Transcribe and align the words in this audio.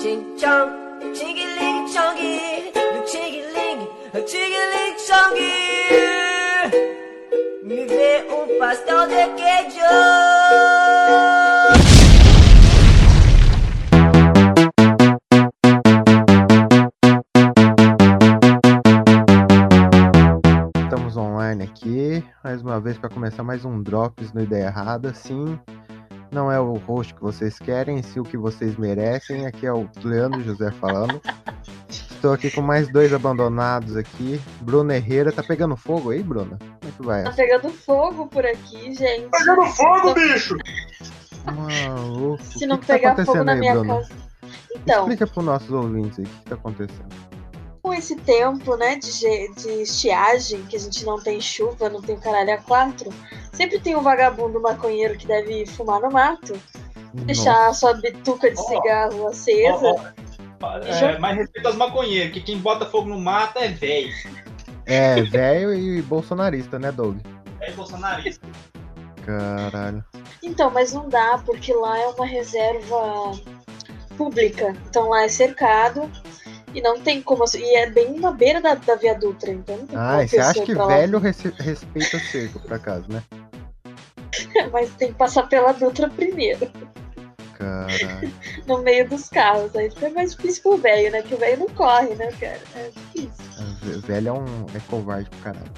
Ching 0.00 0.36
chong, 0.38 0.70
chingy-ling 1.12 1.88
chongy, 1.92 2.70
do 2.72 3.00
chingy-ling, 3.10 3.80
chingy-ling 4.30 4.96
chongy. 5.04 5.56
Me 7.64 7.84
vê 7.84 8.24
um 8.30 8.58
pastel 8.60 9.08
de 9.08 9.26
queijo. 9.34 10.38
Mais 22.44 22.62
uma 22.62 22.80
vez 22.80 22.96
para 22.96 23.10
começar 23.10 23.42
mais 23.42 23.64
um 23.64 23.82
Drops 23.82 24.32
no 24.32 24.40
Ideia 24.40 24.66
Errada. 24.66 25.12
Sim, 25.12 25.58
não 26.30 26.50
é 26.50 26.60
o 26.60 26.74
host 26.74 27.14
que 27.14 27.20
vocês 27.22 27.58
querem, 27.58 28.02
sim 28.02 28.20
o 28.20 28.24
que 28.24 28.36
vocês 28.36 28.76
merecem. 28.76 29.46
Aqui 29.46 29.66
é 29.66 29.72
o 29.72 29.88
Leandro 30.02 30.42
José 30.42 30.70
falando. 30.72 31.20
Estou 31.88 32.32
aqui 32.32 32.50
com 32.50 32.60
mais 32.60 32.90
dois 32.92 33.12
abandonados 33.12 33.96
aqui. 33.96 34.40
Bruna 34.60 34.96
Herrera, 34.96 35.30
tá 35.30 35.42
pegando 35.42 35.76
fogo 35.76 36.10
aí, 36.10 36.22
Bruna? 36.22 36.58
Como 36.58 36.92
é 36.92 36.96
que 36.96 37.02
vai? 37.02 37.22
Tá 37.24 37.32
pegando 37.32 37.70
fogo 37.70 38.26
por 38.26 38.44
aqui, 38.44 38.92
gente. 38.94 39.28
Pegando 39.30 39.64
fogo, 39.66 40.14
bicho! 40.14 40.56
Maluco. 41.44 42.42
Se 42.42 42.64
o 42.64 42.68
não 42.68 42.76
que 42.76 42.86
que 42.86 42.92
pegar 42.92 43.14
tá 43.14 43.24
fogo 43.24 43.38
acontecendo 43.38 43.44
na 43.46 43.52
aí, 43.52 43.60
minha 43.60 43.72
Bruna? 43.74 43.94
casa. 43.94 44.12
Então, 44.74 45.00
Explica 45.00 45.26
para 45.26 45.42
nossos 45.42 45.70
ouvintes 45.70 46.18
aí 46.18 46.24
o 46.24 46.28
que, 46.28 46.36
que 46.38 46.44
tá 46.44 46.54
acontecendo. 46.54 47.37
Com 47.88 47.94
esse 47.94 48.16
tempo, 48.16 48.76
né, 48.76 48.96
de, 48.96 49.48
de 49.54 49.82
estiagem, 49.82 50.62
que 50.66 50.76
a 50.76 50.78
gente 50.78 51.06
não 51.06 51.18
tem 51.18 51.40
chuva, 51.40 51.88
não 51.88 52.02
tem 52.02 52.18
caralho 52.20 52.52
a 52.52 52.58
quatro, 52.58 53.10
sempre 53.50 53.80
tem 53.80 53.96
um 53.96 54.02
vagabundo 54.02 54.60
maconheiro 54.60 55.16
que 55.16 55.26
deve 55.26 55.64
fumar 55.64 55.98
no 55.98 56.10
mato, 56.10 56.52
deixar 57.14 57.68
a 57.68 57.72
sua 57.72 57.94
bituca 57.94 58.50
de 58.50 58.60
Ó. 58.60 58.62
cigarro 58.62 59.28
acesa. 59.28 59.86
Ó, 59.86 60.66
ó, 60.66 60.76
é, 60.80 61.18
mais 61.18 61.38
respeito 61.38 61.64
aos 61.64 61.76
maconheiros, 61.76 62.34
que 62.34 62.42
quem 62.42 62.58
bota 62.58 62.84
fogo 62.84 63.08
no 63.08 63.18
mato 63.18 63.58
é 63.58 63.68
velho. 63.68 64.12
É, 64.84 65.22
velho 65.22 65.72
e 65.72 66.02
bolsonarista, 66.02 66.78
né, 66.78 66.92
Doug? 66.92 67.16
É 67.62 67.72
bolsonarista. 67.72 68.46
Caralho. 69.24 70.04
Então, 70.42 70.70
mas 70.70 70.92
não 70.92 71.08
dá, 71.08 71.40
porque 71.42 71.72
lá 71.72 71.98
é 71.98 72.06
uma 72.08 72.26
reserva 72.26 73.32
pública. 74.18 74.76
Então 74.90 75.08
lá 75.08 75.22
é 75.22 75.28
cercado 75.28 76.10
e 76.74 76.80
não 76.80 77.00
tem 77.00 77.20
como. 77.22 77.44
E 77.54 77.76
é 77.76 77.88
bem 77.90 78.18
na 78.18 78.30
beira 78.32 78.60
da, 78.60 78.74
da 78.74 78.94
Via 78.96 79.14
Dutra, 79.14 79.50
então 79.50 79.76
não 79.76 79.86
tem 79.86 79.96
como 79.96 80.08
Ah, 80.08 80.26
você 80.26 80.38
acha 80.38 80.62
que 80.62 80.74
velho 80.74 81.18
rece- 81.18 81.54
respeita 81.58 82.18
cerco, 82.18 82.60
por 82.60 82.72
acaso, 82.74 83.04
né? 83.08 83.22
Mas 84.72 84.90
tem 84.94 85.08
que 85.08 85.14
passar 85.18 85.48
pela 85.48 85.72
Dutra 85.72 86.08
primeiro, 86.10 86.70
Caralho. 87.54 88.32
no 88.66 88.78
meio 88.82 89.08
dos 89.08 89.28
carros. 89.28 89.74
Aí 89.74 89.90
fica 89.90 90.10
mais 90.10 90.34
difícil 90.34 90.62
pro 90.62 90.76
velho, 90.76 91.10
né? 91.10 91.20
Porque 91.22 91.34
o 91.34 91.38
velho 91.38 91.58
não 91.60 91.68
corre, 91.70 92.14
né, 92.14 92.30
cara? 92.38 92.60
É 92.76 92.90
difícil. 92.90 93.44
Ve- 93.82 93.98
Velho 94.06 94.28
é 94.28 94.32
um 94.32 94.44
é 94.74 94.80
covarde 94.88 95.28
pro 95.30 95.38
caralho. 95.40 95.70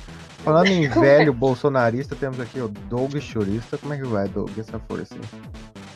Falando 0.44 0.68
em 0.68 0.88
velho 0.88 1.32
bolsonarista, 1.32 2.14
temos 2.16 2.38
aqui 2.40 2.60
o 2.60 2.68
Doug 2.68 3.16
Churista. 3.18 3.78
Como 3.78 3.94
é 3.94 3.96
que 3.98 4.06
vai, 4.06 4.28
Doug? 4.28 4.50
Essa 4.58 4.78
força 4.80 5.14
aí. 5.14 5.20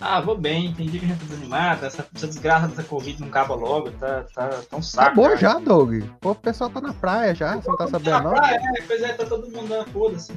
Ah, 0.07 0.21
vou 0.21 0.37
bem, 0.37 0.67
entendi 0.67 0.99
que 0.99 1.07
a 1.07 1.09
gente 1.09 1.19
tá 1.21 1.25
desanimado, 1.25 1.87
essa, 1.87 2.07
essa 2.15 2.27
desgraça 2.27 2.69
dessa 2.69 2.83
Covid 2.83 3.19
não 3.23 3.29
acaba 3.29 3.55
logo, 3.55 3.91
tá, 3.93 4.27
tá, 4.35 4.49
tá 4.69 4.77
um 4.77 4.83
saco. 4.83 5.07
Acabou 5.07 5.25
cara. 5.25 5.37
já, 5.39 5.59
Doug. 5.59 6.05
Pô, 6.21 6.33
o 6.33 6.35
pessoal 6.35 6.69
tá 6.69 6.79
na 6.79 6.93
praia 6.93 7.35
já, 7.35 7.57
você 7.57 7.71
não 7.71 7.77
tá 7.79 7.89
sabendo 7.89 8.25
não? 8.25 8.37
Ah, 8.37 8.53
é, 8.53 8.83
pois 8.87 9.03
é, 9.03 9.15
tá 9.15 9.25
todo 9.25 9.51
mundo 9.51 9.67
dando 9.67 9.91
foda-se. 9.91 10.35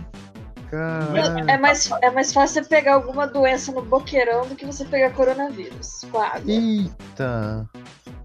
Caralho. 0.72 1.50
É 1.50 1.58
mais, 1.58 1.92
é 2.02 2.10
mais 2.10 2.32
fácil 2.32 2.64
você 2.64 2.70
pegar 2.70 2.94
alguma 2.94 3.28
doença 3.28 3.74
no 3.74 3.82
boqueirão 3.82 4.48
do 4.48 4.56
que 4.56 4.66
você 4.66 4.86
pegar 4.86 5.10
coronavírus. 5.12 6.00
Claro. 6.10 6.44
Eita. 6.48 7.70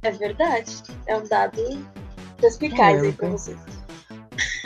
É 0.03 0.11
verdade. 0.13 0.81
É 1.07 1.17
um 1.17 1.27
dado 1.27 1.61
perspicaz 2.41 3.03
É, 3.03 3.07
aí 3.07 3.13
pra 3.13 3.29
vocês. 3.29 3.59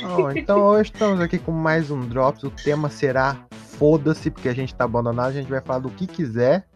Ó, 0.04 0.30
então 0.30 0.60
hoje 0.60 0.90
estamos 0.92 1.20
aqui 1.22 1.38
com 1.38 1.52
mais 1.52 1.90
um 1.90 2.06
Drops. 2.06 2.42
O 2.44 2.50
tema 2.50 2.90
será 2.90 3.36
Foda-se, 3.78 4.30
porque 4.30 4.48
a 4.48 4.54
gente 4.54 4.74
tá 4.74 4.84
abandonado, 4.84 5.28
a 5.28 5.32
gente 5.32 5.50
vai 5.50 5.60
falar 5.60 5.80
do 5.80 5.90
que 5.90 6.06
quiser, 6.06 6.66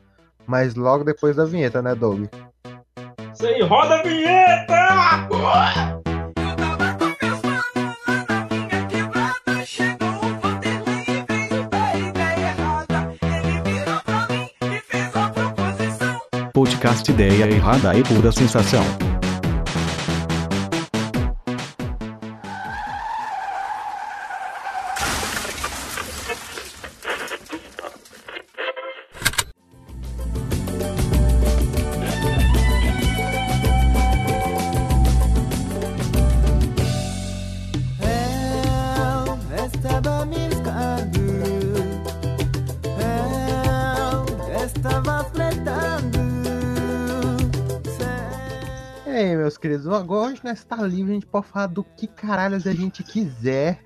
mas 0.47 0.75
logo 0.75 1.03
depois 1.03 1.37
da 1.37 1.45
vinheta, 1.45 1.81
né, 1.81 1.95
Doug? 1.95 2.27
Isso 3.33 3.47
aí, 3.47 3.63
roda 3.63 4.01
a 4.01 4.03
vinheta! 4.03 5.29
Podcast 16.53 17.11
Ideia 17.11 17.47
Errada 17.51 17.97
e 17.97 18.03
Pura 18.03 18.31
Sensação. 18.31 19.10
Hoje 50.51 50.51
nós 50.51 50.65
tá 50.65 50.77
livre, 50.83 51.13
a 51.13 51.15
gente 51.15 51.27
pode 51.27 51.47
falar 51.47 51.67
do 51.67 51.85
que 51.85 52.07
caralhos 52.07 52.67
a 52.67 52.73
gente 52.73 53.03
quiser. 53.03 53.81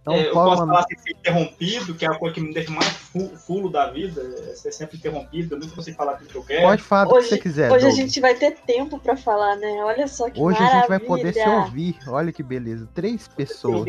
Então 0.00 0.14
É, 0.14 0.28
eu 0.28 0.32
pode 0.32 0.50
posso 0.50 0.60
mandar- 0.62 0.74
falar 0.74 0.86
sem 0.86 0.98
ser 0.98 1.10
interrompido, 1.18 1.94
que 1.96 2.06
é 2.06 2.08
a 2.08 2.16
coisa 2.16 2.34
que 2.34 2.40
me 2.40 2.54
deixa 2.54 2.70
mais 2.70 2.86
fu- 2.88 3.36
fulo 3.36 3.68
da 3.68 3.90
vida, 3.90 4.20
é 4.22 4.54
ser 4.54 4.70
sempre 4.70 4.96
interrompido, 4.96 5.56
eu 5.56 5.58
nunca 5.58 5.74
consigo 5.74 5.96
falar 5.96 6.14
tudo 6.14 6.28
que 6.28 6.36
eu 6.36 6.44
quero. 6.44 6.62
pode 6.62 6.82
falar 6.82 7.04
do 7.06 7.10
que 7.10 7.16
Hoje- 7.16 7.28
você 7.30 7.38
quiser. 7.38 7.72
Hoje 7.72 7.86
a 7.86 7.88
Doug. 7.88 7.98
gente 7.98 8.20
vai 8.20 8.34
ter 8.36 8.52
tempo 8.52 9.00
pra 9.00 9.16
falar, 9.16 9.56
né? 9.56 9.82
Olha 9.84 10.06
só 10.06 10.30
que 10.30 10.40
Hoje 10.40 10.58
a 10.58 10.62
maravilha. 10.62 10.80
gente 10.80 10.88
vai 10.88 10.98
poder 11.00 11.32
se 11.34 11.48
ouvir. 11.48 11.98
Olha 12.06 12.32
que 12.32 12.42
beleza. 12.44 12.88
Três 12.94 13.26
pessoas. 13.26 13.88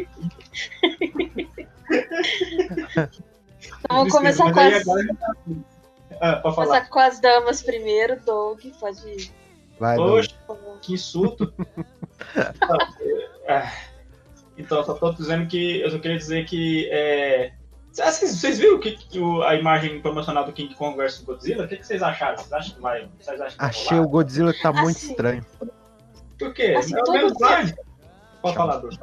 Então, 0.82 1.88
vamos 3.90 4.12
começar 4.14 4.52
com 4.52 4.60
aí 4.60 4.74
as, 4.74 4.84
tá- 4.84 5.36
Ah, 6.20 6.36
começar 6.42 6.90
com 6.90 7.00
as 7.00 7.20
damas 7.20 7.62
primeiro. 7.62 8.20
Doug, 8.26 8.60
pode 8.80 9.08
ir. 9.08 9.32
Vai. 9.80 9.98
Oxe, 9.98 10.34
que 10.82 10.94
insulto. 10.94 11.54
Ah, 13.48 13.72
então, 14.58 14.84
só 14.84 14.94
tô 14.96 15.12
dizendo 15.14 15.48
que 15.48 15.82
eu 15.82 15.90
só 15.92 16.00
queria 16.00 16.18
dizer 16.18 16.46
que. 16.46 16.90
É... 16.92 17.54
Vocês, 17.92 18.36
vocês 18.40 18.60
viram 18.60 18.80
que, 18.80 18.92
que 18.92 19.20
o- 19.20 19.42
a 19.44 19.56
imagem 19.56 20.00
promocional 20.02 20.46
do 20.46 20.54
King 20.54 20.74
Kong 20.76 20.96
vs 20.98 21.22
Godzilla? 21.22 21.66
O 21.66 21.68
que, 21.68 21.78
que 21.78 21.86
vocês 21.88 22.04
acharam? 22.04 22.38
Vocês 22.38 22.54
acham 22.54 22.76
que 22.76 22.82
vai. 22.82 23.10
Vocês 23.20 23.42
acham 23.42 23.58
que 23.58 23.66
Achei 23.66 24.00
o 24.00 24.08
Godzilla 24.08 24.54
que 24.54 24.62
tá 24.62 24.72
muito 24.72 24.98
Assim, 24.98 25.10
estranho. 25.12 25.46
Por 26.38 26.54
quê? 26.54 26.76
assim, 26.78 26.96
é 26.96 27.02
o 27.04 27.12
mesmo 27.12 27.30
slide? 27.40 27.76
Pode 28.42 28.56
falar, 28.56 28.78
Bruno. 28.78 29.00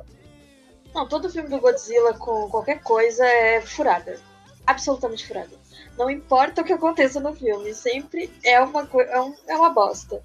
Não, 0.94 1.08
todo 1.08 1.28
filme 1.28 1.48
do 1.48 1.58
Godzilla 1.58 2.14
com 2.14 2.48
qualquer 2.48 2.80
coisa 2.82 3.24
é 3.26 3.60
furada. 3.60 4.16
Absolutamente 4.64 5.26
furada. 5.26 5.50
Não 5.98 6.08
importa 6.08 6.62
o 6.62 6.64
que 6.64 6.72
aconteça 6.72 7.18
no 7.18 7.34
filme, 7.34 7.74
sempre 7.74 8.30
é 8.44 8.60
uma, 8.60 8.88
é 9.08 9.20
um- 9.20 9.34
é 9.48 9.56
uma 9.56 9.70
bosta. 9.70 10.22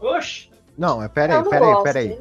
Oxe! 0.00 0.50
Não, 0.76 1.02
é 1.02 1.08
peraí, 1.08 1.36
não 1.42 1.48
peraí, 1.48 1.70
gosto. 1.72 1.82
peraí. 1.84 2.18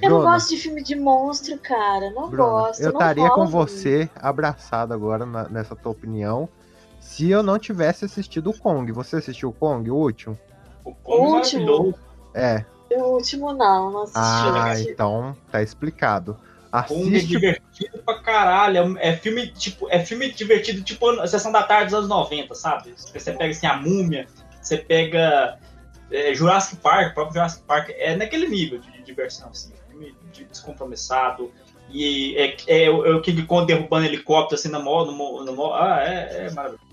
Eu 0.00 0.10
não 0.10 0.22
gosto 0.22 0.50
de 0.50 0.58
filme 0.58 0.80
de 0.82 0.94
monstro, 0.94 1.58
cara. 1.58 2.10
Não 2.12 2.28
Bruna, 2.28 2.48
gosto. 2.50 2.80
eu 2.80 2.90
estaria 2.90 3.28
com 3.30 3.46
você 3.46 4.08
abraçado 4.14 4.94
agora 4.94 5.26
na- 5.26 5.48
nessa 5.48 5.74
tua 5.74 5.90
opinião. 5.90 6.48
Se 7.00 7.28
eu 7.28 7.42
não 7.42 7.58
tivesse 7.58 8.04
assistido 8.04 8.50
o 8.50 8.58
Kong. 8.58 8.92
Você 8.92 9.16
assistiu 9.16 9.48
o 9.48 9.52
Kong, 9.52 9.90
o 9.90 9.96
último? 9.96 10.38
O 10.84 10.94
Kong 10.94 11.18
é 11.18 11.36
Último. 11.36 11.94
É. 12.32 12.64
O 12.92 13.02
último 13.14 13.52
não, 13.52 13.90
não 13.90 14.02
assisti. 14.02 14.18
Ah, 14.20 14.70
assisti. 14.70 14.92
então 14.92 15.36
tá 15.50 15.60
explicado. 15.60 16.34
Kong 16.88 17.12
é 17.14 17.16
Assiste. 17.16 17.26
divertido 17.26 17.98
pra 18.04 18.20
caralho. 18.20 18.96
É 18.98 19.08
É 19.08 19.16
filme, 19.16 19.48
tipo, 19.48 19.88
é 19.90 19.98
filme 20.04 20.30
divertido, 20.30 20.80
tipo 20.82 21.08
a 21.20 21.26
Sessão 21.26 21.50
da 21.50 21.64
Tarde 21.64 21.86
dos 21.86 21.94
anos 21.94 22.08
90, 22.08 22.54
sabe? 22.54 22.94
Você 22.96 23.32
pega 23.32 23.50
assim, 23.50 23.66
a 23.66 23.76
múmia, 23.76 24.26
você 24.62 24.76
pega 24.76 25.58
é, 26.10 26.34
Jurassic 26.34 26.80
Park, 26.80 27.10
o 27.10 27.14
próprio 27.14 27.34
Jurassic 27.34 27.62
Park, 27.64 27.90
é 27.96 28.16
naquele 28.16 28.48
nível 28.48 28.78
de, 28.78 28.90
de 28.92 29.02
diversão, 29.02 29.48
assim. 29.50 29.72
Filme 29.90 30.14
de- 30.32 30.44
descompromissado. 30.44 31.52
E 31.90 32.36
é, 32.36 32.56
é, 32.84 32.90
o- 32.90 33.04
é 33.06 33.14
o 33.14 33.22
King 33.22 33.42
Kong 33.44 33.66
derrubando 33.66 34.06
helicóptero 34.06 34.58
assim 34.58 34.68
na 34.68 34.78
mó, 34.78 35.04
no, 35.04 35.44
no 35.44 35.52
mó- 35.54 35.74
Ah, 35.74 36.00
é, 36.02 36.46
é 36.46 36.50
maravilhoso. 36.50 36.84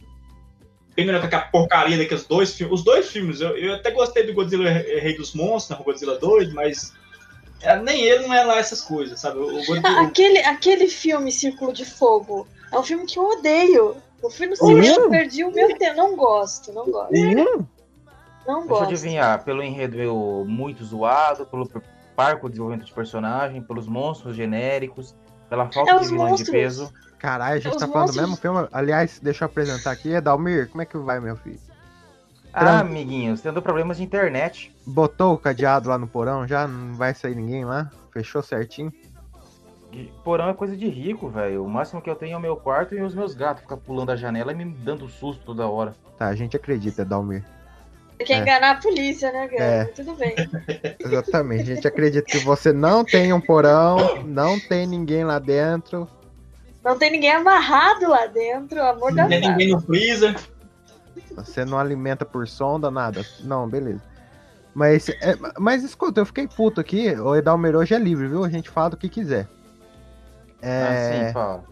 Bem 0.95 1.05
melhor 1.07 1.21
que 1.21 1.25
aquela 1.25 1.43
porcaria 1.45 1.97
daqueles 1.97 2.25
dois 2.27 2.53
filmes. 2.53 2.79
Os 2.79 2.83
dois 2.85 3.09
filmes, 3.09 3.41
eu, 3.41 3.57
eu 3.57 3.73
até 3.73 3.89
gostei 3.89 4.23
do 4.27 4.33
Godzilla 4.33 4.69
Rei 4.69 5.17
dos 5.17 5.33
Monstros, 5.33 5.79
o 5.79 5.83
Godzilla 5.83 6.19
2, 6.19 6.53
mas 6.53 6.93
é, 7.61 7.75
nem 7.81 8.03
ele 8.03 8.27
não 8.27 8.33
é 8.33 8.43
lá 8.43 8.59
essas 8.59 8.81
coisas, 8.81 9.19
sabe? 9.19 9.39
O, 9.39 9.45
o 9.47 9.59
Ah, 9.59 9.65
Godzilla, 9.65 10.01
aquele, 10.01 10.37
aquele 10.39 10.87
filme 10.87 11.31
Círculo 11.31 11.73
de 11.73 11.83
Fogo 11.83 12.47
é 12.71 12.77
um 12.77 12.83
filme 12.83 13.07
que 13.07 13.17
eu 13.17 13.23
odeio. 13.23 13.95
Eu 14.21 14.29
fui 14.29 14.45
no 14.45 14.55
cinema, 14.55 15.03
Uhum. 15.05 15.09
perdi 15.09 15.43
o 15.43 15.51
meu 15.51 15.75
tempo. 15.77 15.97
Não 15.97 16.15
gosto, 16.15 16.71
não 16.71 16.85
gosto. 16.85 17.11
Um? 17.15 17.65
Não 18.45 18.59
Deixa 18.59 18.65
eu 18.73 18.77
gosto. 18.77 18.83
adivinhar, 18.83 19.43
pelo 19.43 19.63
enredo 19.63 19.97
eu- 19.97 20.45
muito 20.47 20.83
zoado, 20.83 21.45
pelo 21.45 21.69
parco 22.15 22.49
desenvolvimento 22.49 22.85
de 22.85 22.93
personagem, 22.93 23.61
pelos 23.61 23.87
monstros 23.87 24.35
genéricos, 24.35 25.15
pela 25.49 25.67
falta 25.69 25.91
É, 25.91 25.99
de 25.99 26.43
de 26.43 26.51
peso. 26.51 26.93
Caralho, 27.17 27.55
a 27.55 27.59
gente 27.59 27.73
Os 27.73 27.79
tá 27.79 27.87
falando 27.87 28.11
do 28.11 28.19
mesmo 28.19 28.35
filme. 28.35 28.67
Aliás, 28.71 29.19
deixa 29.21 29.45
eu 29.45 29.47
apresentar 29.47 29.91
aqui. 29.91 30.09
Edalmir, 30.09 30.69
como 30.69 30.81
é 30.81 30.85
que 30.85 30.97
vai, 30.97 31.19
meu 31.21 31.37
filho? 31.37 31.59
Ah, 32.51 32.59
Tran- 32.59 32.79
amiguinhos, 32.81 33.41
tendo 33.41 33.61
problemas 33.61 33.97
de 33.97 34.03
internet. 34.03 34.75
Botou 34.85 35.33
o 35.33 35.37
cadeado 35.37 35.89
lá 35.89 35.97
no 35.97 36.05
porão 36.07 36.45
já? 36.45 36.67
Não 36.67 36.95
vai 36.97 37.13
sair 37.13 37.33
ninguém 37.33 37.63
lá? 37.65 37.89
Fechou 38.11 38.43
certinho? 38.43 38.93
Porão 40.23 40.49
é 40.49 40.53
coisa 40.53 40.75
de 40.75 40.87
rico, 40.87 41.29
velho. 41.29 41.63
O 41.63 41.69
máximo 41.69 42.01
que 42.01 42.09
eu 42.09 42.15
tenho 42.15 42.33
é 42.33 42.37
o 42.37 42.41
meu 42.41 42.57
quarto 42.57 42.93
e 42.95 43.01
os 43.01 43.13
meus 43.15 43.33
gatos 43.33 43.61
ficam 43.61 43.77
pulando 43.77 44.11
a 44.11 44.15
janela 44.15 44.51
e 44.51 44.55
me 44.55 44.65
dando 44.65 45.07
susto 45.07 45.43
toda 45.45 45.67
hora. 45.67 45.95
Tá, 46.17 46.27
a 46.27 46.35
gente 46.35 46.55
acredita, 46.57 47.03
Edalmir. 47.03 47.43
Você 48.17 48.25
quer 48.25 48.33
É. 48.33 48.41
enganar 48.41 48.71
a 48.71 48.75
polícia, 48.75 49.31
né, 49.31 49.47
cara? 49.47 49.63
É. 49.63 49.83
Tudo 49.85 50.15
bem. 50.15 50.35
Exatamente. 50.99 51.61
A 51.71 51.75
gente 51.75 51.87
acredita 51.87 52.25
que 52.25 52.37
você 52.39 52.71
não 52.71 53.03
tem 53.03 53.33
um 53.33 53.41
porão, 53.41 54.23
não 54.25 54.59
tem 54.59 54.85
ninguém 54.87 55.23
lá 55.23 55.39
dentro. 55.39 56.07
Não 56.83 56.97
tem 56.97 57.11
ninguém 57.11 57.31
amarrado 57.31 58.07
lá 58.09 58.25
dentro, 58.27 58.81
amor 58.81 59.13
da 59.15 59.23
Não 59.23 59.29
tem 59.29 59.41
ninguém 59.41 59.69
no 59.69 59.81
freezer. 59.81 60.35
Você 61.35 61.63
não 61.65 61.79
alimenta 61.79 62.25
por 62.25 62.47
sonda, 62.47 62.91
nada. 62.91 63.25
Não, 63.41 63.67
beleza. 63.67 64.01
Mas, 64.75 65.07
é, 65.09 65.35
mas 65.59 65.83
escuta, 65.83 66.19
eu 66.21 66.25
fiquei 66.25 66.47
puto 66.47 66.81
aqui. 66.81 67.11
O 67.13 67.35
Edalmir 67.35 67.75
hoje 67.75 67.93
é 67.93 67.99
livre, 67.99 68.27
viu? 68.27 68.43
A 68.43 68.49
gente 68.49 68.69
fala 68.69 68.91
do 68.91 68.97
que 68.97 69.07
quiser. 69.07 69.47
É, 70.61 71.23
Assim, 71.25 71.33
fala. 71.33 71.63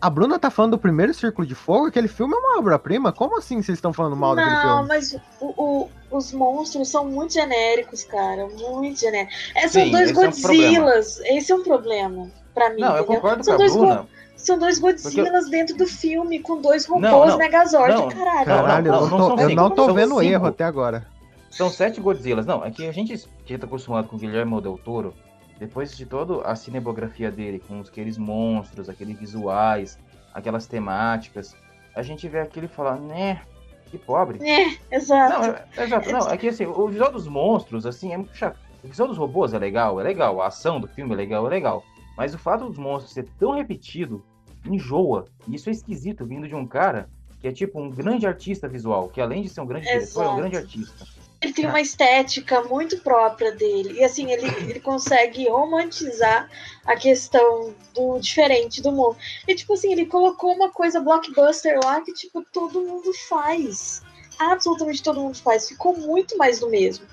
A 0.00 0.10
Bruna 0.10 0.38
tá 0.38 0.50
falando 0.50 0.72
do 0.72 0.78
primeiro 0.78 1.12
Círculo 1.14 1.46
de 1.46 1.54
Fogo. 1.54 1.86
Aquele 1.86 2.08
filme 2.08 2.34
é 2.34 2.38
uma 2.38 2.58
obra-prima. 2.58 3.12
Como 3.12 3.38
assim 3.38 3.62
vocês 3.62 3.78
estão 3.78 3.92
falando 3.92 4.16
mal 4.16 4.34
daquele 4.36 4.54
Não, 4.56 4.62
filme? 4.74 4.88
mas 4.88 5.16
o- 5.40 5.54
o- 5.62 5.88
os 6.10 6.32
monstros 6.32 6.88
são 6.88 7.04
muito 7.06 7.32
genéricos, 7.34 8.04
cara. 8.04 8.46
Muito 8.46 9.00
genéricos. 9.00 9.34
É, 9.54 9.68
são 9.68 9.82
Sim, 9.84 9.90
dois 9.90 10.10
esse 10.10 10.18
é 10.18 10.20
um 10.20 10.24
Godzillas. 10.30 11.20
esse 11.20 11.52
é 11.52 11.54
um 11.54 11.62
problema 11.62 12.30
pra 12.54 12.70
mim. 12.70 12.80
Não, 12.80 12.96
eu 12.96 13.02
entendeu? 13.02 13.20
concordo 13.20 13.44
são 13.44 13.56
com 13.56 13.62
a 13.62 13.66
dois 13.66 13.76
Bruna. 13.76 13.96
Go- 13.96 14.08
São 14.36 14.58
dois 14.58 14.78
Godzillas 14.78 15.48
dentro 15.48 15.76
do 15.76 15.86
filme, 15.86 16.40
com 16.40 16.60
dois 16.60 16.84
robôs 16.84 17.10
Não, 17.10 17.26
não, 17.26 17.38
Megazord, 17.38 17.94
não. 17.94 18.08
caralho. 18.08 18.44
Caralho, 18.44 18.92
não, 18.92 18.94
eu 19.00 19.00
não 19.08 19.18
não 19.18 19.36
tô, 19.36 19.42
eu 19.42 19.50
não 19.56 19.70
tô 19.70 19.94
vendo 19.94 20.10
cinco. 20.10 20.22
erro 20.22 20.46
até 20.46 20.62
agora. 20.64 21.06
São 21.50 21.70
sete 21.70 22.02
Godzillas. 22.02 22.44
Não, 22.44 22.62
é 22.62 22.70
que 22.70 22.86
a 22.86 22.92
gente 22.92 23.16
que 23.46 23.56
tá 23.56 23.64
acostumado 23.66 24.08
com 24.08 24.16
o 24.16 24.18
Guilherme 24.18 24.60
Del 24.60 24.78
Toro, 24.84 25.14
depois 25.58 25.96
de 25.96 26.04
toda 26.04 26.42
a 26.42 26.54
cinebiografia 26.54 27.30
dele, 27.30 27.62
com 27.66 27.80
aqueles 27.80 28.18
monstros, 28.18 28.88
aqueles 28.88 29.18
visuais, 29.18 29.98
aquelas 30.34 30.66
temáticas, 30.66 31.56
a 31.94 32.02
gente 32.02 32.28
vê 32.28 32.40
aquilo 32.40 32.66
e 32.66 32.68
fala, 32.68 32.96
né, 32.96 33.42
que 33.86 33.96
pobre. 33.96 34.38
É, 34.46 34.76
exato. 34.94 35.32
Não, 35.32 35.44
é, 35.44 35.64
é 35.76 35.84
exato, 35.84 36.12
não, 36.12 36.28
é 36.28 36.36
que 36.36 36.48
assim, 36.48 36.66
o 36.66 36.88
visual 36.88 37.10
dos 37.10 37.26
monstros, 37.26 37.86
assim, 37.86 38.12
é 38.12 38.16
muito 38.16 38.36
chato. 38.36 38.58
O 38.84 38.88
visual 38.88 39.08
dos 39.08 39.18
robôs 39.18 39.54
é 39.54 39.58
legal, 39.58 39.98
é 40.00 40.04
legal, 40.04 40.40
a 40.40 40.48
ação 40.48 40.78
do 40.78 40.86
filme 40.86 41.12
é 41.14 41.16
legal, 41.16 41.46
é 41.46 41.50
legal. 41.50 41.82
Mas 42.16 42.34
o 42.34 42.38
fato 42.38 42.66
dos 42.66 42.78
monstros 42.78 43.12
ser 43.12 43.26
tão 43.38 43.52
repetido, 43.52 44.22
enjoa. 44.64 45.24
E 45.48 45.54
isso 45.54 45.68
é 45.68 45.72
esquisito, 45.72 46.24
vindo 46.24 46.46
de 46.46 46.54
um 46.54 46.66
cara 46.66 47.08
que 47.40 47.48
é 47.48 47.52
tipo 47.52 47.80
um 47.80 47.90
grande 47.90 48.26
artista 48.26 48.68
visual, 48.68 49.08
que 49.08 49.20
além 49.20 49.42
de 49.42 49.48
ser 49.48 49.60
um 49.60 49.66
grande 49.66 49.86
diretor, 49.86 50.24
é 50.24 50.28
um 50.28 50.36
grande 50.36 50.56
artista. 50.56 51.06
Ele 51.40 51.52
tem 51.52 51.66
uma 51.66 51.80
estética 51.80 52.62
muito 52.62 52.98
própria 53.00 53.52
dele. 53.52 53.98
E 54.00 54.04
assim, 54.04 54.32
ele, 54.32 54.46
ele 54.68 54.80
consegue 54.80 55.48
romantizar 55.48 56.48
a 56.84 56.96
questão 56.96 57.74
do 57.94 58.18
diferente 58.18 58.80
do 58.80 58.90
mundo. 58.90 59.16
E 59.46 59.54
tipo 59.54 59.74
assim, 59.74 59.92
ele 59.92 60.06
colocou 60.06 60.54
uma 60.54 60.70
coisa 60.70 61.00
blockbuster 61.00 61.78
lá 61.84 62.00
que, 62.00 62.12
tipo, 62.12 62.42
todo 62.52 62.80
mundo 62.80 63.12
faz. 63.28 64.02
Absolutamente 64.38 65.02
todo 65.02 65.20
mundo 65.20 65.36
faz. 65.36 65.68
Ficou 65.68 65.96
muito 65.96 66.38
mais 66.38 66.58
do 66.58 66.70
mesmo. 66.70 67.06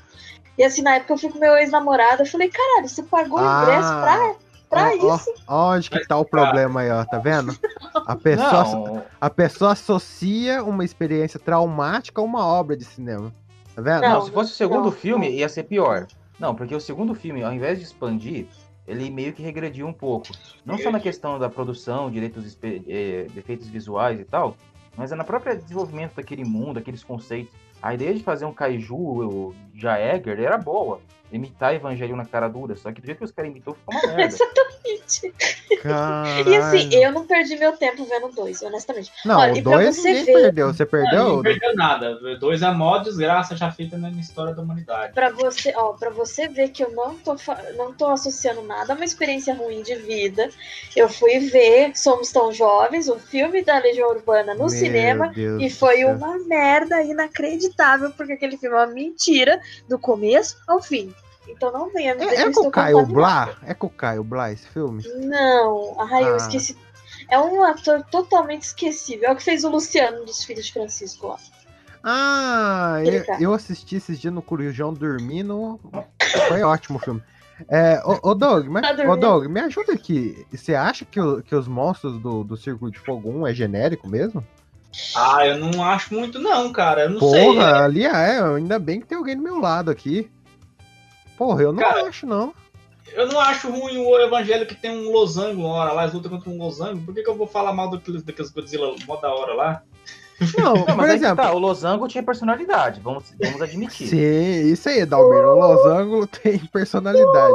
E 0.58 0.64
assim, 0.64 0.82
na 0.82 0.96
época 0.96 1.14
eu 1.14 1.18
fui 1.18 1.30
com 1.30 1.40
meu 1.40 1.56
ex-namorado, 1.58 2.22
eu 2.22 2.28
falei, 2.28 2.50
caralho, 2.50 2.88
você 2.88 3.02
pagou 3.04 3.40
o 3.40 3.62
ingresso 3.62 3.90
pra, 3.90 4.36
pra 4.70 4.84
Ó, 4.84 5.08
ó, 5.08 5.16
isso? 5.16 5.34
ó 5.48 5.74
onde 5.74 5.90
que 5.90 6.08
tá 6.08 6.18
o 6.18 6.26
problema 6.26 6.82
aí, 6.82 6.92
ó, 6.92 7.04
tá 7.04 7.18
vendo? 7.18 7.58
A 8.06 8.16
pessoa, 8.16 8.64
Não, 8.66 9.04
a 9.20 9.30
pessoa 9.30 9.72
associa 9.72 10.64
uma 10.64 10.86
experiência 10.86 11.40
traumática 11.40 12.22
a 12.22 12.24
uma 12.24 12.46
obra 12.46 12.78
de 12.78 12.86
cinema. 12.86 13.34
Tá 13.76 13.82
vendo? 13.82 14.02
não, 14.02 14.10
Não, 14.10 14.22
se 14.22 14.32
fosse 14.32 14.52
o 14.52 14.56
segundo 14.56 14.86
não, 14.86 14.92
filme, 14.92 15.30
não. 15.30 15.36
ia 15.36 15.50
ser 15.50 15.64
pior. 15.64 16.08
Não, 16.40 16.54
porque 16.56 16.76
o 16.76 16.80
segundo 16.80 17.14
filme, 17.14 17.44
ao 17.44 17.54
invés 17.54 17.80
de 17.80 17.86
expandir, 17.86 18.48
ele 18.88 19.10
meio 19.10 19.34
que 19.34 19.42
regrediu 19.42 19.88
um 19.88 19.94
pouco. 19.94 20.28
Não 20.66 20.78
só 20.78 20.92
na 20.92 21.00
questão 21.00 21.40
da 21.40 21.50
produção, 21.50 22.12
direitos, 22.12 22.58
eh, 22.64 23.28
defeitos 23.34 23.68
visuais 23.68 24.20
e 24.20 24.26
tal, 24.26 24.58
mas 24.98 25.12
é 25.12 25.16
na 25.16 25.24
própria 25.24 25.56
desenvolvimento 25.56 26.16
daquele 26.16 26.44
mundo, 26.44 26.80
aqueles 26.80 27.04
conceitos. 27.04 27.54
A 27.82 27.94
ideia 27.94 28.14
de 28.14 28.24
fazer 28.24 28.46
um 28.46 28.54
kaiju 28.54 28.96
o 28.96 29.56
Jaeger 29.74 30.40
era 30.40 30.58
boa. 30.58 31.02
Imitar 31.34 31.74
Evangelho 31.74 32.16
na 32.16 32.26
cara 32.26 32.48
dura, 32.48 32.76
só 32.76 32.92
que 32.92 33.02
do 33.02 33.06
jeito 33.06 33.18
que 33.18 33.24
os 33.26 33.32
caras 33.32 33.50
imitou 33.52 33.74
ficou 33.74 33.94
uma 33.94 34.08
merda. 34.16 34.36
Exatamente. 34.36 35.34
Caralho. 35.82 36.50
E 36.50 36.56
assim, 36.56 36.94
eu 36.94 37.12
não 37.12 37.26
perdi 37.26 37.56
meu 37.58 37.74
tempo 37.76 38.06
vendo 38.06 38.30
dois, 38.30 38.62
honestamente. 38.62 39.12
Não, 39.26 39.40
Olha, 39.40 39.54
o 39.54 39.58
e 39.58 39.62
pra 39.62 39.72
dois 39.78 39.96
você 39.98 40.08
ninguém 40.14 40.26
ver- 40.26 40.42
perdeu. 40.44 40.68
Você 40.74 40.84
Não, 40.84 40.90
perdeu? 40.90 41.24
não 41.36 41.42
perdeu 41.42 41.76
nada. 41.76 42.16
Dois 42.40 42.62
é 42.62 42.66
a 42.68 42.72
maior 42.72 43.00
desgraça 43.00 43.56
já 43.58 43.72
feita 43.72 43.98
na 43.98 44.10
história 44.12 44.54
da 44.54 44.62
humanidade. 44.62 45.14
Pra 45.14 45.30
você, 45.32 45.74
ó, 45.76 45.94
para 45.94 46.10
você 46.12 46.48
ver 46.48 46.70
que 46.70 46.84
eu 46.84 46.92
não 46.92 47.16
tô, 47.18 47.38
fa- 47.38 47.62
não 47.76 47.94
tô 47.94 48.06
associando 48.08 48.62
nada 48.62 48.94
a 48.94 48.96
uma 48.96 49.04
experiência 49.06 49.54
ruim 49.56 49.82
de 49.82 49.96
vida, 49.96 50.50
eu 50.96 51.10
fui 51.10 51.40
ver 51.40 51.92
Somos 51.98 52.32
Tão 52.32 52.54
Jovens, 52.54 53.08
o 53.10 53.18
filme 53.18 53.64
da 53.64 53.80
Legião 53.80 54.10
Urbana 54.10 54.54
no 54.54 54.60
Meu 54.62 54.70
cinema, 54.70 55.30
Deus 55.30 55.62
e 55.62 55.70
foi 55.70 55.98
céu. 55.98 56.10
uma 56.16 56.38
merda 56.46 57.02
inacreditável, 57.02 58.12
porque 58.12 58.34
aquele 58.34 58.58
filme 58.58 58.76
é 58.76 58.80
uma 58.80 58.88
mentira 58.94 59.60
do 59.90 59.98
começo 59.98 60.58
ao 60.68 60.82
fim. 60.82 61.14
Então 61.48 61.72
não 61.72 61.92
venha 61.92 62.16
me 62.16 62.22
dizer 62.22 62.32
É, 62.32 62.36
que 62.36 62.42
é 62.42 62.44
eu 62.44 62.46
com 62.46 62.50
estou 62.52 62.68
o 62.68 62.72
Caio. 62.72 63.06
Blá? 63.06 63.56
É 63.66 63.74
com 63.74 63.88
o 63.88 63.90
Caio 63.90 64.24
Blá 64.24 64.52
esse 64.52 64.68
filme? 64.68 65.04
Não, 65.26 65.96
ai, 66.00 66.24
eu 66.24 66.34
Ah. 66.34 66.38
esqueci. 66.38 66.78
É 67.30 67.40
um 67.40 67.64
ator 67.64 68.04
totalmente 68.12 68.64
esquecível. 68.64 69.30
É 69.30 69.32
o 69.32 69.36
que 69.36 69.44
fez 69.44 69.64
o 69.64 69.70
Luciano 69.70 70.26
dos 70.26 70.44
Filhos 70.44 70.66
de 70.66 70.74
Francisco 70.74 71.28
lá. 71.28 71.38
Ah, 72.06 73.00
eu, 73.06 73.26
tá. 73.26 73.38
eu 73.40 73.54
assisti 73.54 73.96
esses 73.96 74.20
dias 74.20 74.34
no 74.34 74.42
Corujão 74.42 74.94
dormindo. 74.94 75.80
Foi 76.50 76.62
ótimo 76.62 76.98
o 76.98 77.02
filme. 77.02 77.24
É, 77.70 78.02
ô, 78.04 78.32
ô 78.32 78.34
Doug, 78.36 78.68
mas, 78.68 78.82
Tá 78.98 79.10
ô? 79.10 79.16
Doug, 79.16 79.46
me 79.46 79.62
ajuda 79.62 79.94
aqui. 79.94 80.46
Você 80.52 80.76
acha 80.76 81.06
que, 81.06 81.20
o- 81.22 81.42
que 81.42 81.56
os 81.56 81.68
monstros 81.68 82.20
do, 82.20 82.44
do 82.44 82.58
Círculo 82.58 82.92
de 82.92 83.00
Fogo 83.00 83.30
1 83.30 83.48
é 83.48 83.54
genérico 83.54 84.08
mesmo? 84.10 84.46
Ah, 85.16 85.48
eu 85.48 85.58
não 85.58 85.84
acho 85.84 86.14
muito, 86.14 86.40
não, 86.40 86.72
cara. 86.74 87.04
Eu 87.04 87.12
não 87.12 87.20
sei. 87.32 87.46
Porra, 87.46 87.84
ali 87.84 88.06
é, 88.06 88.40
ainda 88.42 88.78
bem 88.80 89.00
que 89.00 89.08
tem 89.08 89.18
alguém 89.18 89.38
do 89.38 89.42
meu 89.44 89.60
lado 89.60 89.90
aqui. 89.90 90.30
Porra, 91.38 91.64
eu 91.64 91.74
não 91.74 91.82
Cara, 91.84 92.08
acho, 92.08 92.26
não. 92.26 92.54
Eu 93.12 93.28
não 93.28 93.40
acho 93.40 93.70
ruim 93.70 93.98
o 93.98 94.18
evangelho 94.20 94.66
que 94.66 94.76
tem 94.76 94.92
um 94.92 95.12
losango 95.12 95.62
uma 95.62 95.74
hora 95.76 95.92
lá, 95.94 96.04
eles 96.04 96.14
lutam 96.16 96.32
contra 96.32 96.50
um 96.50 96.58
losango. 96.58 97.02
Por 97.04 97.14
que, 97.14 97.22
que 97.24 97.30
eu 97.30 97.36
vou 97.36 97.46
falar 97.48 97.74
mal 97.74 97.90
daqueles, 97.90 98.24
daqueles 98.24 98.50
Godzilla 98.52 98.96
mó 99.08 99.18
da 99.18 99.30
hora 99.34 99.54
lá? 99.54 99.84
Não, 100.58 100.74
Não, 100.74 100.86
por 100.86 100.96
mas 100.98 101.12
aí 101.12 101.20
que 101.20 101.26
exemplo. 101.26 101.44
tá, 101.44 101.54
o 101.54 101.60
Losango 101.60 102.08
tinha 102.08 102.24
personalidade, 102.24 103.00
vamos, 103.02 103.26
vamos 103.40 103.62
admitir. 103.62 104.08
Sim, 104.08 104.72
isso 104.72 104.90
aí, 104.90 105.06
Dalmir. 105.06 105.46
O 105.46 105.56
losango 105.60 106.26
tem 106.28 106.58
personalidade. 106.60 107.54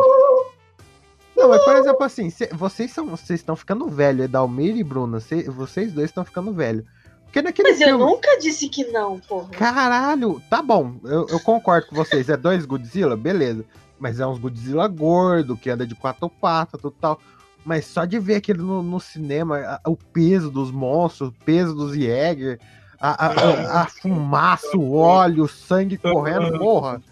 Não, 1.37 1.49
mas 1.49 1.65
por 1.65 1.77
exemplo 1.77 2.05
assim, 2.05 2.31
cê- 2.31 2.51
vocês 2.53 2.91
são, 2.93 3.07
vocês 3.07 3.41
estão 3.41 3.55
ficando 3.57 3.89
velho, 3.89 4.25
Edalmir 4.25 4.77
e 4.77 4.83
Bruna, 4.85 5.21
cê- 5.21 5.49
vocês 5.51 5.93
dois 5.93 6.11
estão 6.11 6.25
ficando 6.25 6.53
velho. 6.53 6.85
Porque 7.29 7.43
naquele 7.43 7.69
Mas 7.71 7.81
eu 7.81 7.89
filme, 7.89 8.05
nunca 8.05 8.39
disse 8.39 8.69
que 8.69 8.85
não, 8.87 9.19
porra. 9.21 9.49
caralho, 9.51 10.43
tá 10.49 10.63
bom, 10.63 10.95
eu, 11.05 11.27
eu 11.29 11.39
concordo 11.41 11.87
com 11.87 11.95
vocês, 11.95 12.29
é 12.29 12.37
dois 12.37 12.65
Godzilla, 12.65 13.17
beleza. 13.17 13.65
Mas 14.01 14.19
é 14.19 14.27
uns 14.27 14.39
Godzilla 14.39 14.89
gordo, 14.89 15.57
que 15.57 15.69
anda 15.69 15.87
de 15.87 15.95
quatro 15.95 16.29
patas, 16.31 16.81
tudo 16.81 16.97
tal. 17.01 17.21
Mas 17.65 17.85
só 17.85 18.05
de 18.07 18.19
ver 18.19 18.37
aquele 18.37 18.61
no, 18.63 18.83
no 18.83 18.99
cinema, 18.99 19.59
a- 19.59 19.81
o 19.87 19.97
peso 19.97 20.51
dos 20.51 20.71
monstros, 20.71 21.29
o 21.29 21.45
peso 21.45 21.75
dos 21.75 21.95
Jäger, 21.95 22.59
a, 22.99 23.27
a, 23.27 23.83
a- 23.83 23.87
fumaça, 23.87 24.75
o 24.77 24.95
óleo, 24.97 25.45
o 25.45 25.49
sangue 25.49 25.99
correndo, 25.99 26.59
porra. 26.59 27.03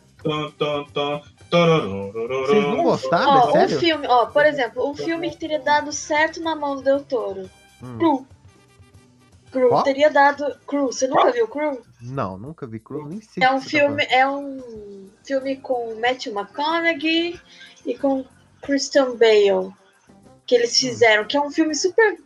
Vocês 2.46 2.62
não 2.64 2.82
gostaram, 2.84 3.32
Ó, 3.32 3.36
é 3.38 3.48
um 3.48 3.52
sério? 3.52 3.78
filme, 3.78 4.06
ó, 4.08 4.26
por 4.26 4.44
exemplo, 4.46 4.88
um 4.90 4.94
filme 4.94 5.30
que 5.30 5.36
teria 5.36 5.60
dado 5.60 5.92
certo 5.92 6.40
na 6.42 6.56
mão 6.56 6.76
do 6.76 6.82
Del 6.82 7.00
Toro. 7.00 7.50
Hum. 7.82 8.24
Qual? 9.50 9.82
teria 9.82 10.10
dado. 10.10 10.58
Cru, 10.66 10.86
você 10.86 11.06
nunca 11.06 11.30
viu 11.32 11.48
Cru? 11.48 11.82
Não, 12.00 12.36
nunca 12.36 12.66
vi 12.66 12.78
Cru, 12.78 13.08
nem 13.08 13.20
sei. 13.20 13.42
É 13.42 13.50
um 13.50 13.60
tá 13.60 13.66
filme, 13.66 14.06
é 14.10 14.28
um 14.28 15.08
filme 15.24 15.56
com 15.56 15.94
Matthew 16.00 16.32
McConaughey 16.32 17.40
e 17.84 17.98
com 17.98 18.24
Christian 18.62 19.16
Bale 19.16 19.72
que 20.46 20.54
eles 20.54 20.78
fizeram, 20.78 21.24
que 21.24 21.36
é 21.36 21.40
um 21.40 21.50
filme 21.50 21.74
super 21.74 22.18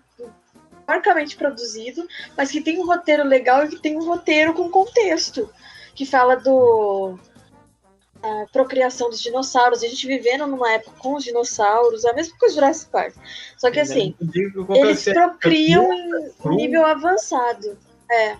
porcamente 0.87 1.37
produzido, 1.37 2.07
mas 2.37 2.51
que 2.51 2.61
tem 2.61 2.79
um 2.79 2.87
roteiro 2.87 3.25
legal 3.25 3.65
e 3.65 3.69
que 3.69 3.79
tem 3.79 3.97
um 3.97 4.05
roteiro 4.05 4.53
com 4.53 4.69
contexto, 4.69 5.49
que 5.95 6.05
fala 6.05 6.37
do 6.37 7.19
a 8.23 8.47
procriação 8.53 9.09
dos 9.09 9.21
dinossauros, 9.21 9.83
a 9.83 9.87
gente 9.89 10.07
vivendo 10.07 10.47
numa 10.47 10.73
época 10.73 10.97
com 10.99 11.15
os 11.15 11.25
dinossauros, 11.25 12.05
a 12.05 12.13
mesma 12.13 12.37
coisa 12.39 12.55
do 12.55 12.61
Jurassic 12.61 12.91
Park. 12.91 13.15
Só 13.57 13.71
que 13.71 13.81
assim, 13.81 14.15
eles 14.75 15.05
procriam 15.05 15.89
em 16.47 16.57
nível 16.57 16.85
avançado. 16.85 17.79
É. 18.11 18.37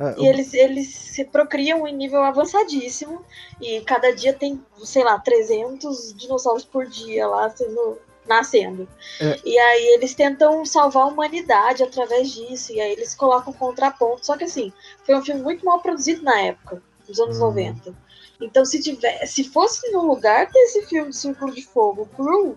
Ah, 0.00 0.14
E 0.16 0.26
eles, 0.28 0.54
eles 0.54 0.88
se 0.94 1.24
procriam 1.24 1.86
em 1.86 1.94
nível 1.94 2.22
avançadíssimo. 2.22 3.24
E 3.60 3.80
cada 3.80 4.14
dia 4.14 4.32
tem, 4.32 4.64
sei 4.84 5.02
lá, 5.02 5.18
300 5.18 6.14
dinossauros 6.16 6.64
por 6.64 6.86
dia 6.86 7.26
lá 7.26 7.50
sendo, 7.50 7.98
nascendo. 8.24 8.88
É. 9.20 9.40
E 9.44 9.58
aí 9.58 9.94
eles 9.94 10.14
tentam 10.14 10.64
salvar 10.64 11.02
a 11.02 11.06
humanidade 11.06 11.82
através 11.82 12.30
disso. 12.30 12.72
E 12.72 12.80
aí 12.80 12.92
eles 12.92 13.14
colocam 13.16 13.52
contraponto. 13.52 14.24
Só 14.24 14.36
que 14.36 14.44
assim, 14.44 14.72
foi 15.04 15.16
um 15.16 15.24
filme 15.24 15.42
muito 15.42 15.64
mal 15.64 15.80
produzido 15.80 16.22
na 16.22 16.40
época, 16.42 16.80
nos 17.08 17.18
anos 17.18 17.38
Hum. 17.38 17.40
90. 17.40 18.07
Então 18.40 18.64
se 18.64 18.80
tiver, 18.80 19.26
se 19.26 19.44
fosse 19.44 19.90
no 19.90 20.06
lugar 20.06 20.50
desse 20.50 20.86
filme 20.86 21.12
Círculo 21.12 21.52
de 21.52 21.62
Fogo, 21.62 22.08
Crew, 22.14 22.56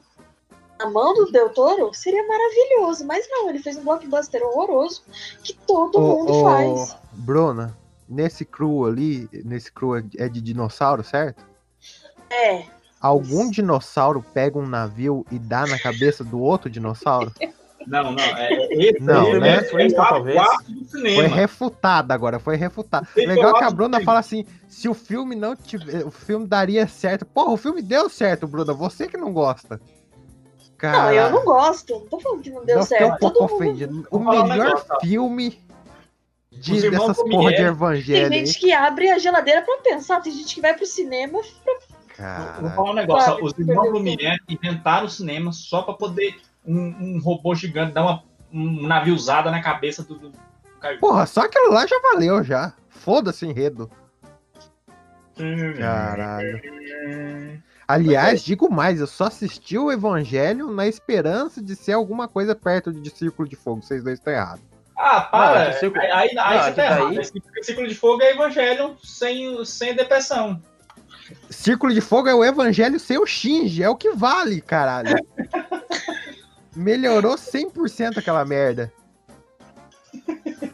na 0.77 0.89
mão 0.89 1.13
do 1.13 1.31
Del 1.31 1.49
Toro, 1.49 1.93
seria 1.93 2.25
maravilhoso. 2.27 3.05
Mas 3.05 3.27
não, 3.29 3.49
ele 3.49 3.59
fez 3.59 3.77
um 3.77 3.83
blockbuster 3.83 4.41
horroroso 4.43 5.03
que 5.43 5.53
todo 5.53 5.97
Ô, 5.97 6.01
mundo 6.01 6.33
ô, 6.33 6.43
faz. 6.43 6.97
Bruna, 7.11 7.77
nesse 8.07 8.45
crew 8.45 8.85
ali, 8.85 9.29
nesse 9.45 9.71
crew 9.71 9.95
é 9.95 10.29
de 10.29 10.41
dinossauro, 10.41 11.03
certo? 11.03 11.43
É. 12.29 12.65
Algum 12.99 13.49
dinossauro 13.49 14.23
pega 14.33 14.59
um 14.59 14.67
navio 14.67 15.25
e 15.31 15.39
dá 15.39 15.65
na 15.65 15.79
cabeça 15.79 16.23
do 16.23 16.39
outro 16.39 16.69
dinossauro? 16.69 17.31
Não, 17.87 18.11
não. 18.11 18.23
É, 18.23 18.53
é, 18.53 18.73
esse 18.73 18.99
Não, 19.01 19.39
né? 19.39 19.57
é, 19.57 19.83
é 19.83 19.87
o 19.87 19.95
Talvez. 19.95 20.35
quarto 20.35 20.71
do 20.71 20.85
Foi 20.85 20.99
cinema. 20.99 21.35
refutado 21.35 22.11
agora, 22.13 22.39
foi 22.39 22.55
refutado. 22.55 23.07
Tem 23.13 23.27
Legal 23.27 23.53
que 23.53 23.59
que 23.59 23.65
a 23.65 23.71
Bruna 23.71 24.01
fala 24.01 24.19
assim: 24.19 24.45
se 24.67 24.87
o 24.89 24.93
filme 24.93 25.35
não 25.35 25.55
tiver. 25.55 26.05
O 26.05 26.11
filme 26.11 26.47
daria 26.47 26.87
certo. 26.87 27.25
Porra, 27.25 27.51
o 27.51 27.57
filme 27.57 27.81
deu 27.81 28.09
certo, 28.09 28.47
Bruna. 28.47 28.73
Você 28.73 29.07
que 29.07 29.17
não 29.17 29.31
gosta. 29.33 29.79
Cara, 30.77 31.03
Não, 31.03 31.13
eu 31.13 31.29
não 31.29 31.45
gosto. 31.45 31.93
Não 31.93 32.07
tô 32.07 32.19
falando 32.19 32.41
que 32.41 32.49
não 32.49 32.65
deu 32.65 32.81
fiquei 32.81 32.97
um 33.05 33.09
certo. 33.09 33.19
pouco 33.19 33.37
Todo 33.37 33.49
mundo... 33.51 33.55
ofendido. 33.61 34.07
O 34.09 34.19
Vou 34.19 34.33
um 34.33 34.43
melhor 34.47 34.83
filme 35.01 35.61
de, 36.51 36.89
dessas 36.89 37.17
porra 37.17 37.51
de. 37.51 37.57
Tem 37.57 37.65
evangelho, 37.65 38.33
hein? 38.33 38.45
gente 38.45 38.59
que 38.59 38.71
abre 38.73 39.09
a 39.09 39.17
geladeira 39.19 39.61
pra 39.61 39.77
pensar. 39.77 40.21
Tem 40.21 40.31
gente 40.33 40.55
que 40.55 40.61
vai 40.61 40.73
pro 40.75 40.85
cinema. 40.85 41.33
Vou 41.33 41.43
Cara, 42.15 42.69
falar 42.71 42.91
um 42.91 42.93
negócio. 42.93 43.25
Claro, 43.31 43.45
Os 43.45 43.57
irmãos 43.57 43.91
Lumière 43.91 44.37
inventaram 44.49 45.05
o 45.05 45.09
cinema 45.09 45.51
só 45.51 45.81
pra 45.81 45.93
poder 45.93 46.35
um, 46.65 47.15
um 47.15 47.19
robô 47.21 47.53
gigante 47.55 47.93
dar 47.93 48.03
uma 48.03 48.23
um 48.53 48.85
naviozada 48.85 49.49
na 49.49 49.61
cabeça 49.61 50.03
do. 50.03 50.15
do 50.15 50.31
porra, 50.99 51.25
só 51.25 51.41
aquilo 51.41 51.71
lá 51.71 51.85
já 51.87 51.99
valeu 52.01 52.43
já. 52.43 52.73
Foda-se 52.89 53.45
o 53.45 53.49
enredo. 53.49 53.89
Caralho. 55.77 56.61
Aliás, 57.87 58.41
digo 58.43 58.69
mais, 58.71 58.99
eu 58.99 59.07
só 59.07 59.25
assisti 59.25 59.77
o 59.77 59.91
Evangelho 59.91 60.71
na 60.71 60.87
esperança 60.87 61.61
de 61.61 61.75
ser 61.75 61.93
alguma 61.93 62.27
coisa 62.27 62.55
perto 62.55 62.91
de 62.93 63.09
Círculo 63.09 63.47
de 63.47 63.55
Fogo. 63.55 63.81
Vocês 63.81 64.03
dois 64.03 64.19
estão 64.19 64.31
errados. 64.33 64.63
Ah, 64.97 65.21
para. 65.21 65.55
Não, 65.55 65.61
é 65.61 65.73
círculo- 65.73 66.01
Aí, 66.03 66.11
aí, 66.11 66.33
Não, 66.33 66.43
aí 66.43 66.57
é 66.57 66.61
você 66.61 66.69
que 66.69 66.75
tá 66.75 66.85
errado. 66.85 67.15
daí- 67.15 67.63
ciclo 67.63 67.87
de 67.87 67.95
fogo 67.95 68.21
é 68.21 68.31
Evangelion 68.31 68.93
sem, 69.03 69.65
sem 69.65 69.95
depressão. 69.95 70.61
Círculo 71.49 71.93
de 71.93 72.01
Fogo 72.01 72.27
é 72.27 72.35
o 72.35 72.43
Evangelho 72.43 72.99
sem 72.99 73.17
o 73.17 73.25
Shinji, 73.25 73.81
é 73.83 73.89
o 73.89 73.95
que 73.95 74.11
vale, 74.11 74.59
caralho. 74.61 75.15
Melhorou 76.75 77.35
100% 77.35 78.17
aquela 78.17 78.45
merda. 78.45 78.91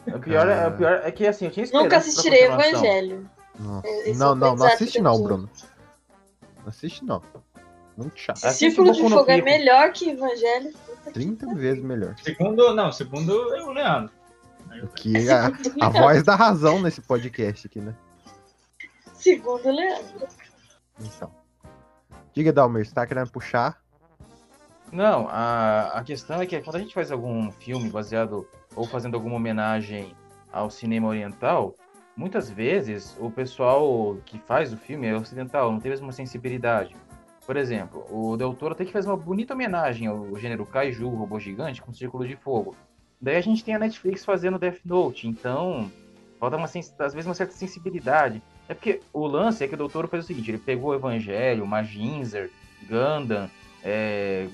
O 0.06 0.18
pior, 0.18 0.48
é, 0.48 0.68
o 0.68 0.76
pior 0.76 1.00
é 1.04 1.10
que 1.10 1.26
assim, 1.26 1.46
eu 1.46 1.50
tinha 1.50 1.64
esperança 1.64 1.84
Nunca 1.84 1.96
assistirei. 1.98 2.44
Evangelho. 2.44 3.30
Nossa. 3.58 3.88
Esse 3.88 4.18
Não, 4.18 4.34
não, 4.34 4.56
não 4.56 4.66
assiste 4.66 4.98
eu 4.98 5.04
não. 5.04 5.22
Bruno. 5.22 5.50
Não 6.60 6.68
assiste 6.68 7.04
não. 7.04 7.22
Muito 7.96 8.18
chato. 8.18 8.38
Círculo 8.38 8.92
de 8.92 9.00
Fogo 9.00 9.30
é 9.30 9.42
melhor 9.42 9.92
que 9.92 10.10
Evangelho. 10.10 10.72
Puta 10.72 11.02
que 11.04 11.12
30 11.12 11.46
pariu. 11.46 11.60
vezes 11.60 11.82
melhor. 11.82 12.14
Segundo, 12.22 12.74
não, 12.74 12.92
segundo 12.92 13.54
é 13.54 13.64
o 13.64 13.70
Leandro. 13.70 14.12
Que 14.94 15.28
a, 15.30 15.46
a 15.80 15.88
voz 15.88 16.22
da 16.22 16.36
razão 16.36 16.80
nesse 16.80 17.00
podcast 17.00 17.66
aqui, 17.66 17.80
né? 17.80 17.94
Segundo 19.14 19.66
o 19.66 19.72
Leandro. 19.72 20.28
Então. 21.00 21.34
Diga, 22.32 22.52
Dalmer, 22.52 22.86
você 22.86 22.94
tá 22.94 23.04
querendo 23.04 23.30
puxar? 23.30 23.82
Não, 24.92 25.28
a, 25.28 25.88
a 25.98 26.02
questão 26.02 26.40
é 26.40 26.46
que 26.46 26.60
quando 26.60 26.76
a 26.76 26.78
gente 26.78 26.94
faz 26.94 27.12
algum 27.12 27.50
filme 27.50 27.90
baseado 27.90 28.46
ou 28.74 28.86
fazendo 28.86 29.14
alguma 29.14 29.36
homenagem 29.36 30.14
ao 30.52 30.70
cinema 30.70 31.08
oriental, 31.08 31.74
muitas 32.16 32.50
vezes 32.50 33.16
o 33.20 33.30
pessoal 33.30 34.16
que 34.24 34.38
faz 34.38 34.72
o 34.72 34.76
filme 34.76 35.06
é 35.06 35.14
ocidental, 35.14 35.70
não 35.70 35.80
tem 35.80 35.90
a 35.90 35.94
mesma 35.94 36.12
sensibilidade. 36.12 36.96
Por 37.46 37.56
exemplo, 37.56 38.04
o 38.10 38.36
Del 38.36 38.52
Toro 38.54 38.74
tem 38.74 38.86
que 38.86 38.92
fazer 38.92 39.08
uma 39.08 39.16
bonita 39.16 39.54
homenagem 39.54 40.06
ao 40.06 40.36
gênero 40.36 40.66
kaiju, 40.66 41.08
robô 41.08 41.38
gigante, 41.38 41.80
com 41.80 41.92
círculo 41.92 42.26
de 42.26 42.36
fogo. 42.36 42.76
Daí 43.20 43.36
a 43.36 43.40
gente 43.40 43.64
tem 43.64 43.74
a 43.74 43.78
Netflix 43.78 44.24
fazendo 44.24 44.58
Death 44.58 44.80
Note, 44.84 45.26
então 45.26 45.90
falta 46.38 46.56
uma, 46.56 46.66
às 46.66 47.14
vezes 47.14 47.26
uma 47.26 47.34
certa 47.34 47.54
sensibilidade. 47.54 48.42
É 48.68 48.74
porque 48.74 49.00
o 49.12 49.26
lance 49.26 49.64
é 49.64 49.68
que 49.68 49.74
o 49.74 49.76
Del 49.78 49.88
Toro 49.88 50.08
fez 50.08 50.24
o 50.24 50.26
seguinte, 50.26 50.50
ele 50.50 50.58
pegou 50.58 50.90
o 50.90 50.94
Evangelho, 50.94 51.66
Majinzer, 51.66 52.50
Gundam, 52.86 53.50
é, 53.82 54.46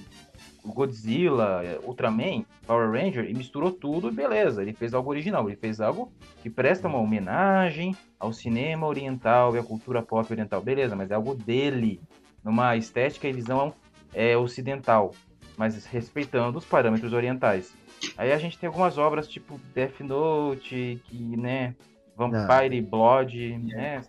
Godzilla, 0.65 1.63
é, 1.65 1.79
Ultraman, 1.83 2.45
Power 2.67 2.91
Ranger 2.91 3.29
e 3.29 3.35
misturou 3.35 3.71
tudo 3.71 4.09
e 4.09 4.13
beleza, 4.13 4.63
ele 4.63 4.73
fez 4.73 4.95
algo 4.95 5.11
original, 5.11 5.49
ele 5.49 5.57
fez 5.57 5.81
algo 5.81 6.13
que 6.43 6.49
presta 6.49 6.89
uma 6.89 6.99
homenagem 6.99 7.95
ao 8.19 8.33
cinema 8.33 8.87
oriental 8.87 9.55
e 9.55 9.59
à 9.59 9.63
cultura 9.63 10.03
pop 10.03 10.31
oriental, 10.33 10.63
beleza, 10.63 10.97
mas 10.97 11.11
é 11.11 11.15
algo 11.15 11.35
dele, 11.35 12.01
numa 12.43 12.77
estética 12.77 13.29
e 13.29 13.33
visão 13.33 13.75
é, 14.13 14.37
ocidental, 14.37 15.13
mas 15.57 15.85
respeitando 15.87 16.59
os 16.59 16.65
parâmetros 16.65 17.13
orientais. 17.13 17.75
Aí 18.17 18.33
a 18.33 18.39
gente 18.39 18.59
tem 18.59 18.67
algumas 18.67 18.99
obras 18.99 19.29
tipo 19.29 19.61
Death 19.75 20.01
Note, 20.01 21.01
que, 21.05 21.37
né, 21.37 21.75
Vampire 22.17 22.81
Blood, 22.81 23.59
né, 23.59 24.03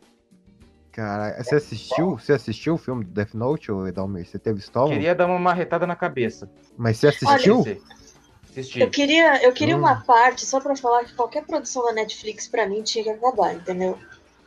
Cara, 0.95 1.43
você 1.43 1.55
assistiu? 1.55 2.17
Você 2.17 2.31
assistiu 2.31 2.75
o 2.75 2.77
filme 2.77 3.03
do 3.03 3.11
Death 3.11 3.33
Note, 3.33 3.69
ô 3.69 3.91
Dalmer? 3.91 4.25
Você 4.25 4.39
teve 4.39 4.59
estômago? 4.59 4.93
queria 4.93 5.13
dar 5.13 5.25
uma 5.25 5.37
marretada 5.37 5.85
na 5.85 5.93
cabeça. 5.93 6.49
Mas 6.77 6.97
você 6.97 7.07
assistiu? 7.09 7.59
Assisti. 7.59 7.81
Assisti. 8.49 8.79
Eu 8.79 8.89
queria, 8.89 9.43
eu 9.43 9.51
queria 9.51 9.75
Hum. 9.75 9.79
uma 9.79 10.05
parte 10.05 10.45
só 10.45 10.61
pra 10.61 10.73
falar 10.73 11.03
que 11.03 11.13
qualquer 11.13 11.45
produção 11.45 11.83
da 11.83 11.91
Netflix 11.91 12.47
pra 12.47 12.65
mim 12.65 12.81
tinha 12.81 13.03
que 13.03 13.09
acabar, 13.09 13.53
entendeu? 13.53 13.99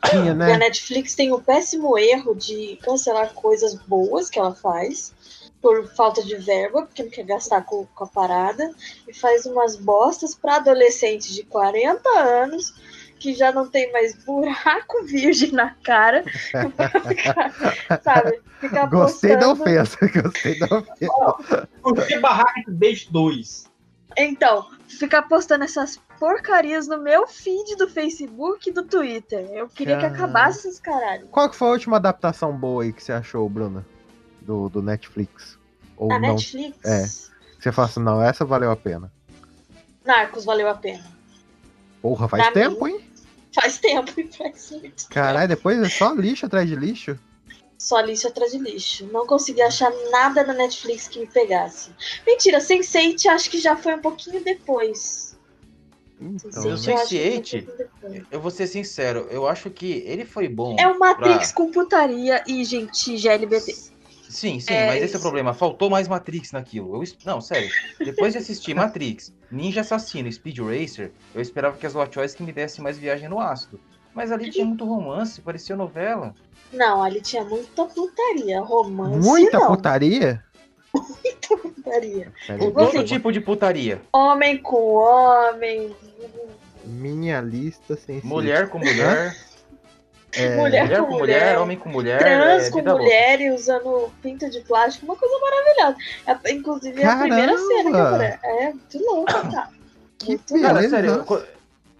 Tinha, 0.09 0.33
Porque 0.33 0.51
a 0.51 0.57
né? 0.57 0.57
Netflix 0.57 1.13
tem 1.13 1.31
o 1.31 1.39
péssimo 1.39 1.95
erro 1.99 2.33
de 2.33 2.79
cancelar 2.81 3.31
coisas 3.35 3.75
boas 3.75 4.27
que 4.27 4.39
ela 4.39 4.55
faz 4.55 5.13
por 5.61 5.87
falta 5.93 6.23
de 6.23 6.35
verba, 6.37 6.81
porque 6.81 7.03
não 7.03 7.11
quer 7.11 7.25
gastar 7.25 7.63
com, 7.63 7.85
com 7.85 8.03
a 8.05 8.07
parada, 8.07 8.73
e 9.07 9.13
faz 9.13 9.45
umas 9.45 9.75
bostas 9.75 10.33
pra 10.33 10.55
adolescentes 10.55 11.31
de 11.35 11.43
40 11.43 12.09
anos 12.09 12.73
que 13.19 13.33
já 13.33 13.51
não 13.51 13.67
tem 13.67 13.91
mais 13.91 14.15
buraco 14.23 15.03
virgem 15.05 15.51
na 15.51 15.75
cara, 15.83 16.23
sabe? 18.03 18.41
Ficar 18.59 18.87
Gostei 18.87 19.35
da 19.37 19.45
postando- 19.47 19.61
ofensa, 19.63 19.97
gostei 20.21 20.59
da 20.59 20.65
ofensa. 20.77 21.67
Por 21.81 22.07
que 22.07 22.19
Barraca 22.19 22.61
de 22.65 22.71
Beijo 22.71 23.11
2? 23.11 23.69
Então, 24.17 24.67
ficar 24.87 25.21
postando 25.23 25.63
essas 25.63 25.97
porcarias 26.19 26.87
no 26.87 26.97
meu 26.97 27.27
feed 27.27 27.75
do 27.77 27.87
Facebook 27.87 28.69
e 28.69 28.73
do 28.73 28.83
Twitter. 28.83 29.47
Eu 29.53 29.69
queria 29.69 29.97
que 29.97 30.05
acabasse 30.05 30.67
esses 30.67 30.79
caralho. 30.79 31.27
Qual 31.27 31.49
que 31.49 31.55
foi 31.55 31.67
a 31.67 31.71
última 31.71 31.97
adaptação 31.97 32.51
boa 32.57 32.83
aí 32.83 32.91
que 32.91 33.03
você 33.03 33.13
achou, 33.13 33.47
Bruna? 33.47 33.85
Do, 34.41 34.67
do 34.67 34.81
Netflix? 34.81 35.57
Ou 35.95 36.07
Na 36.09 36.19
não? 36.19 36.29
Netflix, 36.29 36.77
é. 36.83 37.05
Você 37.59 37.71
fala 37.71 37.87
assim, 37.87 37.99
não, 38.01 38.21
essa 38.21 38.43
valeu 38.43 38.71
a 38.71 38.75
pena. 38.75 39.11
Narcos 40.03 40.43
valeu 40.43 40.67
a 40.69 40.73
pena. 40.73 41.03
Porra, 42.01 42.27
faz 42.27 42.43
Pra 42.43 42.51
tempo, 42.51 42.85
mim. 42.85 42.93
hein? 42.93 43.08
Faz 43.61 43.77
tempo 43.77 44.11
e 44.19 44.27
faz 44.31 44.71
muito. 44.71 45.07
Caralho, 45.09 45.47
depois 45.47 45.77
é 45.81 45.89
só 45.89 46.13
lixo 46.13 46.45
atrás 46.45 46.67
de 46.67 46.75
lixo. 46.75 47.17
Só 47.77 47.99
lixo 48.01 48.27
atrás 48.27 48.51
de 48.51 48.57
lixo. 48.59 49.07
Não 49.11 49.25
consegui 49.25 49.61
achar 49.61 49.91
nada 50.11 50.43
na 50.43 50.53
Netflix 50.53 51.07
que 51.07 51.19
me 51.19 51.27
pegasse. 51.27 51.91
Mentira, 52.27 52.59
Sense8 52.59 53.25
acho 53.27 53.49
que 53.49 53.59
já 53.59 53.75
foi 53.75 53.95
um 53.95 53.99
pouquinho 54.01 54.43
depois. 54.43 55.37
Então, 56.21 56.49
Sense8 56.49 56.85
o 56.85 56.89
eu 56.89 56.97
acho 56.97 57.07
que 57.09 57.15
Sense8, 57.17 57.49
foi 57.49 57.59
um 57.59 57.63
pouquinho 57.65 57.77
depois. 57.77 58.23
Eu 58.31 58.41
vou 58.41 58.51
ser 58.51 58.67
sincero, 58.67 59.27
eu 59.31 59.47
acho 59.47 59.69
que 59.69 60.03
ele 60.05 60.25
foi 60.25 60.47
bom. 60.49 60.75
É 60.77 60.87
o 60.87 60.99
Matrix 60.99 61.51
pra- 61.51 61.55
com 61.65 61.71
putaria 61.71 62.43
e 62.45 62.63
gente 62.65 63.17
GLBT. 63.17 63.75
Sim, 64.29 64.59
sim, 64.59 64.71
É 64.73 64.85
mas 64.85 65.03
esse 65.03 65.15
é 65.15 65.17
o 65.17 65.21
problema. 65.21 65.53
Faltou 65.55 65.89
mais 65.89 66.07
Matrix 66.07 66.51
naquilo. 66.51 66.95
Eu 66.95 67.03
Não, 67.25 67.41
sério. 67.41 67.67
Depois 67.99 68.33
de 68.33 68.37
assistir 68.39 68.75
Matrix, 68.75 69.33
Ninja 69.51 69.81
Assassino 69.81 70.29
e 70.29 70.31
Speed 70.31 70.59
Racer, 70.59 71.11
eu 71.33 71.41
esperava 71.41 71.75
que 71.77 71.85
as 71.85 71.93
Wachowski 71.93 72.43
me 72.43 72.51
dessem 72.53 72.83
mais 72.83 72.97
viagem 72.97 73.27
no 73.27 73.39
ácido. 73.39 73.79
Mas 74.13 74.31
ali 74.31 74.51
tinha 74.51 74.65
muito 74.65 74.85
romance, 74.85 75.41
parecia 75.41 75.75
novela. 75.75 76.33
Não, 76.71 77.01
ali 77.03 77.21
tinha 77.21 77.43
muita 77.43 77.85
putaria. 77.85 78.61
Romance. 78.61 79.17
Muita 79.27 79.59
não. 79.59 79.67
putaria? 79.67 80.43
Muita 80.93 81.57
putaria. 81.57 82.31
Peraí, 82.47 82.67
O 82.67 82.71
deixa 82.71 82.91
que 82.91 82.97
eu- 82.97 83.03
tipo 83.05 83.31
de 83.31 83.39
putaria? 83.41 84.01
Homem 84.13 84.57
com 84.57 84.93
homem. 84.95 85.95
Minha 86.85 87.41
lista 87.41 87.95
sem 87.95 88.21
Mulher 88.23 88.69
com 88.69 88.79
mulher, 88.79 89.35
É, 90.33 90.55
mulher, 90.55 90.83
mulher 90.85 90.99
com 90.99 91.05
com 91.07 91.17
mulher. 91.17 91.39
mulher, 91.39 91.57
homem 91.59 91.77
com 91.77 91.89
mulher, 91.89 92.19
Trans 92.19 92.67
é 92.67 92.69
com 92.69 92.77
vida 92.77 92.91
louca. 92.91 93.03
mulher 93.03 93.41
e 93.41 93.51
usando 93.51 94.11
pinto 94.21 94.49
de 94.49 94.59
plástico, 94.61 95.05
uma 95.05 95.15
coisa 95.15 95.35
maravilhosa. 95.39 95.97
É, 96.27 96.51
inclusive, 96.51 97.01
é 97.01 97.05
a 97.07 97.17
primeira 97.17 97.53
Caramba! 97.53 97.67
cena 97.67 97.91
que 97.91 97.97
aparece. 97.97 98.45
É, 98.45 98.63
muito 98.73 98.97
louco, 98.99 99.51
tá? 99.51 99.69
Que 100.19 100.27
Muito 100.27 100.53
beleza. 100.53 100.73
Cara, 100.73 100.89
sério, 100.89 101.47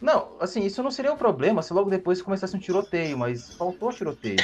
Não, 0.01 0.27
assim, 0.41 0.65
isso 0.65 0.83
não 0.83 0.91
seria 0.91 1.13
um 1.13 1.17
problema 1.17 1.61
se 1.61 1.73
logo 1.73 1.89
depois 1.89 2.21
começasse 2.21 2.53
um 2.55 2.59
tiroteio, 2.59 3.17
mas 3.17 3.53
faltou 3.53 3.93
tiroteio. 3.93 4.35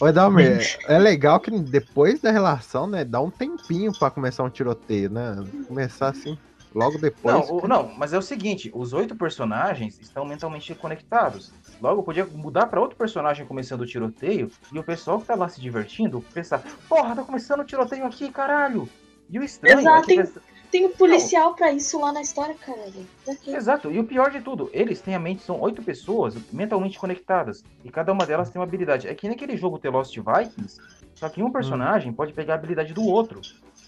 Ô, 0.00 0.12
Dalmer, 0.12 0.78
é 0.88 0.98
legal 0.98 1.40
que 1.40 1.50
depois 1.58 2.20
da 2.20 2.30
relação, 2.30 2.86
né, 2.86 3.02
dá 3.04 3.20
um 3.20 3.30
tempinho 3.30 3.92
pra 3.98 4.10
começar 4.10 4.42
um 4.42 4.50
tiroteio, 4.50 5.08
né? 5.08 5.36
Começar 5.68 6.08
assim, 6.08 6.36
logo 6.74 6.98
depois. 6.98 7.48
Não, 7.48 7.56
o- 7.58 7.68
não, 7.68 7.94
mas 7.96 8.12
é 8.12 8.18
o 8.18 8.22
seguinte, 8.22 8.70
os 8.74 8.92
oito 8.92 9.14
personagens 9.16 9.98
estão 10.00 10.24
mentalmente 10.24 10.74
conectados. 10.74 11.52
Logo, 11.80 12.02
podia 12.02 12.24
mudar 12.26 12.66
pra 12.66 12.80
outro 12.80 12.96
personagem 12.96 13.46
começando 13.46 13.82
o 13.82 13.86
tiroteio 13.86 14.50
e 14.72 14.78
o 14.78 14.84
pessoal 14.84 15.18
que 15.20 15.26
tá 15.26 15.34
lá 15.34 15.48
se 15.48 15.60
divertindo 15.60 16.20
pensar, 16.32 16.62
porra, 16.88 17.14
tá 17.16 17.22
começando 17.22 17.60
o 17.60 17.64
tiroteio 17.64 18.04
aqui, 18.06 18.30
caralho! 18.30 18.88
E 19.30 19.38
o 19.38 19.42
estranho 19.44 19.78
é 19.78 19.80
Exato, 19.80 20.06
que 20.06 20.14
tem- 20.16 20.42
Tem 20.72 20.86
um 20.86 20.90
policial 20.92 21.54
pra 21.54 21.70
isso 21.70 22.00
lá 22.00 22.12
na 22.14 22.22
história, 22.22 22.54
caralho. 22.54 23.06
Daqui. 23.26 23.54
Exato, 23.54 23.90
e 23.92 23.98
o 23.98 24.04
pior 24.04 24.30
de 24.30 24.40
tudo, 24.40 24.70
eles 24.72 25.02
têm 25.02 25.14
a 25.14 25.18
mente, 25.18 25.42
são 25.42 25.60
oito 25.60 25.82
pessoas 25.82 26.34
mentalmente 26.50 26.98
conectadas, 26.98 27.62
e 27.84 27.90
cada 27.90 28.10
uma 28.10 28.24
delas 28.24 28.48
tem 28.48 28.58
uma 28.58 28.66
habilidade. 28.66 29.06
É 29.06 29.14
que 29.14 29.26
nem 29.28 29.36
aquele 29.36 29.54
jogo 29.54 29.78
The 29.78 29.90
Lost 29.90 30.16
Vikings, 30.16 30.80
só 31.14 31.28
que 31.28 31.42
um 31.42 31.50
personagem 31.52 32.10
pode 32.10 32.32
pegar 32.32 32.54
a 32.54 32.56
habilidade 32.56 32.94
do 32.94 33.02
outro. 33.04 33.42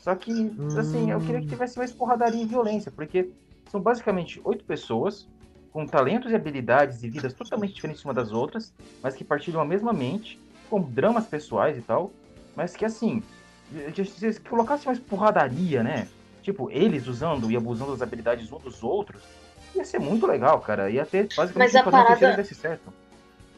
Só 0.05 0.15
que, 0.15 0.53
assim, 0.77 1.11
eu 1.11 1.19
queria 1.21 1.41
que 1.41 1.47
tivesse 1.47 1.79
mais 1.79 1.91
porradaria 1.91 2.43
e 2.43 2.45
violência, 2.45 2.93
porque 2.93 3.31
são 3.71 3.81
basicamente 3.81 4.39
oito 4.45 4.63
pessoas 4.63 5.27
com 5.73 5.87
talentos 5.87 6.31
e 6.31 6.35
habilidades 6.35 7.03
e 7.03 7.09
vidas 7.09 7.33
totalmente 7.33 7.73
diferentes 7.73 8.05
umas 8.05 8.15
das 8.15 8.31
outras, 8.31 8.71
mas 9.03 9.15
que 9.17 9.25
partilham 9.25 9.63
a 9.63 9.65
mesma 9.65 9.95
mente, 9.95 10.39
com 10.69 10.79
dramas 10.79 11.27
pessoais 11.27 11.79
e 11.79 11.81
tal, 11.81 12.13
mas 12.55 12.77
que, 12.77 12.85
assim, 12.85 13.23
se 13.95 14.35
se 14.35 14.41
colocasse 14.43 14.85
mais 14.85 14.99
porradaria, 14.99 15.83
né? 15.83 16.07
Tipo, 16.43 16.71
eles 16.71 17.07
usando 17.07 17.51
e 17.51 17.57
abusando 17.57 17.93
das 17.93 18.03
habilidades 18.03 18.53
uns 18.53 18.63
dos 18.63 18.83
outros, 18.83 19.23
ia 19.75 19.87
ser 19.87 20.01
muito 20.01 20.27
legal, 20.27 20.61
cara. 20.61 20.91
Ia 20.91 21.07
ter 21.07 21.29
basicamente 21.35 21.73
Mas 21.73 21.77
a 21.77 21.91
parada- 21.91 22.37
desse 22.37 22.55
certo. 22.55 22.93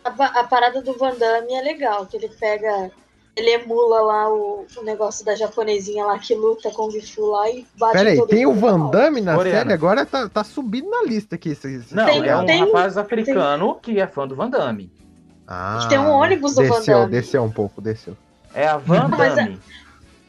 A, 0.05 0.11
a 0.11 0.45
parada 0.45 0.81
do 0.81 0.97
Van 0.97 1.17
Damme 1.17 1.55
é 1.55 1.61
legal, 1.61 2.07
que 2.07 2.17
ele 2.17 2.29
pega. 2.29 2.93
Ele 3.37 3.51
emula 3.51 4.01
lá 4.01 4.33
o, 4.33 4.67
o 4.79 4.83
negócio 4.83 5.23
da 5.23 5.35
japonesinha 5.35 6.07
lá 6.07 6.19
que 6.19 6.35
luta 6.35 6.71
com 6.71 6.87
o 6.87 6.91
Gifu 6.91 7.27
lá 7.27 7.51
e 7.51 7.67
bate 7.77 7.93
Pera 7.93 8.09
aí, 8.11 8.17
todo 8.17 8.29
tem 8.29 8.47
o. 8.47 8.55
Van 8.55 8.89
Damme 8.89 9.21
na 9.21 9.35
Coreano. 9.35 9.59
série? 9.59 9.73
Agora 9.75 10.07
tá, 10.07 10.27
tá 10.27 10.43
subindo 10.43 10.89
na 10.89 11.03
lista 11.03 11.35
aqui. 11.35 11.51
Esse, 11.51 11.71
esse 11.75 11.95
Não, 11.95 12.07
Tem- 12.07 12.27
é 12.27 12.35
um 12.35 12.47
tem- 12.47 12.65
rapaz 12.65 12.97
africano 12.97 13.75
que 13.75 14.01
é 14.01 14.07
fã 14.07 14.27
do 14.27 14.35
Van 14.35 14.49
Damme. 14.49 14.91
Ah, 15.47 15.87
Tem 15.89 15.99
um 15.99 16.09
ônibus 16.09 16.55
do 16.55 16.65
Van 16.67 16.79
desceu, 16.79 16.99
Damme. 17.01 17.11
Desceu 17.13 17.43
um 17.45 17.51
pouco, 17.53 17.81
desceu. 17.83 18.17
É 18.55 18.67
a 18.67 18.79
Van 18.79 19.11
é- 19.21 19.35
Damme. 19.35 19.61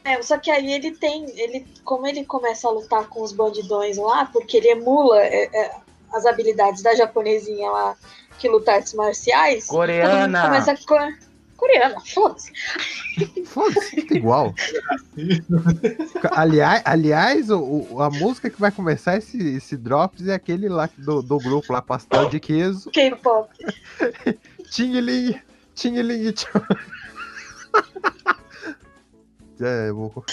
É, 0.04 0.22
só 0.22 0.36
que 0.38 0.50
aí 0.50 0.72
ele 0.72 0.90
tem. 0.92 1.24
Ele, 1.38 1.66
como 1.84 2.06
ele 2.06 2.24
começa 2.24 2.68
a 2.68 2.70
lutar 2.70 3.08
com 3.08 3.22
os 3.22 3.32
bandidões 3.32 3.96
lá, 3.96 4.26
porque 4.26 4.58
ele 4.58 4.68
emula 4.68 5.18
é, 5.18 5.44
é, 5.44 5.74
as 6.12 6.26
habilidades 6.26 6.82
da 6.82 6.94
japonesinha 6.94 7.70
lá 7.70 7.96
que 8.38 8.48
luta 8.48 8.72
artes 8.72 8.92
marciais. 8.94 9.66
Coreana. 9.66 10.42
Começa 10.42 10.72
a. 10.72 11.27
co- 11.58 11.66
Coreana, 11.66 12.00
foda-se. 12.00 12.52
Foda-se, 13.44 14.06
igual. 14.14 14.54
aliás, 16.32 16.82
aliás 16.84 17.50
o, 17.50 17.58
o- 17.90 18.02
a 18.02 18.08
música 18.10 18.48
que 18.48 18.60
vai 18.60 18.70
começar 18.70 19.16
esse, 19.18 19.36
esse 19.56 19.76
Drops 19.76 20.26
é 20.28 20.34
aquele 20.34 20.68
lá 20.68 20.88
do, 20.96 21.20
do 21.20 21.38
grupo 21.38 21.72
lá, 21.72 21.82
Pastel 21.82 22.28
de 22.30 22.38
Queso. 22.40 22.90
K-pop. 22.90 23.50
Tingiling, 24.70 26.32
tchau. 26.32 26.62
É, 29.60 29.90
vou... 29.90 30.24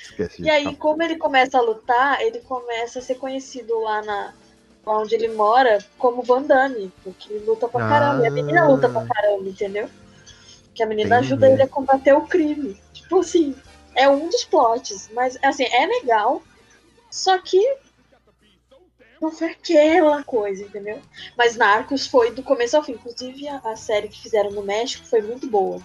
Esquece. 0.00 0.40
E 0.42 0.48
aí, 0.48 0.62
calma. 0.62 0.78
como 0.78 1.02
ele 1.02 1.16
começa 1.16 1.58
a 1.58 1.60
lutar, 1.60 2.20
ele 2.20 2.38
começa 2.38 3.00
a 3.00 3.02
ser 3.02 3.16
conhecido 3.16 3.80
lá 3.80 4.00
na. 4.02 4.32
Onde 4.86 5.14
ele 5.14 5.28
mora, 5.34 5.78
como 5.98 6.22
Van 6.22 6.42
Damme, 6.42 6.92
porque 7.02 7.32
ele 7.32 7.44
luta 7.46 7.66
pra 7.66 7.80
caramba. 7.88 8.22
E 8.22 8.28
a 8.28 8.30
menina 8.30 8.62
Ah. 8.62 8.68
luta 8.68 8.88
pra 8.88 9.04
caramba, 9.06 9.48
entendeu? 9.48 9.88
Que 10.74 10.82
a 10.82 10.86
menina 10.86 11.16
Entendi. 11.16 11.32
ajuda 11.32 11.50
ele 11.50 11.62
a 11.62 11.68
combater 11.68 12.12
o 12.14 12.26
crime. 12.26 12.80
Tipo 12.92 13.20
assim, 13.20 13.54
é 13.94 14.08
um 14.08 14.28
dos 14.28 14.44
plots. 14.44 15.08
Mas, 15.12 15.38
assim, 15.42 15.64
é 15.64 15.86
legal. 15.86 16.42
Só 17.10 17.38
que. 17.38 17.60
Não 19.20 19.30
foi 19.30 19.48
aquela 19.52 20.22
coisa, 20.24 20.64
entendeu? 20.64 21.00
Mas 21.38 21.56
Narcos 21.56 22.06
foi 22.06 22.32
do 22.32 22.42
começo 22.42 22.76
ao 22.76 22.82
fim. 22.82 22.92
Inclusive, 22.92 23.48
a, 23.48 23.58
a 23.58 23.76
série 23.76 24.08
que 24.08 24.20
fizeram 24.20 24.50
no 24.50 24.62
México 24.62 25.06
foi 25.06 25.22
muito 25.22 25.46
boa. 25.48 25.80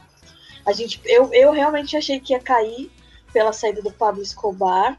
A 0.65 0.73
gente, 0.73 0.99
eu, 1.05 1.33
eu 1.33 1.51
realmente 1.51 1.95
achei 1.95 2.19
que 2.19 2.33
ia 2.33 2.39
cair 2.39 2.91
pela 3.31 3.53
saída 3.53 3.81
do 3.81 3.91
Pablo 3.91 4.21
Escobar, 4.21 4.97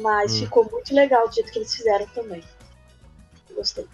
mas 0.00 0.32
Hum. 0.34 0.38
ficou 0.40 0.64
muito 0.70 0.94
legal 0.94 1.28
do 1.28 1.34
jeito 1.34 1.52
que 1.52 1.58
eles 1.58 1.74
fizeram 1.74 2.06
também. 2.08 2.42
Gostei. 3.54 3.86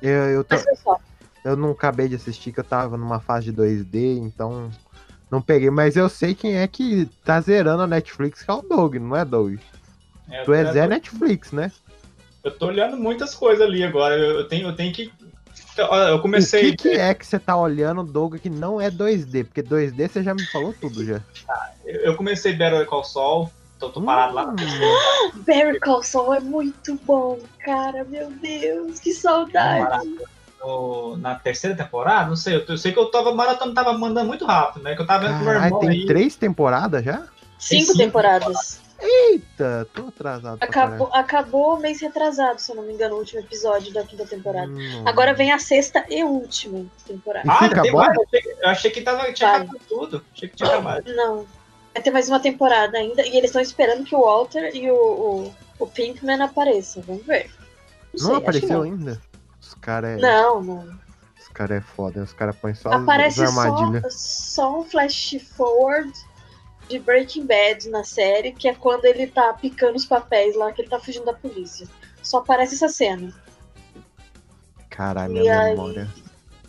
Eu, 0.00 0.10
eu, 0.30 0.46
Mas 0.48 0.64
pessoal, 0.64 1.00
eu 1.44 1.56
não 1.56 1.70
acabei 1.70 2.08
de 2.08 2.14
assistir, 2.16 2.52
que 2.52 2.60
eu 2.60 2.64
tava 2.64 2.96
numa 2.96 3.20
fase 3.20 3.50
de 3.50 3.52
2D, 3.52 4.18
então 4.18 4.70
não 5.30 5.40
peguei. 5.40 5.70
Mas 5.70 5.96
eu 5.96 6.08
sei 6.08 6.34
quem 6.34 6.56
é 6.58 6.66
que 6.66 7.06
tá 7.24 7.40
zerando 7.40 7.82
a 7.82 7.86
Netflix, 7.86 8.42
que 8.42 8.50
é 8.50 8.54
o 8.54 8.62
Doug, 8.62 8.96
não 8.96 9.16
é, 9.16 9.24
Doug? 9.24 9.58
É, 10.30 10.42
Tu 10.44 10.52
é 10.52 10.62
eu, 10.62 10.72
Zé 10.72 10.82
tô, 10.82 10.88
Netflix, 10.88 11.52
né? 11.52 11.72
eu 12.44 12.50
tô 12.56 12.66
olhando 12.66 12.96
muitas 12.96 13.34
coisas 13.34 13.66
ali 13.66 13.82
agora. 13.82 14.16
Eu, 14.16 14.48
tenho, 14.48 14.68
eu 14.68 14.76
tenho 14.76 14.92
que. 14.92 15.12
Olha, 15.78 16.10
Eu 16.10 16.16
O 16.16 16.20
comecei. 16.22 16.70
que, 16.70 16.76
que 16.76 16.88
é 16.90 17.14
que 17.14 17.26
você 17.26 17.38
tá 17.38 17.56
olhando, 17.56 18.02
Doug, 18.02 18.36
que 18.36 18.50
não 18.50 18.80
é 18.80 18.90
2D? 18.90 19.44
Porque 19.44 19.62
2D 19.62 20.08
você 20.08 20.22
já 20.22 20.34
me 20.34 20.44
falou 20.46 20.74
tudo 20.80 21.04
já. 21.04 21.20
Eu 21.84 22.00
eu 22.02 22.16
comecei 22.16 22.52
Better 22.52 22.86
Call 22.86 23.04
Saul. 23.04 23.50
Tô, 23.78 23.88
tô 23.88 24.02
parado 24.02 24.34
lá. 24.34 24.48
Hum, 24.50 25.40
Barry 25.46 25.80
Call 25.80 26.02
Saul 26.02 26.34
é 26.34 26.40
muito 26.40 26.98
bom, 27.06 27.38
cara. 27.64 28.04
Meu 28.04 28.30
Deus, 28.30 29.00
que 29.00 29.12
saudade. 29.14 30.08
No- 30.60 31.16
na 31.16 31.34
terceira 31.34 31.76
temporada, 31.76 32.28
não 32.28 32.36
sei. 32.36 32.56
Eu, 32.56 32.64
eu 32.68 32.78
sei 32.78 32.92
que 32.92 32.98
eu 32.98 33.06
tava 33.10 33.34
maratona, 33.34 33.74
tava 33.74 33.92
mandando 33.96 34.28
muito 34.28 34.44
rápido, 34.44 34.82
né? 34.82 34.94
Que 34.94 35.02
eu 35.02 35.06
tava 35.06 35.26
vendo 35.26 35.38
com 35.38 35.44
meu 35.44 35.54
irmão 35.54 35.80
tem 35.80 35.88
aí. 35.90 36.06
três 36.06 36.36
temporadas 36.36 37.04
já? 37.04 37.24
Cinco 37.58 37.86
cinco 37.86 37.98
temporadas. 37.98 38.80
Eita, 39.02 39.88
tô 39.94 40.08
atrasado. 40.08 40.58
Acabou, 40.60 41.08
acabou 41.12 41.78
mês 41.78 42.00
retrasado, 42.02 42.60
se 42.60 42.70
eu 42.70 42.76
não 42.76 42.82
me 42.82 42.92
engano, 42.92 43.14
o 43.14 43.18
último 43.18 43.40
episódio 43.40 43.92
da 43.94 44.02
quinta 44.04 44.26
temporada. 44.26 44.70
Hum. 44.70 45.02
Agora 45.06 45.32
vem 45.32 45.50
a 45.52 45.58
sexta 45.58 46.04
e 46.10 46.22
última 46.22 46.84
temporada. 47.06 47.50
Ah, 47.50 47.66
fica 47.68 47.80
tem 47.82 47.92
bom? 47.92 47.98
mais? 47.98 48.14
Eu 48.14 48.22
achei, 48.30 48.52
eu 48.62 48.68
achei 48.68 48.90
que 48.90 49.00
tava, 49.00 49.32
tinha 49.32 49.48
Vai. 49.52 49.60
acabado 49.62 49.80
tudo. 49.88 50.24
Achei 50.36 50.48
que 50.50 50.56
tinha 50.56 50.68
acabado. 50.68 51.14
Não. 51.14 51.46
Vai 51.94 52.02
ter 52.02 52.10
mais 52.10 52.28
uma 52.28 52.40
temporada 52.40 52.98
ainda. 52.98 53.22
E 53.26 53.30
eles 53.36 53.44
estão 53.50 53.62
esperando 53.62 54.04
que 54.04 54.14
o 54.14 54.20
Walter 54.20 54.70
e 54.76 54.90
o, 54.90 54.94
o, 54.94 55.54
o 55.78 55.86
Pinkman 55.86 56.42
apareçam. 56.42 57.02
Vamos 57.06 57.24
ver. 57.24 57.50
Não 58.12 58.18
sei, 58.18 58.28
acho 58.28 58.28
que 58.28 58.48
apareceu 58.48 58.68
não. 58.76 58.82
ainda? 58.82 59.20
Caras 59.80 60.18
é, 60.18 60.20
Não, 60.20 60.60
os 61.40 61.48
cara 61.48 61.76
é 61.76 61.80
foda, 61.80 62.22
os 62.22 62.32
caras 62.32 62.56
põem 62.56 62.74
só 62.74 62.90
Aparece 62.92 63.42
as 63.42 63.50
só, 63.52 63.60
armadilhas. 63.60 64.14
só 64.14 64.80
um 64.80 64.84
flash 64.84 65.36
forward 65.56 66.12
de 66.88 66.98
Breaking 66.98 67.46
Bad 67.46 67.88
na 67.88 68.04
série, 68.04 68.52
que 68.52 68.68
é 68.68 68.74
quando 68.74 69.04
ele 69.04 69.26
tá 69.26 69.52
picando 69.54 69.96
os 69.96 70.04
papéis 70.04 70.56
lá, 70.56 70.72
que 70.72 70.82
ele 70.82 70.88
tá 70.88 70.98
fugindo 70.98 71.24
da 71.24 71.32
polícia. 71.32 71.86
Só 72.22 72.38
aparece 72.38 72.74
essa 72.74 72.88
cena. 72.88 73.32
Caralho, 74.88 75.36
E 75.36 75.40
minha 75.40 75.60
aí? 75.60 75.70
memória. 75.70 76.08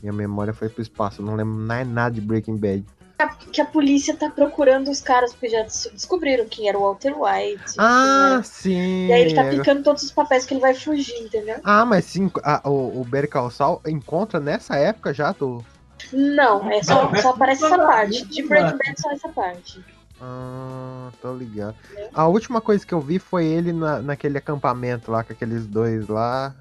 Minha 0.02 0.14
memória 0.14 0.54
foi 0.54 0.70
pro 0.70 0.82
espaço, 0.82 1.22
eu 1.22 1.26
não 1.26 1.36
lembro 1.36 1.54
mais 1.54 1.88
nada 1.88 2.16
de 2.16 2.22
Breaking 2.22 2.58
Bad. 2.58 2.86
Que 3.28 3.62
a 3.62 3.66
polícia 3.66 4.16
tá 4.16 4.30
procurando 4.30 4.90
os 4.90 5.02
caras, 5.02 5.32
porque 5.34 5.50
já 5.50 5.64
des- 5.64 5.90
descobriram 5.94 6.46
quem 6.48 6.68
era 6.70 6.78
o 6.78 6.82
Walter 6.82 7.14
White. 7.18 7.76
Ah, 7.78 8.30
era- 8.34 8.44
sim. 8.44 9.08
E 9.08 9.14
aí 9.14 9.22
ele 9.22 9.34
tá 9.36 9.44
picando 9.46 9.84
todos 9.84 10.04
os 10.04 10.12
papéis 10.12 10.46
que 10.46 10.54
ele 10.54 10.62
vai 10.62 10.74
fugir, 10.74 11.18
entendeu? 11.22 11.58
Ah, 11.64 11.86
mas 11.86 12.06
sim, 12.06 12.32
a- 12.44 12.62
o, 12.70 13.02
o 13.02 13.04
Better 13.06 13.30
Call 13.30 13.50
Saul 13.52 13.82
encontra 13.88 14.40
nessa 14.40 14.76
época 14.76 15.14
já 15.14 15.32
do. 15.32 15.64
Não, 16.12 16.70
é 16.72 16.82
só, 16.84 17.14
só 17.22 17.30
aparece 17.30 17.64
essa 17.66 17.78
parte. 17.78 18.26
De 18.26 18.44
Breaking. 18.44 18.78
Bad 18.78 19.02
só 19.02 19.12
essa 19.12 19.30
parte. 19.30 19.84
Ah, 20.20 21.10
tô 21.22 21.34
ligado. 21.34 21.76
A 22.14 22.28
última 22.28 22.62
coisa 22.62 22.86
que 22.86 22.94
eu 22.94 23.02
vi 23.02 23.18
foi 23.20 23.46
ele 23.46 23.74
na, 23.74 24.02
naquele 24.02 24.38
acampamento 24.38 25.12
lá 25.12 25.24
com 25.24 25.34
aqueles 25.34 25.66
dois 25.66 26.08
lá. 26.08 26.54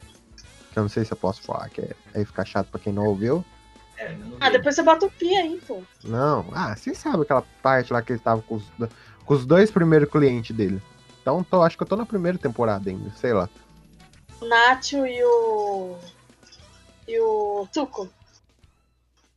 Que 0.72 0.78
eu 0.78 0.82
não 0.82 0.88
sei 0.88 1.04
se 1.04 1.12
eu 1.12 1.16
posso 1.16 1.42
falar, 1.42 1.68
que 1.68 1.80
é, 1.80 1.90
aí 2.14 2.24
fica 2.24 2.44
chato 2.44 2.68
pra 2.68 2.80
quem 2.80 2.92
não 2.92 3.04
ouviu. 3.06 3.44
É, 4.00 4.16
Ah, 4.40 4.48
depois 4.50 4.74
você 4.74 4.82
bota 4.82 5.04
o 5.04 5.10
pi 5.10 5.36
aí, 5.36 5.60
pô. 5.66 5.82
Não, 6.02 6.46
ah, 6.52 6.74
vocês 6.74 6.96
sabem 6.96 7.20
aquela 7.20 7.42
parte 7.62 7.92
lá 7.92 8.00
que 8.00 8.12
ele 8.12 8.20
tava 8.20 8.40
com 8.40 8.54
os, 8.54 8.64
com 9.26 9.34
os 9.34 9.44
dois 9.44 9.70
primeiros 9.70 10.08
clientes 10.10 10.56
dele. 10.56 10.80
Então 11.20 11.44
tô, 11.44 11.62
acho 11.62 11.76
que 11.76 11.82
eu 11.82 11.86
tô 11.86 11.96
na 11.96 12.06
primeira 12.06 12.38
temporada 12.38 12.88
ainda, 12.88 13.10
sei 13.10 13.34
lá. 13.34 13.48
O 14.40 14.46
Nacho 14.46 15.06
e 15.06 15.22
o. 15.22 15.98
E 17.06 17.20
o 17.20 17.68
Tuco. 17.72 18.08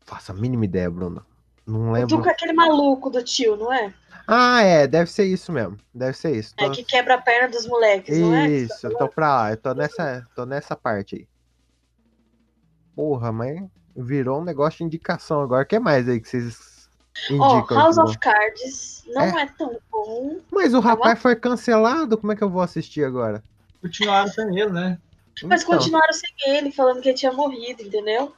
Faça 0.06 0.32
a 0.32 0.36
mínima 0.36 0.64
ideia, 0.64 0.90
Bruno. 0.90 1.26
Não 1.68 1.90
O 1.90 1.92
lembro. 1.92 2.16
Tuco 2.18 2.30
é 2.30 2.32
aquele 2.32 2.54
maluco 2.54 3.10
do 3.10 3.22
tio, 3.22 3.58
não 3.58 3.72
é? 3.74 3.94
Ah, 4.26 4.62
é, 4.62 4.88
deve 4.88 5.12
ser 5.12 5.26
isso 5.26 5.52
mesmo. 5.52 5.78
Deve 5.94 6.16
ser 6.16 6.34
isso. 6.38 6.54
É 6.58 6.66
Tô- 6.66 6.72
que 6.72 6.86
quebra 6.86 7.16
a 7.16 7.22
perna 7.22 7.50
dos 7.50 7.68
moleques, 7.68 8.18
não 8.18 8.34
é? 8.34 8.48
Isso, 8.50 8.88
eu 8.88 8.98
tô 8.98 9.10
pra 9.10 9.36
lá, 9.36 9.52
eu 9.52 9.58
tô 9.58 9.74
nessa, 9.74 10.26
tô 10.34 10.46
nessa 10.46 10.74
parte 10.78 11.16
aí. 11.18 11.28
Porra, 12.96 13.32
mas 13.34 13.62
virou 13.96 14.42
um 14.42 14.44
negócio 14.44 14.80
de 14.80 14.84
indicação 14.86 15.42
agora. 15.42 15.64
O 15.64 15.66
que 15.66 15.80
mais 15.80 16.08
aí 16.08 16.20
que 16.20 16.28
vocês 16.30 16.90
Ó, 17.32 17.58
indicam? 17.58 17.78
House 17.78 17.96
de 17.96 18.02
of? 18.02 18.18
Cards 18.20 19.04
não 19.08 19.22
é. 19.40 19.46
tão 19.58 19.78
bom. 19.92 20.38
Mas 20.52 20.74
o 20.74 20.80
rapaz 20.80 21.20
foi 21.20 21.36
cancelado, 21.36 22.18
como 22.18 22.32
é 22.32 22.36
que 22.36 22.44
eu 22.44 22.50
vou 22.50 22.62
assistir 22.62 23.04
agora? 23.04 23.44
Continuaram 23.82 24.28
sem 24.30 24.60
ele, 24.60 24.72
né? 24.72 24.98
Mas 25.44 25.64
Então. 25.64 25.78
continuaram 25.78 26.14
sem 26.14 26.30
ele, 26.48 26.72
falando 26.72 27.02
que 27.02 27.10
ele 27.10 27.18
tinha 27.18 27.34
morrido, 27.34 27.82
entendeu? 27.82 28.34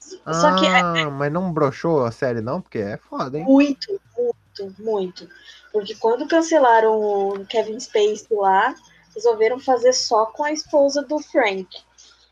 Só 0.00 0.56
que 0.56 0.66
é 0.66 0.80
Ah, 0.80 1.10
mas 1.10 1.32
não 1.32 1.52
broxou 1.52 2.04
a 2.04 2.10
série, 2.10 2.40
não? 2.40 2.60
Porque 2.60 2.78
é 2.78 2.96
foda, 2.96 3.38
hein? 3.38 3.44
muito, 3.44 4.00
muito, 4.16 4.82
muito. 4.82 5.28
Porque 5.72 5.94
quando 5.94 6.26
cancelaram 6.26 6.98
o 7.00 7.46
Kevin 7.46 7.78
Spacey 7.78 8.26
lá, 8.32 8.74
resolveram 9.14 9.58
fazer 9.60 9.92
só 9.92 10.26
com 10.26 10.42
a 10.42 10.52
esposa 10.52 11.02
do 11.02 11.18
Frank. 11.20 11.68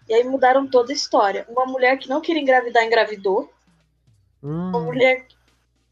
E 0.09 0.15
aí 0.15 0.25
mudaram 0.25 0.67
toda 0.67 0.93
a 0.93 0.95
história. 0.95 1.45
Uma 1.49 1.67
mulher 1.67 1.99
que 1.99 2.09
não 2.09 2.21
queria 2.21 2.41
engravidar, 2.43 2.85
engravidou. 2.85 3.53
Uma 4.43 4.79
Hum, 4.79 4.85
mulher. 4.85 5.27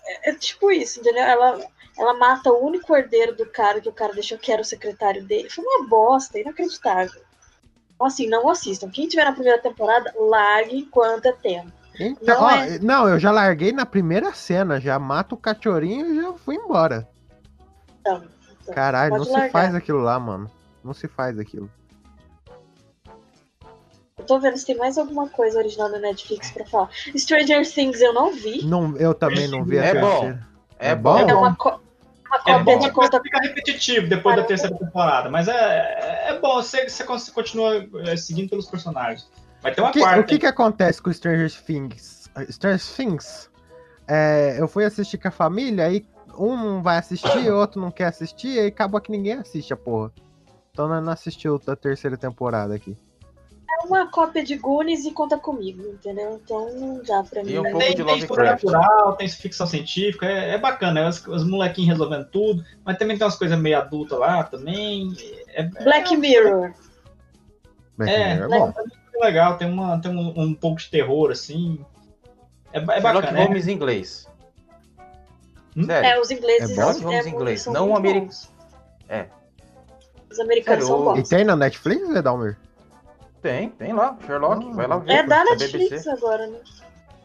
É, 0.04 0.30
é 0.30 0.34
tipo 0.34 0.70
isso, 0.70 1.00
entendeu? 1.00 1.22
Ela, 1.22 1.60
ela 1.98 2.14
mata 2.14 2.50
o 2.50 2.64
único 2.64 2.96
herdeiro 2.96 3.34
do 3.36 3.44
cara 3.46 3.80
que 3.80 3.88
o 3.88 3.92
cara 3.92 4.14
deixou 4.14 4.38
que 4.38 4.50
era 4.52 4.62
o 4.62 4.64
secretário 4.64 5.24
dele. 5.24 5.50
Foi 5.50 5.64
uma 5.64 5.86
bosta, 5.86 6.38
inacreditável. 6.38 7.20
Então, 7.94 8.06
assim, 8.06 8.26
não 8.28 8.48
assistam. 8.48 8.88
Quem 8.90 9.08
tiver 9.08 9.24
na 9.24 9.32
primeira 9.32 9.60
temporada, 9.60 10.12
largue 10.18 10.78
enquanto 10.78 11.26
é 11.26 11.32
tempo. 11.32 11.72
então, 11.98 12.40
não 12.40 12.46
ó, 12.46 12.50
é- 12.50 12.78
não, 12.78 13.08
eu 13.08 13.18
já 13.18 13.30
larguei 13.30 13.72
na 13.72 13.84
primeira 13.86 14.32
cena, 14.32 14.80
já 14.80 14.98
mato 14.98 15.34
o 15.34 15.38
cachorrinho 15.38 16.06
e 16.06 16.16
já 16.22 16.32
fui 16.34 16.56
embora. 16.56 17.08
Então, 18.00 18.22
então, 18.62 18.74
Caralho, 18.74 19.10
não 19.12 19.18
pode 19.18 19.30
se 19.30 19.36
largar. 19.36 19.52
faz 19.52 19.74
aquilo 19.74 20.00
lá, 20.00 20.18
mano. 20.20 20.50
Não 20.84 20.94
se 20.94 21.08
faz 21.08 21.38
aquilo. 21.38 21.70
Eu 24.18 24.24
tô 24.24 24.40
vendo 24.40 24.56
se 24.56 24.64
tem 24.64 24.76
mais 24.76 24.96
alguma 24.96 25.28
coisa 25.28 25.58
original 25.58 25.90
da 25.90 25.98
Netflix 25.98 26.50
pra 26.50 26.64
falar. 26.64 26.88
Stranger 27.14 27.70
Things 27.70 28.00
eu 28.00 28.14
não 28.14 28.32
vi. 28.32 28.64
Não, 28.64 28.96
eu 28.96 29.12
também 29.12 29.46
não 29.46 29.62
vi 29.62 29.78
a 29.78 29.84
É 29.84 30.00
bom. 30.00 30.08
terceira. 30.10 30.46
É, 30.78 30.90
É 30.90 30.94
bom. 30.94 31.18
É 31.18 31.34
uma, 31.34 31.54
co- 31.54 31.68
uma 32.26 32.36
É 32.38 32.40
cópia 32.58 32.64
bom, 32.64 32.78
de 32.78 32.90
conta. 32.92 33.20
fica 33.22 33.38
repetitivo 33.40 34.08
depois 34.08 34.34
da 34.36 34.42
Caramba. 34.42 34.48
terceira 34.48 34.78
temporada. 34.78 35.28
Mas 35.30 35.48
é, 35.48 36.28
é 36.30 36.38
bom, 36.40 36.54
você, 36.62 36.88
você 36.88 37.04
con- 37.04 37.18
continua 37.34 37.86
é, 38.06 38.16
seguindo 38.16 38.48
pelos 38.48 38.66
personagens. 38.66 39.30
Vai 39.60 39.74
ter 39.74 39.82
uma 39.82 39.90
O 39.90 39.92
que, 39.92 40.00
quarta. 40.00 40.20
o 40.20 40.24
que 40.24 40.38
que 40.38 40.46
acontece 40.46 41.02
com 41.02 41.12
Stranger 41.12 41.52
Things? 41.62 42.30
Stranger 42.50 42.80
Things, 42.96 43.50
é, 44.08 44.56
eu 44.58 44.66
fui 44.66 44.86
assistir 44.86 45.18
com 45.18 45.28
a 45.28 45.30
família, 45.30 45.84
aí 45.84 46.06
um 46.38 46.56
não 46.56 46.82
vai 46.82 46.96
assistir, 46.96 47.50
outro 47.50 47.80
não 47.82 47.90
quer 47.90 48.06
assistir, 48.06 48.58
aí 48.60 48.68
acaba 48.68 48.98
que 48.98 49.10
ninguém 49.10 49.34
assiste 49.34 49.74
a 49.74 49.76
porra. 49.76 50.10
Então 50.72 50.88
nós 50.88 51.04
não 51.04 51.12
assistiu 51.12 51.60
a 51.66 51.76
terceira 51.76 52.16
temporada 52.16 52.74
aqui. 52.74 52.96
É 53.68 53.84
uma 53.86 54.06
cópia 54.10 54.44
de 54.44 54.56
Goonies 54.56 55.04
e 55.04 55.10
conta 55.10 55.36
comigo, 55.36 55.82
entendeu? 55.88 56.40
Então 56.44 56.72
não 56.74 57.02
dá 57.02 57.22
pra 57.24 57.42
mim. 57.42 57.50
E 57.52 57.58
um 57.58 57.62
pouco 57.64 57.78
Tem, 57.78 57.90
de 57.90 57.96
tem 57.96 58.04
Lovecraft. 58.04 58.60
sobrenatural, 58.60 59.16
tem 59.16 59.28
ficção 59.28 59.66
científica, 59.66 60.24
é, 60.26 60.50
é 60.54 60.58
bacana, 60.58 61.08
os, 61.08 61.26
os 61.26 61.44
molequinhos 61.44 61.90
resolvendo 61.90 62.26
tudo, 62.30 62.64
mas 62.84 62.96
também 62.96 63.18
tem 63.18 63.26
umas 63.26 63.36
coisas 63.36 63.58
meio 63.58 63.76
adultas 63.78 64.18
lá 64.18 64.44
também. 64.44 65.12
É, 65.48 65.64
Black 65.64 66.16
Mirror. 66.16 66.72
Black 67.98 68.12
É, 68.12 68.34
Mirror 68.34 68.54
é 68.54 68.58
bom. 68.58 68.72
é 69.14 69.24
legal, 69.24 69.56
tem, 69.58 69.68
uma, 69.68 70.00
tem 70.00 70.10
um, 70.16 70.40
um 70.40 70.54
pouco 70.54 70.78
de 70.80 70.88
terror, 70.88 71.30
assim. 71.32 71.84
É, 72.72 72.78
é 72.78 72.84
Sherlock 72.84 73.02
bacana. 73.02 73.40
é- 73.40 73.44
Holmes 73.44 73.66
em 73.66 73.72
inglês. 73.72 74.28
Hum? 75.76 75.84
Sério. 75.86 76.08
É, 76.08 76.20
os 76.20 76.30
ingleses. 76.30 76.70
É 76.70 76.74
bom? 76.74 76.74
Sherlock 76.92 77.04
Holmes 77.04 77.26
em 77.26 77.30
inglês, 77.30 77.62
são 77.62 77.72
não 77.72 77.86
muito 77.88 77.94
o 77.94 77.98
ameri- 77.98 78.20
bons. 78.20 78.50
É. 79.08 79.26
Os 80.30 80.38
americanos 80.38 80.84
Sério, 80.84 80.98
são 81.02 81.06
o- 81.08 81.16
E 81.16 81.20
bons. 81.20 81.28
tem 81.28 81.44
na 81.44 81.56
Netflix, 81.56 82.08
né, 82.08 82.22
Dalmer? 82.22 82.56
Tem, 83.42 83.70
tem 83.70 83.92
lá, 83.92 84.16
Sherlock, 84.26 84.66
Ah. 84.66 84.74
vai 84.74 84.86
lá 84.86 84.98
ver. 84.98 85.12
É 85.12 85.22
da 85.22 85.44
BBC. 85.44 85.78
Netflix 85.78 86.06
agora, 86.06 86.46
né? 86.46 86.58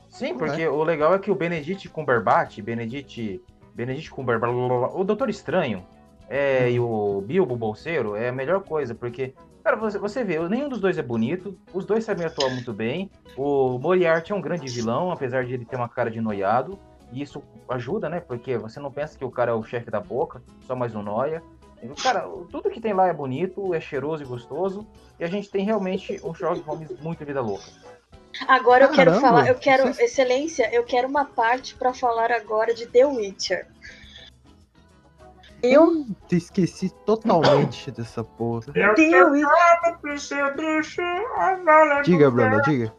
Sim, 0.10 0.38
porque 0.38 0.68
o 0.68 0.84
legal 0.84 1.16
é 1.16 1.20
que 1.20 1.32
o 1.32 1.36
Benedict 1.36 1.88
Cumberbatch, 1.90 2.60
Benedict, 2.60 3.42
Benedict 3.74 4.12
Cumberbatch, 4.12 4.54
o 4.94 5.04
Doutor 5.04 5.30
Estranho 5.30 5.86
é, 6.30 6.70
e 6.70 6.80
o 6.80 7.22
Bilbo 7.26 7.56
Bolseiro 7.56 8.16
é 8.16 8.28
a 8.28 8.32
melhor 8.32 8.62
coisa, 8.62 8.94
porque, 8.94 9.34
cara, 9.64 9.78
você, 9.78 9.98
você 9.98 10.24
vê, 10.24 10.38
nenhum 10.50 10.68
dos 10.68 10.82
dois 10.82 10.98
é 10.98 11.02
bonito, 11.02 11.58
os 11.74 11.86
dois 11.86 12.04
sabem 12.04 12.26
atuar 12.26 12.50
muito 12.50 12.74
bem, 12.74 13.10
o 13.38 13.80
Moriarty 13.80 14.34
é 14.34 14.36
um 14.36 14.42
grande 14.42 14.68
vilão, 14.68 15.12
apesar 15.12 15.46
de 15.46 15.54
ele 15.54 15.66
ter 15.66 15.78
uma 15.78 15.88
cara 15.90 16.12
de 16.12 16.20
noiado, 16.20 16.78
e 17.14 17.22
isso 17.22 17.42
ajuda, 17.70 18.10
né, 18.10 18.20
porque 18.20 18.58
você 18.58 18.80
não 18.82 18.92
pensa 18.92 19.18
que 19.18 19.24
o 19.26 19.32
cara 19.32 19.52
é 19.52 19.56
o 19.56 19.64
chefe 19.64 19.90
da 19.90 20.02
boca, 20.02 20.42
só 20.68 20.76
mais 20.76 20.94
um 20.94 21.02
noia. 21.02 21.42
Cara, 22.02 22.22
tudo 22.52 22.70
que 22.70 22.80
tem 22.80 22.94
lá 22.94 23.08
é 23.08 23.14
bonito, 23.14 23.74
é 23.74 23.82
cheiroso 23.82 24.24
e 24.24 24.26
gostoso, 24.26 24.86
e 25.20 25.24
a 25.24 25.28
gente 25.28 25.50
tem 25.50 25.66
realmente 25.66 26.20
um 26.24 26.34
Sherlock 26.34 26.62
Holmes 26.62 26.90
muito 27.02 27.26
vida 27.26 27.42
louca. 27.42 27.66
Agora 28.48 28.86
eu 28.86 28.90
quero 28.92 29.12
Caramba, 29.12 29.28
falar, 29.28 29.48
eu 29.48 29.56
quero, 29.56 29.90
excelência, 29.90 30.70
eu 30.74 30.84
quero 30.84 31.08
uma 31.08 31.26
parte 31.26 31.76
pra 31.76 31.94
falar 31.94 32.32
agora 32.32 32.74
de 32.74 32.86
The 32.86 33.06
Witcher. 33.06 33.68
Eu, 35.62 36.06
Puta, 36.06 36.36
esqueci 36.36 36.90
totalmente 37.06 37.92
dessa 37.92 38.24
porra. 38.24 38.72
The 38.74 38.90
Witcher. 38.90 39.54
Diga, 42.04 42.32
Bruna, 42.32 42.62
diga. 42.62 42.94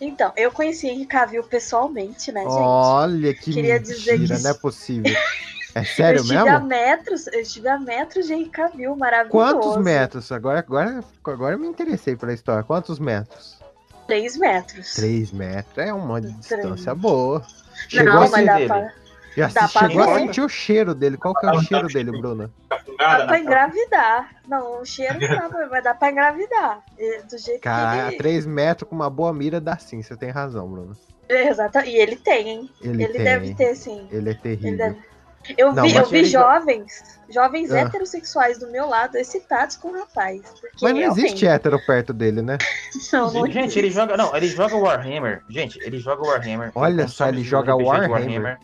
Então, 0.00 0.32
eu 0.36 0.52
conheci 0.52 0.86
Henry 0.88 1.06
Cavill 1.06 1.42
pessoalmente, 1.42 2.30
né, 2.30 2.42
gente? 2.42 2.52
Olha 2.52 3.34
que 3.34 3.52
Queria 3.52 3.80
dizer 3.80 4.12
mentira, 4.12 4.36
que- 4.36 4.42
não 4.44 4.50
é 4.50 4.54
possível. 4.54 5.12
É 5.74 5.80
eu 5.80 5.84
sério 5.84 6.20
estive 6.20 6.36
a 6.38 6.44
mesmo? 6.44 6.66
metros, 6.66 7.26
eu 7.28 7.40
estive 7.40 7.68
a 7.68 7.78
metros 7.78 8.26
de 8.26 8.44
Cavill, 8.46 8.96
maravilhoso. 8.96 9.30
Quantos 9.30 9.76
metros? 9.76 10.32
Agora, 10.32 10.58
agora, 10.60 11.04
agora 11.24 11.54
eu 11.54 11.58
me 11.58 11.66
interessei 11.68 12.16
pela 12.16 12.32
história. 12.32 12.62
Quantos 12.64 12.98
metros? 12.98 13.58
Três 14.06 14.36
metros. 14.38 14.94
3 14.94 15.30
metros 15.32 15.76
é 15.86 15.92
uma 15.92 16.20
distância 16.20 16.94
boa. 16.94 17.40
Não, 17.40 17.46
Chegou 17.88 18.14
mas 18.30 18.46
dá 18.46 18.56
pra, 18.66 18.92
já 19.36 19.46
dá 19.48 19.68
se- 19.68 19.78
chegou 19.78 20.02
a 20.02 20.14
sentir 20.18 20.40
o 20.40 20.48
cheiro 20.48 20.94
dele. 20.94 21.16
Qual 21.18 21.34
que 21.34 21.46
é 21.46 21.50
o 21.50 21.60
cheiro 21.60 21.86
dele, 21.88 22.10
Bruna? 22.12 22.50
Dá 22.98 23.26
pra 23.26 23.38
engravidar. 23.38 24.30
Não, 24.48 24.80
o 24.80 24.84
cheiro 24.86 25.18
não 25.20 25.68
mas 25.70 25.84
dá 25.84 25.92
pra 25.94 26.10
engravidar. 26.10 26.80
Do 27.30 27.36
jeito 27.38 27.60
Cara, 27.60 28.02
que 28.04 28.08
ele... 28.08 28.16
3 28.16 28.46
metros 28.46 28.88
com 28.88 28.96
uma 28.96 29.10
boa 29.10 29.32
mira 29.34 29.60
dá 29.60 29.76
sim, 29.76 30.02
você 30.02 30.16
tem 30.16 30.30
razão, 30.30 30.66
Bruna. 30.66 30.96
Exato. 31.28 31.80
E 31.80 31.94
ele 31.94 32.16
tem, 32.16 32.48
hein? 32.48 32.70
Ele, 32.80 33.04
Ele, 33.04 33.12
tem. 33.12 33.24
deve 33.24 33.54
ter, 33.54 33.74
sim. 33.76 34.08
Ele 34.10 34.30
é 34.30 34.34
terrível. 34.34 34.68
Ele 34.70 34.76
deve- 34.78 35.08
Eu 35.56 35.72
Não, 35.72 35.82
vi, 35.84 35.94
eu 35.94 36.04
vi 36.06 36.18
ele- 36.18 36.28
jovens, 36.28 37.18
jovens 37.30 37.70
Ah. 37.72 37.80
heterossexuais 37.80 38.58
do 38.58 38.66
meu 38.70 38.86
lado 38.88 39.16
excitados 39.16 39.76
com 39.76 39.88
o 39.88 39.98
rapaz. 39.98 40.42
Porque 40.60 40.76
Mas 40.82 40.92
não 40.92 40.98
realmente- 41.00 41.24
existe 41.26 41.46
hétero 41.46 41.78
perto 41.86 42.12
dele, 42.12 42.42
né? 42.42 42.58
Não, 43.12 43.32
não 43.32 43.46
Gente, 43.46 43.58
existe. 43.60 43.78
ele 43.78 43.90
joga. 43.90 44.16
Não, 44.16 44.36
ele 44.36 44.46
joga 44.48 44.76
Warhammer. 44.76 45.42
Gente, 45.48 45.78
ele 45.82 45.98
joga 45.98 46.22
Warhammer. 46.26 46.72
Olha 46.74 47.02
Ele 47.02 47.08
só, 47.08 47.28
ele 47.28 47.42
joga 47.42 47.74
de 47.76 47.82
Warhammer. 47.82 48.58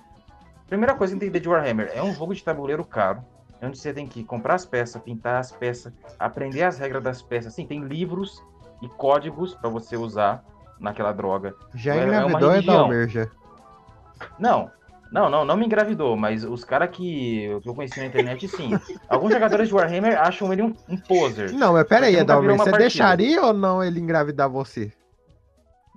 Primeira 0.69 0.95
coisa 0.95 1.13
que 1.13 1.17
entender 1.25 1.41
de 1.41 1.49
Warhammer 1.49 1.91
é 1.95 2.03
um 2.03 2.13
jogo 2.15 2.35
de 2.35 2.43
tabuleiro 2.43 2.85
caro. 2.85 3.25
Onde 3.63 3.79
você 3.79 3.93
tem 3.95 4.07
que 4.07 4.23
comprar 4.25 4.55
as 4.55 4.67
peças, 4.67 5.01
pintar 5.01 5.41
as 5.41 5.51
peças, 5.51 5.91
aprender 6.19 6.65
as 6.65 6.79
regras 6.79 7.03
das 7.03 7.23
peças. 7.23 7.55
Sim, 7.55 7.67
tem 7.67 7.83
livros 7.83 8.43
e 8.83 8.89
códigos 8.89 9.55
pra 9.55 9.71
você 9.71 9.97
usar 9.97 10.45
naquela 10.79 11.13
droga. 11.13 11.55
Já 11.75 11.95
É- 11.95 11.99
é 12.01 12.05
uma 12.05 12.09
engravidou 12.27 12.51
é 12.51 12.55
religião. 12.55 12.77
Dalmer 12.77 13.09
já. 13.09 13.27
Não, 14.39 14.71
não, 15.14 15.31
não, 15.31 15.44
não 15.44 15.57
me 15.57 15.64
engravidou, 15.64 16.16
mas 16.16 16.42
os 16.42 16.64
caras 16.64 16.90
que, 16.90 17.59
que 17.62 17.68
eu 17.68 17.74
conheci 17.74 18.00
na 18.00 18.07
internet, 18.07 18.48
sim. 18.48 18.70
Alguns 19.09 19.33
jogadores 19.33 19.68
de 19.68 19.74
Warhammer 19.74 20.20
acham 20.20 20.53
ele 20.53 20.62
um, 20.62 20.74
um 20.88 20.96
poser. 20.96 21.53
Não, 21.53 21.72
mas 21.72 21.87
pera 21.87 22.07
aí, 22.07 22.16
uma 22.16 22.24
você 22.24 22.57
partida. 22.57 22.79
deixaria 22.79 23.40
ou 23.42 23.53
não 23.53 23.83
ele 23.83 24.00
engravidar 24.00 24.50
você? 24.50 24.92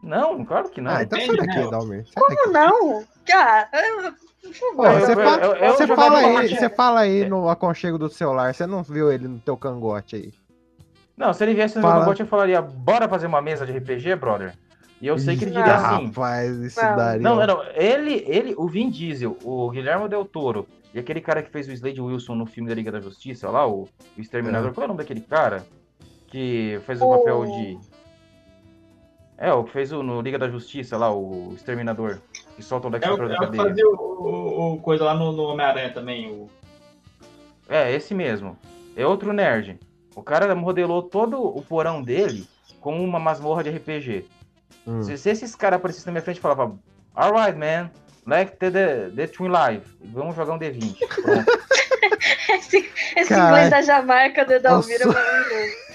Não, 0.03 0.45
claro 0.45 0.69
que 0.69 0.79
não. 0.79 0.91
ah, 0.91 1.01
então 1.01 1.19
sai 1.19 1.35
daqui, 1.35 1.47
né? 1.47 1.67
Daqui. 1.71 2.11
Como 2.15 2.51
não? 2.53 3.03
Cara, 3.25 3.67
eu- 3.73 4.13
por 4.43 4.53
favor. 4.53 4.85
eu- 4.91 4.99
você, 4.99 5.11
eu- 5.11 5.15
fa- 5.15 5.39
eu- 5.45 5.55
eu 5.55 5.73
você 5.73 5.87
fala 5.87 6.17
aí, 6.19 6.49
você 6.55 6.69
fala 6.69 6.99
aí 6.99 7.21
É. 7.23 7.27
no 7.27 7.49
aconchego 7.49 7.97
do 7.97 8.07
celular, 8.09 8.53
você 8.53 8.67
não 8.67 8.83
viu 8.83 9.11
ele 9.11 9.27
no 9.27 9.39
teu 9.39 9.57
cangote 9.57 10.15
aí. 10.15 10.31
Não, 11.17 11.33
se 11.33 11.43
ele 11.43 11.55
viesse 11.55 11.77
no 11.77 11.81
Fala. 11.81 11.95
meu 11.95 12.05
bot, 12.05 12.19
eu 12.19 12.27
falaria, 12.27 12.61
bora 12.61 13.09
fazer 13.09 13.25
uma 13.25 13.41
mesa 13.41 13.65
de 13.65 13.71
RPG, 13.75 14.15
brother? 14.15 14.53
E 14.99 15.05
eu 15.07 15.17
sei 15.19 15.37
que 15.37 15.43
ele 15.43 15.51
diria 15.51 15.65
Não. 15.77 15.95
assim. 15.95 16.05
Rapaz, 16.07 16.57
isso 16.57 16.81
Não. 16.81 16.95
daria. 16.95 17.21
Não, 17.21 17.35
não. 17.47 17.63
Ele, 17.75 18.23
ele, 18.27 18.55
o 18.57 18.67
Vin 18.67 18.89
Diesel, 18.89 19.37
o 19.43 19.69
Guilherme 19.69 20.07
Del 20.09 20.25
Toro 20.25 20.67
e 20.93 20.97
aquele 20.99 21.21
cara 21.21 21.43
que 21.43 21.51
fez 21.51 21.67
o 21.67 21.71
Slade 21.71 22.01
Wilson 22.01 22.33
no 22.35 22.45
filme 22.47 22.67
da 22.69 22.73
Liga 22.75 22.91
da 22.91 22.99
Justiça, 22.99 23.49
lá, 23.49 23.67
o, 23.67 23.83
o 23.83 23.87
Exterminador. 24.21 24.71
É. 24.71 24.73
Qual 24.73 24.83
é 24.83 24.85
o 24.85 24.87
nome 24.87 24.97
daquele 24.97 25.21
cara? 25.21 25.65
Que 26.27 26.79
fez 26.85 26.99
o 27.01 27.05
O- 27.05 27.17
papel 27.19 27.45
de. 27.45 27.77
É, 29.37 29.53
o 29.53 29.63
que 29.63 29.71
fez 29.71 29.91
o, 29.91 30.01
no 30.01 30.19
Liga 30.21 30.39
da 30.39 30.49
Justiça 30.49 30.97
lá, 30.97 31.13
o 31.13 31.53
Exterminador. 31.53 32.19
Que 32.55 32.63
solta 32.63 32.87
o 32.87 32.89
Lex 32.89 33.05
É 33.05 33.09
o, 33.09 33.11
Luthor 33.11 33.27
da 33.27 33.33
é 33.35 33.37
o 33.37 33.39
que 33.39 33.45
cadeia. 33.57 33.63
fazia 33.69 33.87
o, 33.87 33.93
o- 33.93 34.73
o 34.73 34.79
coisa 34.81 35.03
lá 35.03 35.13
no, 35.13 35.31
no 35.31 35.43
Homem-Aranha 35.43 35.93
também. 35.93 36.31
O... 36.31 36.49
É, 37.69 37.91
esse 37.93 38.15
mesmo. 38.15 38.57
É 38.95 39.05
outro 39.05 39.31
nerd. 39.31 39.79
O 40.15 40.23
cara 40.23 40.55
modelou 40.55 41.03
todo 41.03 41.39
o 41.39 41.61
porão 41.61 42.01
dele 42.01 42.47
como 42.81 43.03
uma 43.03 43.19
masmorra 43.19 43.63
de 43.63 43.69
RPG. 43.69 44.25
Hum. 44.87 45.03
Se, 45.03 45.17
se 45.17 45.29
esses 45.29 45.53
caras 45.55 45.77
aparecessem 45.77 46.07
na 46.07 46.13
minha 46.13 46.23
frente 46.23 46.37
e 46.37 46.41
falavam, 46.41 46.79
alright, 47.15 47.57
man, 47.57 47.91
like 48.25 48.55
the, 48.57 48.71
the, 48.71 49.11
the 49.15 49.27
Twin 49.27 49.49
Live, 49.49 49.85
vamos 50.13 50.35
jogar 50.35 50.53
um 50.53 50.59
D20. 50.59 50.97
Pronto. 51.21 51.67
Esse, 52.49 52.89
esse 53.15 53.33
inglês 53.33 53.69
da 53.69 53.81
Jamaica 53.81 54.45
do 54.45 54.53
Edalmiro 54.53 55.03
é 55.03 55.05
maravilhoso. 55.05 55.86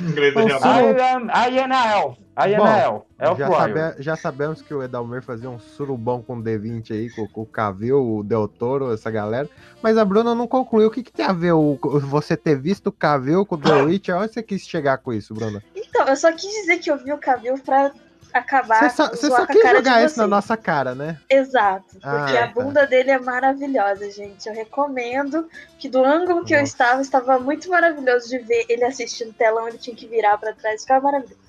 Inglês 0.00 0.32
sou- 0.32 0.42
I 0.48 1.00
am, 1.00 1.26
I 1.26 1.58
am 1.60 1.72
a 1.72 1.96
elf. 1.98 2.18
Aí 2.36 2.54
é 2.54 2.56
Bom, 2.56 2.64
na 2.64 2.78
El, 2.78 3.06
El 3.18 3.36
já, 3.36 3.48
sabe- 3.50 3.94
já 3.98 4.16
sabemos 4.16 4.62
que 4.62 4.72
o 4.72 4.80
Edalmer 4.80 5.20
fazia 5.22 5.50
um 5.50 5.58
surubão 5.58 6.22
com 6.22 6.36
o 6.36 6.42
D20 6.42 6.92
aí, 6.92 7.10
com, 7.10 7.26
com 7.26 7.42
o 7.42 7.46
Cavil, 7.46 7.98
o 8.18 8.22
Del 8.22 8.46
Toro, 8.46 8.92
essa 8.92 9.10
galera. 9.10 9.48
Mas 9.82 9.98
a 9.98 10.04
Bruna 10.04 10.36
não 10.36 10.46
concluiu. 10.46 10.86
O 10.86 10.90
que, 10.90 11.02
que 11.02 11.10
tem 11.12 11.26
a 11.26 11.32
ver 11.32 11.52
o, 11.52 11.76
você 11.82 12.36
ter 12.36 12.56
visto 12.56 12.88
o 12.88 12.92
Cavil 12.92 13.44
com 13.44 13.56
o 13.56 13.58
The 13.58 13.82
Witcher? 13.82 14.16
Onde 14.16 14.32
você 14.32 14.42
quis 14.42 14.62
chegar 14.62 14.98
com 14.98 15.12
isso, 15.12 15.34
Bruna? 15.34 15.60
Então, 15.74 16.06
eu 16.06 16.14
só 16.16 16.30
quis 16.30 16.48
dizer 16.48 16.78
que 16.78 16.90
eu 16.90 16.96
vi 16.96 17.12
o 17.12 17.18
Cavill 17.18 17.58
pra 17.58 17.90
acabar 18.32 18.90
Você 18.90 18.96
só, 18.96 19.14
só 19.14 19.46
cara 19.46 19.76
jogar 19.78 20.04
isso 20.04 20.18
na 20.18 20.26
nossa 20.26 20.56
cara, 20.56 20.94
né? 20.94 21.18
Exato, 21.28 21.94
porque 21.94 22.36
Ah, 22.36 22.44
a 22.44 22.46
bunda 22.48 22.86
dele 22.86 23.10
é 23.10 23.18
maravilhosa, 23.18 24.10
gente. 24.10 24.48
Eu 24.48 24.54
recomendo 24.54 25.48
que 25.78 25.88
do 25.88 26.04
ângulo 26.04 26.44
que 26.44 26.54
eu 26.54 26.60
Nossa. 26.60 26.72
estava, 26.72 27.00
estava 27.00 27.38
muito 27.38 27.68
maravilhoso 27.68 28.28
de 28.28 28.38
ver 28.38 28.66
ele 28.68 28.84
assistindo 28.84 29.32
telão, 29.32 29.68
ele 29.68 29.78
tinha 29.78 29.96
que 29.96 30.06
virar 30.06 30.36
pra 30.38 30.52
trás, 30.52 30.82
ficava 30.82 31.04
maravilhoso. 31.04 31.40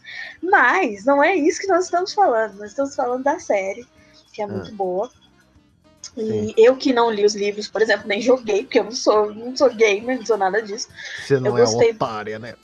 Mas 0.41 1.05
não 1.05 1.23
é 1.23 1.35
isso 1.35 1.59
que 1.61 1.67
nós 1.67 1.85
estamos 1.85 2.13
falando, 2.13 2.55
nós 2.57 2.69
estamos 2.69 2.95
falando 2.95 3.23
da 3.23 3.39
série, 3.39 3.85
que 4.33 4.41
é 4.41 4.47
muito 4.47 4.71
boa. 4.73 5.09
E 6.17 6.21
Sim. 6.21 6.53
eu 6.57 6.75
que 6.75 6.91
não 6.91 7.11
li 7.11 7.23
os 7.25 7.35
livros, 7.35 7.67
por 7.67 7.81
exemplo, 7.81 8.07
nem 8.07 8.21
joguei, 8.21 8.63
porque 8.63 8.79
eu 8.79 8.85
não 8.85 8.91
sou, 8.91 9.33
não 9.33 9.55
sou 9.55 9.69
gamer, 9.69 10.17
não 10.17 10.25
sou 10.25 10.37
nada 10.37 10.61
disso. 10.61 10.87
Você 11.21 11.39
não 11.39 11.57
é 11.57 11.61
gostei. 11.61 11.91
otária, 11.91 12.39
né? 12.39 12.55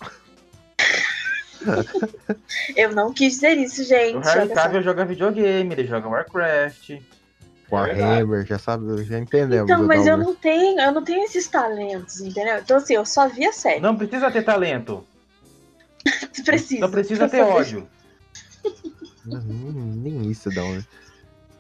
Eu 2.75 2.93
não 2.93 3.13
quis 3.13 3.36
dizer 3.36 3.58
isso, 3.58 3.84
gente. 3.84 4.17
O 4.17 4.19
Harry. 4.19 4.49
Cavill 4.49 4.82
joga 4.82 5.06
videogame, 5.06 5.73
ele 5.73 5.86
joga 5.86 6.08
Warcraft. 6.08 6.99
Warhammer, 7.71 8.45
já 8.45 8.60
sabe, 8.60 9.04
já 9.04 9.17
entendemos. 9.17 9.69
Então, 9.69 9.86
mas 9.88 10.06
eu 10.06 10.15
não 10.15 10.36
tenho, 10.36 10.80
eu 10.80 10.91
não 10.91 11.04
tenho 11.04 11.25
esses 11.25 11.47
talentos, 11.47 12.21
entendeu? 12.21 12.60
Então, 12.60 12.78
assim, 12.78 12.93
eu 12.93 13.06
só 13.06 13.28
vi 13.28 13.45
a 13.45 13.51
série. 13.51 13.80
Não 13.80 13.97
precisa 13.97 14.30
ter 14.30 14.43
talento, 14.43 15.04
Precisa. 16.45 16.86
só 16.86 16.88
precisa 16.91 17.28
ter 17.28 17.41
ódio. 17.41 17.88
Nem, 19.25 19.41
nem 19.41 20.32
isso, 20.32 20.49
Edalmer. 20.49 20.86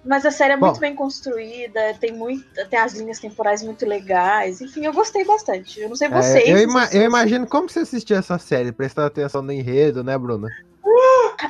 Mas 0.05 0.25
a 0.25 0.29
série 0.31 0.53
é 0.53 0.57
Bom. 0.57 0.67
muito 0.67 0.79
bem 0.79 0.93
construída, 0.95 1.95
tem, 1.99 2.13
muito, 2.13 2.45
tem 2.69 2.77
as 2.79 2.93
linhas 2.93 3.19
temporais 3.19 3.63
muito 3.63 3.85
legais. 3.87 4.61
Enfim, 4.61 4.85
eu 4.85 4.93
gostei 4.93 5.25
bastante. 5.25 5.79
Eu 5.81 5.89
não 5.89 5.95
sei 5.95 6.07
É, 6.07 6.11
vocês. 6.11 6.47
eu, 6.47 6.53
não 6.55 6.61
ima- 6.61 6.83
eu 6.85 6.87
se- 6.89 7.03
imagino 7.03 7.47
como 7.47 7.67
você 7.67 7.79
assistiu 7.79 8.15
essa 8.17 8.37
série, 8.37 8.71
prestando 8.71 9.07
atenção 9.07 9.41
no 9.41 9.51
enredo, 9.51 10.03
né, 10.03 10.15
Bruna? 10.17 10.47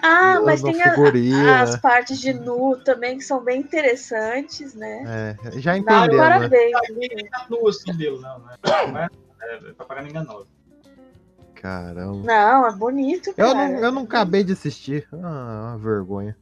Ah, 0.02 0.40
mas 0.44 0.62
no 0.62 0.72
tem 0.72 0.82
a- 0.82 1.62
as 1.62 1.76
partes 1.78 2.20
de 2.20 2.34
nu 2.34 2.78
também 2.84 3.18
que 3.18 3.24
são 3.24 3.44
bem 3.44 3.60
interessantes, 3.60 4.74
né? 4.74 5.36
É, 5.46 5.60
já 5.60 5.74
Não, 5.74 5.80
entendemos. 5.80 6.16
né? 6.18 6.24
parabéns. 6.24 6.72
Tá 7.30 7.46
nu 7.50 7.68
assim 7.68 7.92
dele, 7.96 8.20
não, 8.22 8.40
né? 8.40 8.56
Não 8.88 8.98
é, 9.00 9.08
é 9.70 9.74
propaganda 9.74 10.10
enganosa. 10.10 10.48
Caramba. 11.56 12.22
Não, 12.26 12.68
é 12.68 12.72
bonito, 12.76 13.30
Eu 13.38 13.54
cara. 13.54 13.54
não, 13.70 13.80
eu 13.80 13.92
não 13.92 14.04
acabei 14.04 14.44
de 14.44 14.54
assistir. 14.54 15.08
Ah, 15.14 15.72
uma 15.74 15.78
vergonha. 15.78 16.36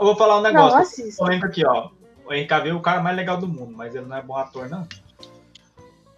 Eu 0.00 0.06
vou 0.06 0.16
falar 0.16 0.38
um 0.38 0.42
Não, 0.42 0.50
negócio. 0.52 0.78
assista. 0.78 1.22
polêmica 1.22 1.46
aqui, 1.48 1.64
ó. 1.66 1.90
O 2.26 2.32
Henry 2.32 2.46
Cavill 2.46 2.74
é 2.74 2.76
o 2.78 2.80
cara 2.80 3.00
mais 3.00 3.16
legal 3.16 3.36
do 3.36 3.46
mundo, 3.46 3.72
mas 3.76 3.94
ele 3.94 4.06
não 4.06 4.16
é 4.16 4.22
bom 4.22 4.36
ator, 4.36 4.68
não. 4.68 4.86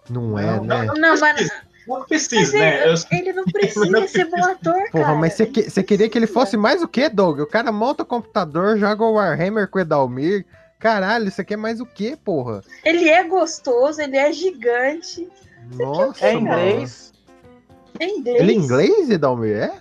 Não 0.09 0.37
é, 0.39 0.45
Não, 0.57 0.63
né? 0.63 0.85
Não, 0.97 1.19
mas, 1.19 1.49
Não 1.87 2.03
precisa, 2.05 2.57
né? 2.57 2.83
ele, 2.87 2.93
Eu, 2.93 3.17
ele 3.19 3.33
não 3.33 3.43
precisa 3.51 4.07
ser 4.07 4.25
bom 4.29 4.43
ator, 4.45 4.89
Porra, 4.91 5.03
cara. 5.05 5.15
mas 5.15 5.33
você, 5.33 5.45
que- 5.45 5.83
queria 5.83 6.09
que 6.09 6.17
ele 6.17 6.27
fosse 6.27 6.55
mais 6.55 6.81
o 6.81 6.87
quê, 6.87 7.09
Doug? 7.09 7.39
O 7.39 7.47
cara 7.47 7.71
monta 7.71 8.03
o 8.03 8.05
computador, 8.05 8.77
joga 8.77 9.03
o 9.03 9.13
Warhammer 9.13 9.67
com 9.67 9.77
o 9.79 9.81
Edalmir. 9.81 10.45
Caralho, 10.79 11.27
isso 11.27 11.39
aqui 11.41 11.53
é 11.53 11.57
mais 11.57 11.79
o 11.79 11.85
quê, 11.85 12.17
porra? 12.23 12.61
Ele 12.83 13.09
é 13.09 13.23
gostoso, 13.23 14.01
ele 14.01 14.17
é 14.17 14.31
gigante. 14.31 15.29
Nossa, 15.77 16.25
É 16.25 16.33
mano. 16.33 16.47
inglês. 16.47 17.13
É 17.99 18.05
inglês. 18.07 18.39
Ele 18.41 18.51
é 18.51 18.55
inglês, 18.55 19.09
Edalmir? 19.09 19.55
É? 19.57 19.73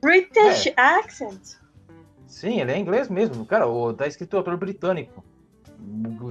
British 0.00 0.72
accent. 0.76 1.40
Sim, 2.34 2.60
ele 2.60 2.72
é 2.72 2.78
inglês 2.78 3.08
mesmo. 3.08 3.46
Cara, 3.46 3.68
o, 3.68 3.94
tá 3.94 4.08
escrito 4.08 4.36
autor 4.36 4.56
britânico. 4.56 5.24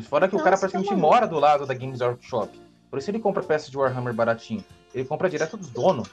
Fora 0.02 0.28
que 0.28 0.36
o 0.36 0.40
cara 0.40 0.52
Nossa, 0.52 0.68
praticamente 0.68 0.94
mora 1.00 1.26
do 1.26 1.40
lado 1.40 1.66
da 1.66 1.74
Games 1.74 2.02
Workshop. 2.02 2.60
Por 2.90 3.00
isso 3.00 3.10
ele 3.10 3.20
compra 3.20 3.42
peças 3.42 3.70
de 3.70 3.78
Warhammer 3.78 4.14
baratinho. 4.14 4.66
Ele 4.94 5.06
compra 5.06 5.30
direto 5.30 5.56
dos 5.56 5.70
donos. 5.70 6.10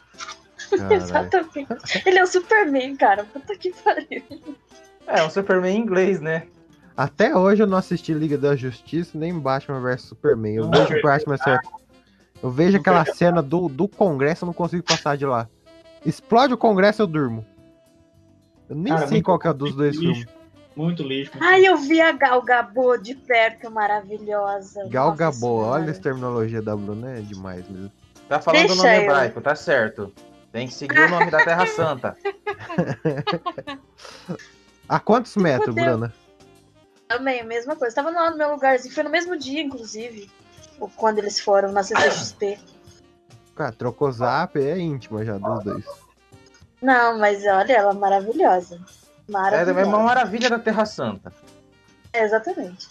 Exatamente. 0.88 1.66
Ele 2.06 2.18
é 2.18 2.22
o 2.22 2.26
Superman, 2.26 2.96
cara. 2.96 3.24
Puta 3.24 3.56
que 3.56 3.72
pariu. 3.82 4.22
É, 5.08 5.24
um 5.24 5.28
Superman 5.28 5.76
em 5.76 5.80
inglês, 5.80 6.20
né? 6.20 6.46
Até 6.96 7.36
hoje 7.36 7.64
eu 7.64 7.66
não 7.66 7.78
assisti 7.78 8.14
Liga 8.14 8.38
da 8.38 8.54
Justiça 8.54 9.18
nem 9.18 9.36
Batman 9.36 9.80
vs 9.80 10.02
Superman. 10.02 10.54
Eu 10.54 10.68
Não, 10.68 10.84
vejo 10.86 11.02
Batman 11.02 11.36
vs 11.36 11.58
Eu 12.40 12.50
vejo 12.50 12.76
aquela 12.78 13.04
cena 13.06 13.42
do, 13.42 13.68
do 13.68 13.88
Congresso, 13.88 14.44
eu 14.44 14.46
não 14.46 14.54
consigo 14.54 14.84
passar 14.84 15.16
de 15.16 15.26
lá. 15.26 15.48
Explode 16.06 16.54
o 16.54 16.58
Congresso, 16.58 17.02
eu 17.02 17.08
durmo. 17.08 17.44
Eu 18.70 18.76
nem 18.76 18.92
Cara, 18.94 19.06
sei 19.08 19.16
muito- 19.16 19.24
qual 19.26 19.38
que 19.38 19.48
é 19.48 19.52
dos 19.52 19.74
dois 19.74 19.96
lixo. 19.96 20.14
filmes. 20.24 20.40
muito 20.76 21.02
lixo. 21.02 21.32
Ai, 21.40 21.66
eu 21.66 21.76
vi 21.76 22.00
a 22.00 22.12
Gal 22.12 22.40
Gadot 22.40 23.02
de 23.02 23.14
perto, 23.16 23.68
maravilhosa. 23.70 24.86
Gal 24.88 25.06
Nossa 25.10 25.18
Gabô, 25.18 25.64
olha 25.64 25.90
essa 25.90 26.00
terminologia 26.00 26.62
da 26.62 26.74
Bruna, 26.76 27.18
é 27.18 27.20
demais 27.20 27.68
mesmo. 27.68 27.90
Tá 28.28 28.40
falando 28.40 28.60
o 28.64 28.66
Deixa 28.68 28.82
nome 28.84 28.96
eu. 28.96 29.02
hebraico, 29.02 29.40
tá 29.40 29.54
certo. 29.56 30.12
Tem 30.52 30.68
que 30.68 30.72
seguir 30.74 30.98
o 31.00 31.08
nome 31.10 31.30
da 31.30 31.44
Terra 31.44 31.66
Santa. 31.76 32.16
A 34.88 34.98
quantos 35.00 35.36
metros. 35.36 35.74
Bruna? 35.74 36.12
Também, 37.08 37.40
a 37.40 37.44
mesma 37.44 37.74
coisa. 37.76 37.94
Tava 37.94 38.10
lá 38.10 38.30
no 38.30 38.36
meu 38.38 38.52
lugarzinho. 38.52 38.94
Foi 38.94 39.02
no 39.02 39.10
mesmo 39.10 39.36
dia, 39.36 39.60
inclusive. 39.62 40.30
ou 40.78 40.88
Quando 40.88 41.18
eles 41.18 41.40
foram 41.40 41.72
na 41.72 41.82
CCXP. 41.82 42.58
Cara, 43.56 43.72
trocou 43.72 44.10
zap, 44.12 44.58
é 44.58 44.78
íntima 44.78 45.24
já 45.24 45.36
dos 45.38 45.64
dois. 45.64 45.84
Não, 46.80 47.18
mas 47.18 47.44
olha, 47.46 47.72
ela 47.72 47.90
é 47.92 47.94
maravilhosa. 47.94 48.76
É 49.28 49.32
Maravilhosa. 49.32 49.86
uma 49.86 49.98
maravilha 50.00 50.50
da 50.50 50.58
Terra 50.58 50.84
Santa. 50.86 51.32
É, 52.12 52.24
exatamente. 52.24 52.88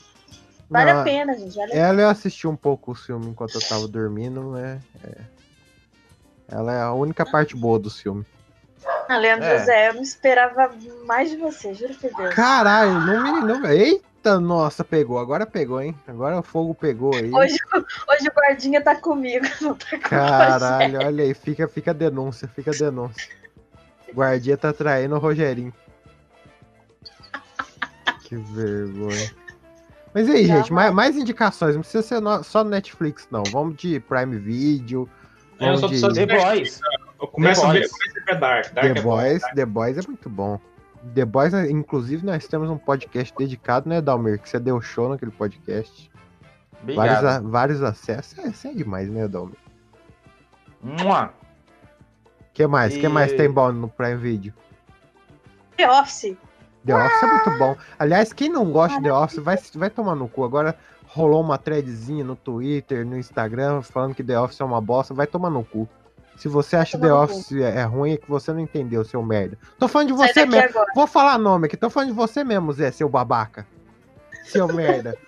Vale 0.69 0.93
Não, 0.93 1.02
a 1.02 1.04
pena, 1.04 1.34
gente. 1.38 1.56
Vale 1.56 1.71
a 1.71 1.75
pena. 1.75 1.88
Ela 1.88 2.02
eu 2.04 2.10
assisti 2.10 2.47
um 2.47 2.56
pouco 2.56 2.91
o 2.91 2.95
filme 2.95 3.28
enquanto 3.28 3.56
eu 3.56 3.62
tava 3.67 3.88
dormindo, 3.88 4.52
né? 4.52 4.80
É. 5.04 5.15
Ela 6.52 6.73
é 6.73 6.82
a 6.82 6.93
única 6.93 7.25
parte 7.25 7.56
boa 7.56 7.78
do 7.80 7.89
filme. 7.89 8.25
Ah, 9.08 9.17
Leandro 9.17 9.45
É. 9.45 9.60
José, 9.60 9.89
eu 9.89 9.93
não 9.95 10.02
esperava 10.02 10.71
mais 11.06 11.30
de 11.30 11.38
você, 11.38 11.73
juro 11.73 11.93
por 11.95 12.13
Deus. 12.13 12.34
Caralho, 12.36 12.93
não 13.02 13.23
me. 13.23 13.41
Não, 13.41 13.65
eita, 13.65 14.39
nossa, 14.39 14.84
pegou. 14.84 15.17
Agora 15.19 15.45
pegou, 15.45 15.82
hein? 15.82 15.95
Agora 16.08 16.39
o 16.39 16.43
fogo 16.43 16.73
pegou 16.73 17.13
aí. 17.15 17.32
Hoje, 17.34 17.58
hoje 17.73 18.30
o 18.30 18.32
guardinha 18.34 18.82
tá 18.82 18.95
comigo, 18.95 19.45
não 19.62 19.73
tá 19.75 19.86
com 19.91 19.97
você. 19.97 20.10
Caralho, 20.10 20.99
olha 21.06 21.23
aí, 21.23 21.34
fica, 21.34 21.67
fica 21.67 21.91
a 21.91 21.93
denúncia, 21.93 22.47
fica 22.47 22.71
a 22.71 22.73
denúncia. 22.75 23.38
O 24.12 24.15
guardia 24.15 24.58
tá 24.58 24.72
traindo 24.74 25.15
o 25.15 25.19
Rogerinho. 25.19 25.74
Que 28.24 28.36
vergonha. 28.36 29.32
Mas 30.13 30.28
e 30.28 30.32
aí, 30.32 30.48
Não, 30.48 30.58
gente, 30.58 30.74
mais, 30.74 30.93
mais 30.93 31.15
indicações. 31.17 31.76
Não 31.76 31.82
precisa 31.82 32.04
ser 32.04 32.19
no- 32.19 32.43
só 32.43 32.63
no 32.63 32.69
Netflix, 32.69 33.28
não. 33.32 33.43
Vamos 33.52 33.76
de 33.78 34.00
Prime 34.00 34.38
Video. 34.38 35.08
Eu 35.60 35.65
Vamos 35.65 35.80
só- 35.82 35.88
de 35.88 35.98
só- 36.00 36.12
The 36.13 36.26
Boys. 36.26 36.80
Eu 37.22 37.28
começo 37.28 37.65
a 37.65 37.74
ver, 37.74 37.84
eu 37.84 37.89
começo 37.89 38.19
a 38.19 38.34
ver 38.34 38.39
Dark. 38.39 38.74
Dark 38.74 38.93
The 38.93 39.00
é 39.00 39.04
bom. 39.04 39.10
Boys. 39.17 39.41
The 39.56 39.65
Boys 39.65 39.98
é 39.98 40.02
muito 40.08 40.30
bom. 40.30 40.60
The 41.13 41.26
Boys, 41.26 41.54
inclusive, 41.54 42.26
nós 42.26 42.48
temos 42.48 42.69
um 42.69 42.78
podcast 42.78 43.34
dedicado, 43.38 43.88
né, 43.89 44.02
Dalmir? 44.02 44.39
Que 44.39 44.50
você 44.50 44.60
deu 44.60 44.82
show 44.82 45.10
naquele 45.10 45.32
podcast. 45.32 46.10
Vários, 46.84 46.98
Obrigado. 47.17 47.26
a- 47.26 47.39
vários 47.50 47.84
acessos. 47.84 48.38
É, 48.39 48.67
é 48.69 48.74
demais, 48.74 49.10
né, 49.10 49.28
Dalmir? 49.28 49.58
Mua. 50.82 51.34
O 52.49 52.53
que 52.53 52.67
mais? 52.67 52.95
O 52.95 52.99
que 52.99 53.05
E- 53.05 53.09
mais 53.09 53.31
tem 53.33 53.49
bom 53.49 53.71
no 53.71 53.88
Prime 53.88 54.15
Video? 54.17 54.53
The 55.77 55.89
Office. 55.89 56.35
The 56.85 56.95
Office 56.95 57.23
é 57.23 57.25
muito 57.27 57.57
bom. 57.59 57.75
Aliás, 57.97 58.33
quem 58.33 58.49
não 58.49 58.71
gosta 58.71 58.97
de 58.97 59.03
The 59.03 59.13
Office 59.13 59.39
vai, 59.39 59.57
vai 59.75 59.89
tomar 59.89 60.15
no 60.15 60.27
cu. 60.27 60.43
Agora 60.43 60.75
rolou 61.07 61.41
uma 61.41 61.57
threadzinha 61.57 62.23
no 62.23 62.35
Twitter, 62.35 63.05
no 63.05 63.17
Instagram, 63.17 63.81
falando 63.81 64.13
que 64.15 64.23
The 64.23 64.39
Office 64.39 64.59
é 64.59 64.65
uma 64.65 64.81
bosta. 64.81 65.13
Vai 65.13 65.27
tomar 65.27 65.49
no 65.49 65.63
cu. 65.63 65.88
Se 66.38 66.47
você 66.47 66.77
acha 66.77 66.97
The 66.97 67.13
Office 67.13 67.51
é 67.51 67.83
ruim, 67.83 68.13
é 68.13 68.17
que 68.17 68.29
você 68.29 68.51
não 68.53 68.59
entendeu, 68.62 69.03
seu 69.03 69.21
merda. 69.21 69.57
Tô 69.77 69.88
falando 69.89 70.07
de 70.07 70.13
você 70.13 70.45
mesmo. 70.45 70.69
agora. 70.69 70.91
Vou 70.95 71.05
falar 71.05 71.38
nome 71.38 71.67
aqui. 71.67 71.75
Tô 71.77 71.89
falando 71.89 72.09
de 72.09 72.15
você 72.15 72.43
mesmo, 72.45 72.71
Zé, 72.71 72.91
seu 72.91 73.09
babaca. 73.09 73.67
Seu 74.45 74.67
merda. 74.67 75.17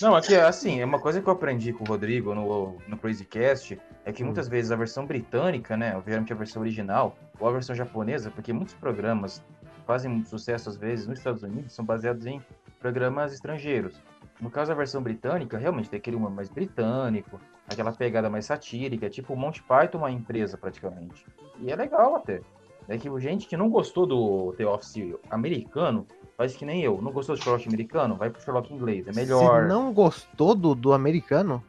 Não, 0.00 0.14
aqui, 0.14 0.34
assim, 0.34 0.80
é 0.80 0.84
uma 0.84 0.98
coisa 0.98 1.20
que 1.20 1.28
eu 1.28 1.32
aprendi 1.32 1.72
com 1.72 1.84
o 1.84 1.86
Rodrigo 1.86 2.34
no, 2.34 2.78
no 2.86 2.96
Crazycast 2.96 3.78
é 4.04 4.12
que 4.12 4.24
muitas 4.24 4.48
vezes 4.48 4.70
a 4.70 4.76
versão 4.76 5.04
britânica, 5.04 5.76
né, 5.76 5.96
obviamente 5.96 6.32
a 6.32 6.36
versão 6.36 6.62
original, 6.62 7.16
ou 7.38 7.48
a 7.48 7.52
versão 7.52 7.74
japonesa, 7.74 8.30
porque 8.30 8.52
muitos 8.52 8.74
programas 8.74 9.42
fazem 9.86 10.10
muito 10.10 10.28
sucesso 10.28 10.68
às 10.68 10.76
vezes 10.76 11.06
nos 11.06 11.18
Estados 11.18 11.42
Unidos, 11.42 11.72
são 11.72 11.84
baseados 11.84 12.24
em 12.24 12.40
programas 12.78 13.32
estrangeiros. 13.32 14.00
No 14.40 14.50
caso, 14.50 14.72
a 14.72 14.74
versão 14.74 15.02
britânica, 15.02 15.58
realmente 15.58 15.90
tem 15.90 15.98
aquele 15.98 16.16
humor 16.16 16.30
mais 16.30 16.48
britânico, 16.48 17.38
aquela 17.68 17.92
pegada 17.92 18.30
mais 18.30 18.46
satírica, 18.46 19.10
tipo 19.10 19.34
o 19.34 19.36
Monty 19.36 19.62
Python, 19.62 19.98
uma 19.98 20.10
empresa 20.10 20.56
praticamente. 20.56 21.26
E 21.58 21.70
é 21.70 21.76
legal 21.76 22.16
até. 22.16 22.40
É 22.88 22.96
que 22.96 23.08
gente 23.20 23.46
que 23.46 23.56
não 23.56 23.68
gostou 23.68 24.06
do 24.06 24.54
The 24.56 24.66
Office 24.66 25.14
americano, 25.30 26.06
faz 26.40 26.56
que 26.56 26.64
nem 26.64 26.80
eu. 26.82 26.98
Não 27.02 27.12
gostou 27.12 27.36
do 27.36 27.42
Sherlock 27.42 27.68
americano? 27.68 28.16
Vai 28.16 28.30
pro 28.30 28.40
Sherlock 28.40 28.72
inglês, 28.72 29.06
é 29.06 29.12
melhor. 29.12 29.64
Se 29.64 29.68
não 29.68 29.92
gostou 29.92 30.54
do, 30.54 30.74
do 30.74 30.94
americano, 30.94 31.62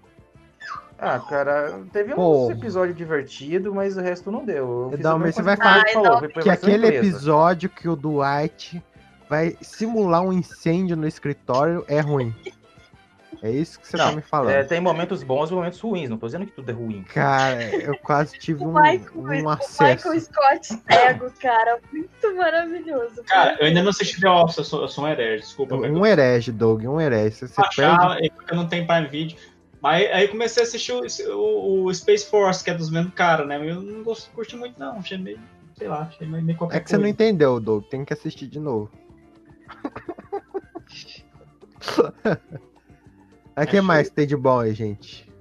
Ah, 0.98 1.20
cara, 1.20 1.82
teve 1.92 2.16
Pô. 2.16 2.46
uns 2.46 2.52
episódios 2.52 2.96
divertidos, 2.96 3.74
mas 3.74 3.98
o 3.98 4.02
resto 4.02 4.32
não 4.32 4.46
deu. 4.46 4.90
Eu 4.94 4.98
Não, 5.00 5.20
mas 5.20 5.36
você 5.36 5.42
vai 5.42 5.58
falar 5.58 5.84
que 5.84 5.92
você 5.94 6.04
falou, 6.04 6.30
Que 6.30 6.50
aquele 6.50 6.88
empresa. 6.88 7.06
episódio 7.06 7.70
que 7.70 7.90
o 7.90 7.98
Dwight 7.98 8.82
vai 9.30 9.58
simular 9.62 10.22
um 10.22 10.32
incêndio 10.32 10.96
no 10.96 11.06
escritório 11.06 11.84
é 11.90 12.00
ruim. 12.00 12.34
É 13.42 13.50
isso 13.50 13.80
que 13.80 13.88
você 13.88 13.98
tá 13.98 14.08
Não, 14.08 14.16
me 14.16 14.22
falando. 14.22 14.52
É, 14.52 14.64
tem 14.64 14.80
momentos 14.82 15.24
bons 15.24 15.50
e 15.50 15.54
momentos 15.54 15.80
ruins, 15.80 16.10
não 16.10 16.18
tô 16.18 16.26
dizendo 16.28 16.46
que 16.46 16.52
tudo 16.52 16.70
é 16.70 16.74
ruim. 16.74 17.04
Cara, 17.04 17.64
eu 17.82 17.98
quase 17.98 18.38
tive 18.38 18.64
O 18.64 18.70
um, 18.70 18.74
Michael, 18.74 19.12
um 19.16 19.44
o 19.46 19.50
acesso. 19.50 20.10
Michael 20.10 20.20
Scott 20.22 20.68
cego, 20.92 21.32
cara. 21.42 21.80
Muito 21.92 22.36
maravilhoso. 22.36 23.24
Cara, 23.24 23.58
eu 23.60 23.68
ainda 23.68 23.82
não 23.82 23.90
assisti 23.90 24.20
The 24.22 24.30
Office, 24.30 24.58
eu 24.58 24.64
sou, 24.64 24.82
eu 24.82 24.88
sou 24.88 25.06
um 25.06 25.08
herege, 25.08 25.44
desculpa. 25.44 25.78
mas 25.78 25.92
Um 25.92 26.06
herege, 26.06 26.52
Doug, 26.52 26.84
um 26.84 27.00
herege. 27.02 27.36
Você, 27.38 27.48
você 27.48 27.56
perde. 27.76 27.82
achar, 27.82 28.18
é 28.24 28.30
porque 28.30 28.54
eu 28.54 28.58
não 28.58 28.68
tenho 28.68 28.86
Prime 28.86 29.08
Video. 29.08 29.38
Mas 29.82 30.12
aí 30.12 30.26
eu 30.26 30.30
comecei 30.30 30.62
a 30.62 30.66
assistir 30.66 30.92
o, 30.94 31.02
o- 31.36 31.86
o 31.86 31.94
Space 31.94 32.30
Force, 32.30 32.64
que 32.64 32.70
é 32.70 32.74
dos 32.74 32.92
mesmos 32.92 33.14
caras, 33.16 33.48
né? 33.48 33.58
Eu 33.58 33.82
não 33.82 34.04
gosto, 34.04 34.30
curti 34.32 34.56
muito, 34.56 34.80
não. 34.80 34.98
Achei 35.00 35.18
meio, 35.18 35.40
sei 35.76 35.88
lá, 35.88 36.02
achei 36.02 36.28
meio, 36.28 36.44
meio 36.44 36.58
qualquer 36.58 36.78
É 36.78 36.80
que 36.82 36.90
você 36.90 36.98
não 36.98 37.04
coisa. 37.04 37.14
entendeu, 37.14 37.60
Doug. 37.60 37.86
Tem 37.86 38.06
que 38.06 38.14
assistir 38.14 38.46
de 38.48 38.60
novo. 38.60 38.92
O 43.58 43.66
que 43.68 43.82
mais 43.82 44.10
tem 44.10 44.26
de 44.26 44.36
bom 44.36 44.60
aí, 44.60 44.74
gente? 44.74 45.32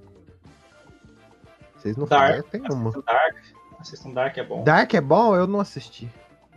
Vocês 1.75 1.97
não 1.97 2.05
Dark. 2.05 2.47
tem 2.49 2.61
uma. 2.61 2.89
Assistam 2.89 3.03
Dark. 3.05 3.35
Assistam 3.79 4.11
Dark 4.13 4.37
é 4.37 4.43
bom. 4.43 4.63
Dark 4.63 4.93
é 4.93 5.01
bom? 5.01 5.35
Eu 5.35 5.47
não 5.47 5.59
assisti. 5.59 6.09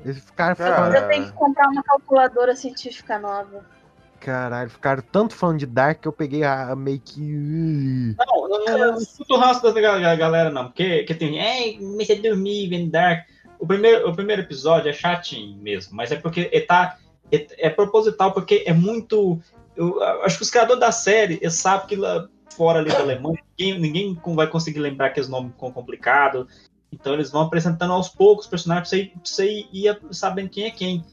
Eles 0.04 0.18
ficaram 0.18 0.54
Cara, 0.54 0.76
falando. 0.76 0.94
Eu 0.96 1.08
tenho 1.08 1.24
que 1.26 1.32
comprar 1.32 1.68
uma 1.68 1.82
calculadora 1.82 2.54
científica 2.54 3.18
nova. 3.18 3.64
Caralho, 4.20 4.70
ficaram 4.70 5.02
tanto 5.12 5.34
falando 5.34 5.58
de 5.58 5.66
Dark 5.66 6.00
que 6.00 6.08
eu 6.08 6.12
peguei 6.12 6.44
a, 6.44 6.74
meio 6.74 7.00
que. 7.00 8.14
Não, 8.18 8.48
não, 8.48 8.78
não, 8.92 8.98
escuta 8.98 9.34
o 9.34 9.38
ranço 9.38 9.62
da 9.62 9.72
ga- 9.80 9.98
ga- 9.98 10.16
galera, 10.16 10.50
não. 10.50 10.66
Porque 10.66 11.04
que 11.04 11.14
tem. 11.14 11.38
É, 11.38 11.78
comecei 11.78 12.18
a 12.18 12.22
dormir 12.22 12.68
vendo 12.68 12.90
Dark. 12.90 13.26
O 13.58 13.66
primeiro, 13.66 14.08
o 14.08 14.14
primeiro 14.14 14.42
episódio 14.42 14.90
é 14.90 14.92
chatinho 14.92 15.56
mesmo, 15.62 15.96
mas 15.96 16.10
é 16.12 16.16
porque 16.16 16.50
é, 16.52 16.60
tá, 16.60 16.98
é, 17.32 17.46
é 17.66 17.70
proposital, 17.70 18.32
porque 18.32 18.64
é 18.66 18.72
muito. 18.74 19.40
Eu 19.76 20.02
acho 20.24 20.36
que 20.36 20.42
os 20.42 20.50
criadores 20.50 20.80
da 20.80 20.92
série 20.92 21.34
eles 21.40 21.54
sabem 21.54 21.86
que 21.86 21.96
lá 21.96 22.28
fora 22.56 22.78
ali 22.78 22.90
da 22.90 23.00
Alemanha 23.00 23.38
ninguém, 23.58 23.80
ninguém 23.80 24.20
vai 24.34 24.46
conseguir 24.46 24.78
lembrar 24.80 25.06
aqueles 25.06 25.28
nomes 25.28 25.52
com- 25.56 25.72
complicados. 25.72 26.46
Então 26.92 27.12
eles 27.14 27.30
vão 27.30 27.42
apresentando 27.42 27.92
aos 27.92 28.08
poucos 28.08 28.44
os 28.44 28.50
personagens 28.50 28.88
pra 28.88 28.96
você, 28.96 29.02
ir- 29.02 29.10
pra 29.10 29.20
você 29.24 29.66
ir, 29.72 29.98
sabendo 30.14 30.48
quem 30.48 30.64
é 30.64 30.70
quem. 30.70 31.04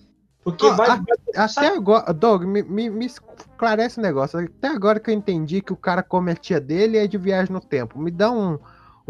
Porque 0.43 0.65
Ah, 0.67 0.71
vai. 0.71 0.89
ah, 1.36 1.43
Até 1.43 1.67
agora, 1.67 2.13
Doug, 2.13 2.43
me, 2.43 2.62
me, 2.63 2.89
me 2.89 3.06
esclarece 3.06 4.00
o 4.00 4.02
negócio. 4.02 4.39
Até 4.39 4.67
agora 4.67 5.00
que 5.00 5.10
eu 5.10 5.13
entendi 5.13 5.62
que 5.62 5.74
o 5.74 5.78
cara 5.78 6.02
come 6.04 6.32
a 6.32 6.36
tia 6.36 6.60
dele 6.60 6.97
e 6.97 7.00
é 7.00 7.08
de 7.08 7.17
viagem 7.17 7.52
no 7.54 7.62
tempo. 7.62 8.00
Me 8.00 8.12
dá 8.12 8.32
um, 8.32 8.60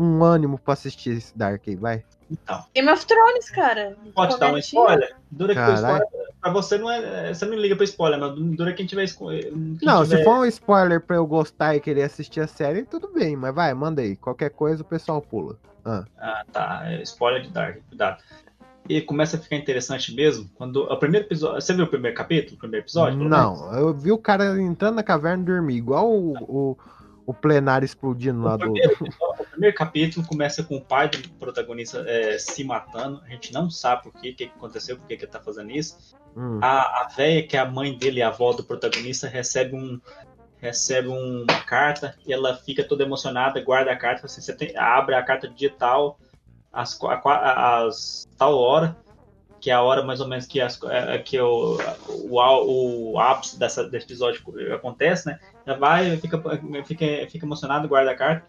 um 0.02 0.24
ânimo 0.24 0.58
pra 0.58 0.74
assistir 0.74 1.12
esse 1.18 1.38
Dark 1.38 1.62
aí, 1.68 1.76
vai. 1.76 2.04
Então, 2.30 2.64
Game 2.74 2.90
of 2.90 3.06
Thrones, 3.06 3.50
cara. 3.50 3.98
pode 4.16 4.40
dar 4.40 4.54
um 4.54 4.58
spoiler? 4.58 5.16
Dura 5.30 5.54
que 5.54 5.74
spoiler. 5.74 6.08
Pra 6.42 6.52
você 6.52 6.78
não 6.78 6.90
é. 6.90 7.34
Você 7.34 7.46
não 7.46 7.56
liga 7.56 7.76
pra 7.76 7.84
spoiler, 7.84 8.20
mas 8.20 8.34
dura 8.36 8.74
quem 8.74 8.86
tiver. 8.86 9.06
quem 9.06 9.52
Não, 9.82 10.04
se 10.06 10.12
tiver- 10.12 10.24
for 10.24 10.40
um 10.40 10.46
spoiler 10.46 11.02
pra 11.02 11.18
eu 11.18 11.26
gostar 11.28 11.76
e 11.76 11.80
querer 11.82 12.04
assistir 12.04 12.40
a 12.40 12.48
série, 12.48 12.84
tudo 12.84 13.10
bem, 13.14 13.36
mas 13.36 13.54
vai, 13.54 13.74
manda 13.74 14.02
aí. 14.02 14.16
Qualquer 14.16 14.50
coisa 14.50 14.82
o 14.82 14.86
pessoal 14.86 15.22
pula. 15.22 15.58
Ah, 15.84 16.44
tá. 16.52 16.82
É 16.86 17.02
spoiler 17.04 17.42
de 17.42 17.50
Dark, 17.50 17.78
cuidado. 17.90 18.24
E 18.90 19.00
começa 19.02 19.38
a 19.38 19.40
ficar 19.40 19.58
interessante 19.58 20.14
mesmo 20.16 20.50
quando. 20.56 20.84
O 20.84 20.98
primeiro 20.98 21.28
episódio. 21.28 21.62
Você 21.62 21.74
viu 21.74 21.86
o 21.86 21.88
primeiro 21.88 22.16
capítulo? 22.18 22.56
O 22.56 22.60
primeiro 22.60 22.84
episódio? 22.86 23.20
Não, 23.20 23.74
eu 23.76 23.94
vi 23.94 24.12
o 24.12 24.18
cara 24.18 24.60
entrando 24.60 24.96
na 24.96 25.04
caverna 25.04 25.44
e 25.44 25.46
dormir, 25.46 25.76
igual 25.76 26.10
o, 26.12 26.34
o, 26.40 26.78
o 27.26 27.34
plenário 27.34 27.86
explodindo 27.86 28.42
lá 28.42 28.56
O 28.56 28.58
do. 28.58 28.64
primeiro, 28.64 28.92
episódio- 28.94 29.42
o 29.42 29.46
primeiro 29.46 29.76
capítulo 29.76 30.26
começa 30.28 30.64
com 30.64 30.78
o 30.78 30.82
pai 30.82 31.10
do 31.10 31.30
protagonista 31.40 32.04
é, 32.08 32.38
se 32.38 32.64
matando. 32.64 33.22
A 33.26 33.30
gente 33.30 33.54
não 33.54 33.70
sabe 33.70 34.04
por 34.04 34.14
quê, 34.14 34.32
o 34.32 34.36
que 34.36 34.44
aconteceu, 34.46 34.98
por 34.98 35.08
que 35.08 35.18
que 35.18 35.26
ele 35.26 35.32
tá 35.32 35.40
fazendo 35.40 35.72
isso. 35.72 36.16
Hum. 36.36 36.60
A, 36.62 37.04
a 37.04 37.08
véia, 37.16 37.46
que 37.46 37.56
é 37.58 37.60
a 37.60 37.66
mãe 37.66 37.98
dele 37.98 38.20
e 38.20 38.24
a 38.24 38.30
avó 38.30 38.54
do 38.54 38.64
protagonista, 38.64 39.28
recebe 39.28 39.76
um. 39.76 40.00
Recebe 40.58 41.08
um- 41.08 41.44
uma 41.50 41.62
carta 41.64 42.16
e 42.26 42.32
ela 42.32 42.56
fica 42.56 42.84
toda 42.84 43.04
emocionada, 43.04 43.60
guarda 43.64 43.92
a 43.92 43.96
carta, 43.98 44.28
assim, 44.28 44.42
você 44.42 44.54
tem- 44.56 44.78
abre 44.78 45.16
a 45.16 45.24
carta 45.24 45.48
digital 45.48 46.20
às, 46.72 47.00
às 47.04 48.28
tal 48.38 48.56
hora, 48.58 48.96
que 49.60 49.72
é 49.72 49.74
a 49.74 49.82
hora 49.82 50.04
mais 50.04 50.22
ou 50.22 50.28
menos 50.28 50.46
que, 50.46 50.62
as, 50.62 50.80
é, 50.84 51.18
que 51.18 51.40
o, 51.40 51.78
o, 52.08 53.12
o 53.14 53.20
ápice 53.20 53.58
dessa, 53.58 53.84
desse 53.90 54.06
episódio 54.06 54.42
acontece, 54.74 55.28
né? 55.28 55.40
Ela 55.66 55.78
vai, 55.78 56.18
fica, 56.18 56.42
fica, 56.86 57.06
fica 57.30 57.46
emocionada, 57.46 57.88
guarda 57.88 58.12
a 58.12 58.16
carta. 58.16 58.48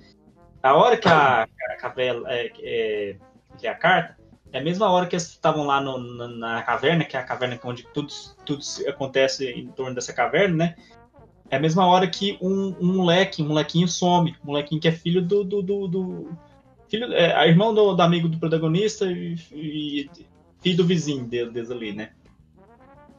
A 0.62 0.74
hora 0.74 0.96
que 0.96 1.08
a, 1.08 1.46
a 1.82 1.88
véia 1.88 2.22
é, 2.26 2.52
é, 2.62 3.16
lê 3.60 3.68
a 3.68 3.74
carta, 3.74 4.16
é 4.52 4.58
a 4.58 4.62
mesma 4.62 4.90
hora 4.90 5.06
que 5.06 5.14
eles 5.16 5.28
estavam 5.28 5.64
lá 5.64 5.80
no- 5.80 5.98
na, 5.98 6.28
na 6.28 6.62
caverna, 6.62 7.04
que 7.04 7.16
é 7.16 7.20
a 7.20 7.24
caverna 7.24 7.58
onde 7.64 7.86
tudo, 7.92 8.12
tudo 8.44 8.62
acontece 8.86 9.50
em 9.50 9.66
torno 9.68 9.94
dessa 9.94 10.12
caverna, 10.12 10.56
né? 10.56 10.76
É 11.50 11.56
a 11.56 11.60
mesma 11.60 11.86
hora 11.86 12.06
que 12.06 12.38
um, 12.40 12.74
um 12.80 12.94
moleque, 12.94 13.42
um 13.42 13.48
molequinho 13.48 13.86
some. 13.88 14.34
Um 14.42 14.46
molequinho 14.48 14.80
que 14.80 14.88
é 14.88 14.92
filho 14.92 15.20
do. 15.20 15.44
do, 15.44 15.62
do, 15.62 15.88
do- 15.88 16.38
filho, 16.88 17.12
é, 17.12 17.48
irmão 17.48 17.74
do, 17.74 17.94
do 17.94 18.02
amigo 18.02 18.28
do 18.28 18.38
protagonista 18.38 19.06
e, 19.06 19.34
e 19.52 20.10
filho 20.62 20.76
do 20.78 20.86
vizinho 20.86 21.24
dele, 21.24 21.50
deles 21.50 21.70
ali, 21.70 21.92
né? 21.92 22.12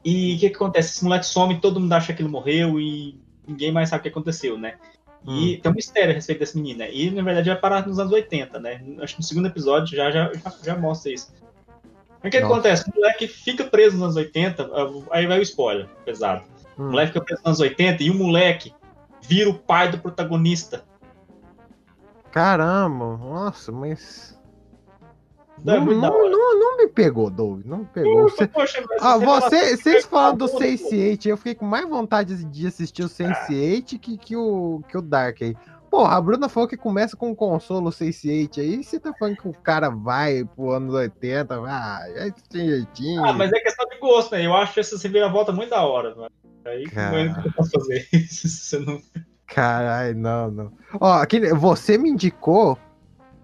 E 0.03 0.35
o 0.35 0.39
que, 0.39 0.49
que 0.49 0.55
acontece? 0.55 0.95
Esse 0.95 1.03
moleque 1.03 1.25
some, 1.25 1.59
todo 1.59 1.79
mundo 1.79 1.93
acha 1.93 2.13
que 2.13 2.21
ele 2.21 2.29
morreu 2.29 2.79
e 2.79 3.19
ninguém 3.47 3.71
mais 3.71 3.89
sabe 3.89 3.99
o 4.01 4.03
que 4.03 4.09
aconteceu, 4.09 4.57
né? 4.57 4.75
E 5.25 5.57
tem 5.57 5.71
um 5.71 5.75
mistério 5.75 6.11
a 6.11 6.13
respeito 6.13 6.39
desse 6.39 6.57
menino, 6.57 6.79
né? 6.79 6.93
E 6.93 7.09
na 7.09 7.23
verdade 7.23 7.49
vai 7.49 7.57
parar 7.57 7.87
nos 7.87 7.97
anos 7.97 8.11
80, 8.11 8.59
né? 8.59 8.81
Acho 8.99 9.15
que 9.15 9.21
no 9.21 9.25
segundo 9.25 9.47
episódio 9.47 9.95
já, 9.95 10.11
já, 10.11 10.33
já, 10.33 10.53
já 10.61 10.77
mostra 10.77 11.13
isso. 11.13 11.33
Mas 12.21 12.27
o 12.27 12.29
que, 12.29 12.39
Nossa. 12.41 12.53
acontece? 12.53 12.89
O 12.89 12.95
moleque 12.95 13.27
fica 13.27 13.63
preso 13.63 13.95
nos 13.95 14.03
anos 14.03 14.15
80, 14.17 14.69
aí 15.11 15.25
vai 15.25 15.39
o 15.39 15.41
spoiler, 15.41 15.87
pesado. 16.05 16.43
O 16.77 16.83
Hum. 16.83 16.89
moleque 16.89 17.13
fica 17.13 17.23
preso 17.23 17.41
nos 17.41 17.47
anos 17.47 17.59
80 17.61 18.03
e 18.03 18.09
o 18.09 18.15
moleque 18.15 18.73
vira 19.21 19.49
o 19.49 19.53
pai 19.57 19.89
do 19.89 19.97
protagonista. 19.97 20.83
Caramba, 22.31 23.15
nossa, 23.17 23.71
mas. 23.71 24.37
Não, 25.63 25.73
é 25.75 25.79
Não, 25.79 26.01
da 26.01 26.09
não, 26.09 26.29
não, 26.29 26.59
não 26.59 26.77
me 26.77 26.87
pegou, 26.87 27.29
Doug. 27.29 27.65
Não 27.65 27.79
me 27.79 27.85
pegou. 27.85 28.23
Você, 28.23 28.47
Poxa, 28.47 28.83
Ah, 28.99 29.17
você 29.17 29.77
vocês 29.77 30.05
falando 30.05 30.39
do 30.39 30.49
Pô, 30.49 30.59
Sense8, 30.59 31.25
eu 31.25 31.37
fiquei 31.37 31.55
com 31.55 31.65
mais 31.65 31.87
vontade 31.87 32.43
de 32.43 32.67
assistir 32.67 33.03
o 33.03 33.09
Sense8 33.09 33.99
que, 33.99 34.17
que, 34.17 34.35
o, 34.35 34.81
que 34.87 34.97
o 34.97 35.01
Dark 35.01 35.41
aí. 35.41 35.55
Porra, 35.89 36.17
a 36.17 36.21
Bruna 36.21 36.49
falou 36.49 36.67
que 36.67 36.75
começa 36.75 37.15
com 37.15 37.29
o 37.29 37.35
consolo 37.35 37.91
Sense8 37.91 38.57
aí, 38.57 38.83
você 38.83 38.99
tá 38.99 39.13
falando 39.13 39.37
que 39.37 39.47
o 39.47 39.53
cara 39.53 39.89
vai 39.89 40.43
pro 40.43 40.71
anos 40.71 40.93
80, 40.93 41.53
ah, 41.55 42.01
já 42.15 42.31
tem 42.49 42.67
jeitinho. 42.67 43.23
Ah, 43.23 43.31
mas 43.31 43.51
é 43.53 43.59
questão 43.59 43.87
de 43.87 43.99
gosto, 43.99 44.31
né? 44.31 44.45
Eu 44.45 44.55
acho 44.55 44.79
essa 44.79 44.97
reviravolta 44.97 45.51
muito 45.51 45.69
da 45.69 45.83
hora, 45.83 46.15
mano. 46.15 46.31
Aí 46.65 46.83
Cara. 46.85 47.21
é 47.21 47.41
que 47.41 47.47
eu 47.47 47.53
posso 47.53 47.71
fazer 47.71 48.07
isso? 48.11 48.47
Você 48.47 48.79
não... 48.79 48.99
Caralho, 49.45 50.17
não, 50.17 50.49
não. 50.49 50.71
Ó, 50.99 51.13
aqui, 51.13 51.39
você 51.53 51.95
me 51.95 52.09
indicou 52.09 52.75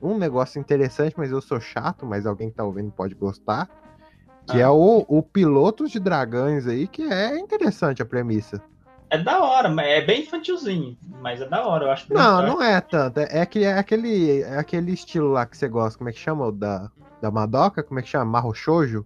um 0.01 0.17
negócio 0.17 0.59
interessante, 0.59 1.15
mas 1.17 1.31
eu 1.31 1.41
sou 1.41 1.59
chato, 1.59 2.05
mas 2.05 2.25
alguém 2.25 2.49
que 2.49 2.55
tá 2.55 2.63
ouvindo 2.63 2.91
pode 2.91 3.15
gostar. 3.15 3.69
Que 4.49 4.57
Ah. 4.57 4.65
é 4.65 4.69
o, 4.69 5.05
o 5.07 5.21
Pilotos 5.21 5.91
de 5.91 5.99
Dragões 5.99 6.67
aí, 6.67 6.87
que 6.87 7.03
é 7.03 7.37
interessante 7.37 8.01
a 8.01 8.05
premissa. 8.05 8.61
É 9.11 9.17
da 9.17 9.39
hora, 9.43 9.69
mas 9.69 9.87
é 9.87 10.01
bem 10.01 10.21
infantilzinho, 10.21 10.95
mas 11.19 11.41
é 11.41 11.47
da 11.47 11.65
hora, 11.65 11.85
eu 11.85 11.91
acho. 11.91 12.13
Não, 12.13 12.43
não 12.43 12.61
é 12.61 12.79
tanto. 12.79 13.19
É, 13.19 13.39
é 13.39 13.45
que 13.45 13.63
é 13.63 13.77
aquele, 13.77 14.41
é 14.41 14.57
aquele 14.57 14.91
estilo 14.91 15.31
lá 15.31 15.45
que 15.45 15.57
você 15.57 15.67
gosta. 15.67 15.97
Como 15.97 16.09
é 16.09 16.13
que 16.13 16.19
chama? 16.19 16.45
O 16.47 16.51
da, 16.51 16.91
da 17.19 17.31
Madoka? 17.31 17.81
Como 17.81 17.99
é 17.99 18.03
que 18.03 18.09
chama? 18.09 18.25
Marro 18.25 18.53
Shoujo? 18.53 19.05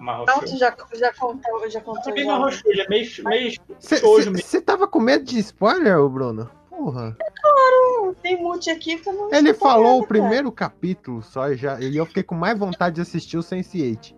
Marro 0.00 0.24
Não, 0.26 0.40
tu 0.40 0.56
já, 0.58 0.74
já 0.94 1.12
contou, 1.14 1.70
já 1.70 1.80
contou. 1.80 2.02
Também 2.02 2.28
ele 2.66 2.82
é 2.82 2.88
meio, 2.88 3.08
meio 3.24 3.52
Você 3.78 4.60
tava 4.60 4.88
com 4.88 4.98
medo 4.98 5.24
de 5.24 5.38
spoiler, 5.38 6.08
Bruno? 6.08 6.50
Porra. 6.76 7.16
Não 7.42 8.14
tem 8.14 8.40
mute 8.40 8.68
aqui 8.70 8.98
pra 8.98 9.12
não 9.12 9.32
Ele 9.32 9.54
falou 9.54 9.92
nada, 9.94 10.04
o 10.04 10.06
primeiro 10.06 10.52
capítulo 10.52 11.22
só 11.22 11.50
e, 11.50 11.56
já, 11.56 11.80
e 11.80 11.96
eu 11.96 12.04
fiquei 12.04 12.22
com 12.22 12.34
mais 12.34 12.58
vontade 12.58 12.96
de 12.96 13.00
assistir 13.00 13.38
o 13.38 13.42
Sense8. 13.42 14.14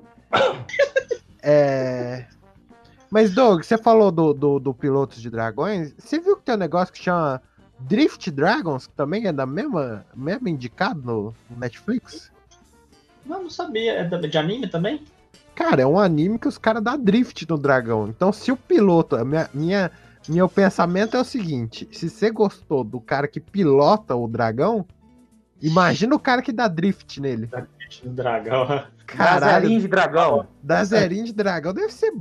é... 1.43 2.27
Mas, 3.11 3.33
Doug, 3.33 3.63
você 3.63 3.79
falou 3.79 4.11
do, 4.11 4.35
do, 4.35 4.59
do 4.59 4.75
Pilotos 4.75 5.23
de 5.23 5.31
Dragões. 5.31 5.95
Você 5.99 6.19
viu 6.19 6.37
que 6.37 6.43
tem 6.43 6.57
um 6.57 6.59
negócio 6.59 6.93
que 6.93 7.03
chama 7.03 7.41
Drift 7.81 8.31
Dragons, 8.31 8.87
que 8.87 8.93
também 8.93 9.27
é 9.27 9.33
da 9.33 9.47
mesma, 9.47 10.05
mesma 10.15 10.51
indicado 10.51 11.01
no 11.01 11.35
Netflix? 11.57 12.31
Não, 13.25 13.45
não 13.45 13.51
sabia. 13.51 13.93
É 13.93 14.05
da- 14.05 14.19
de 14.19 14.37
anime 14.37 14.69
também? 14.69 15.05
Cara, 15.55 15.83
é 15.83 15.87
um 15.87 15.99
anime 15.99 16.39
que 16.39 16.49
os 16.49 16.59
caras 16.59 16.83
dão 16.83 16.99
drift 16.99 17.49
no 17.49 17.57
dragão. 17.57 18.09
Então, 18.09 18.33
se 18.33 18.53
o 18.53 18.57
piloto. 18.57 19.17
a 19.17 19.25
Minha, 19.25 19.51
minha, 19.55 19.91
meu 20.29 20.49
pensamento 20.49 21.17
é 21.17 21.21
o 21.21 21.25
seguinte: 21.25 21.89
se 21.93 22.09
você 22.09 22.31
gostou 22.31 22.85
do 22.85 23.01
cara 23.01 23.27
que 23.27 23.41
pilota 23.41 24.15
o 24.15 24.29
dragão, 24.29 24.87
imagina 25.61 26.15
o 26.15 26.21
cara 26.21 26.43
que 26.43 26.53
dá 26.53 26.69
drift 26.69 27.21
nele. 27.21 27.49
Do 28.03 28.11
dragão. 28.11 28.85
Caralho, 29.07 29.69
de 29.69 29.89
dragão. 29.89 30.47
dá 30.63 30.85
zerinho 30.85 31.25
de 31.25 31.33
dragão 31.33 31.73
deve 31.73 31.91
ser 31.91 32.13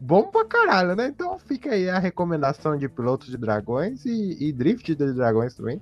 bom 0.00 0.24
pra 0.24 0.44
caralho, 0.44 0.94
né? 0.94 1.08
Então 1.08 1.36
fica 1.38 1.70
aí 1.70 1.88
a 1.88 1.98
recomendação 1.98 2.76
de 2.76 2.88
pilotos 2.88 3.28
de 3.28 3.36
dragões 3.36 4.04
e, 4.04 4.36
e 4.40 4.52
drift 4.52 4.94
de 4.94 5.12
dragões 5.12 5.54
também. 5.54 5.80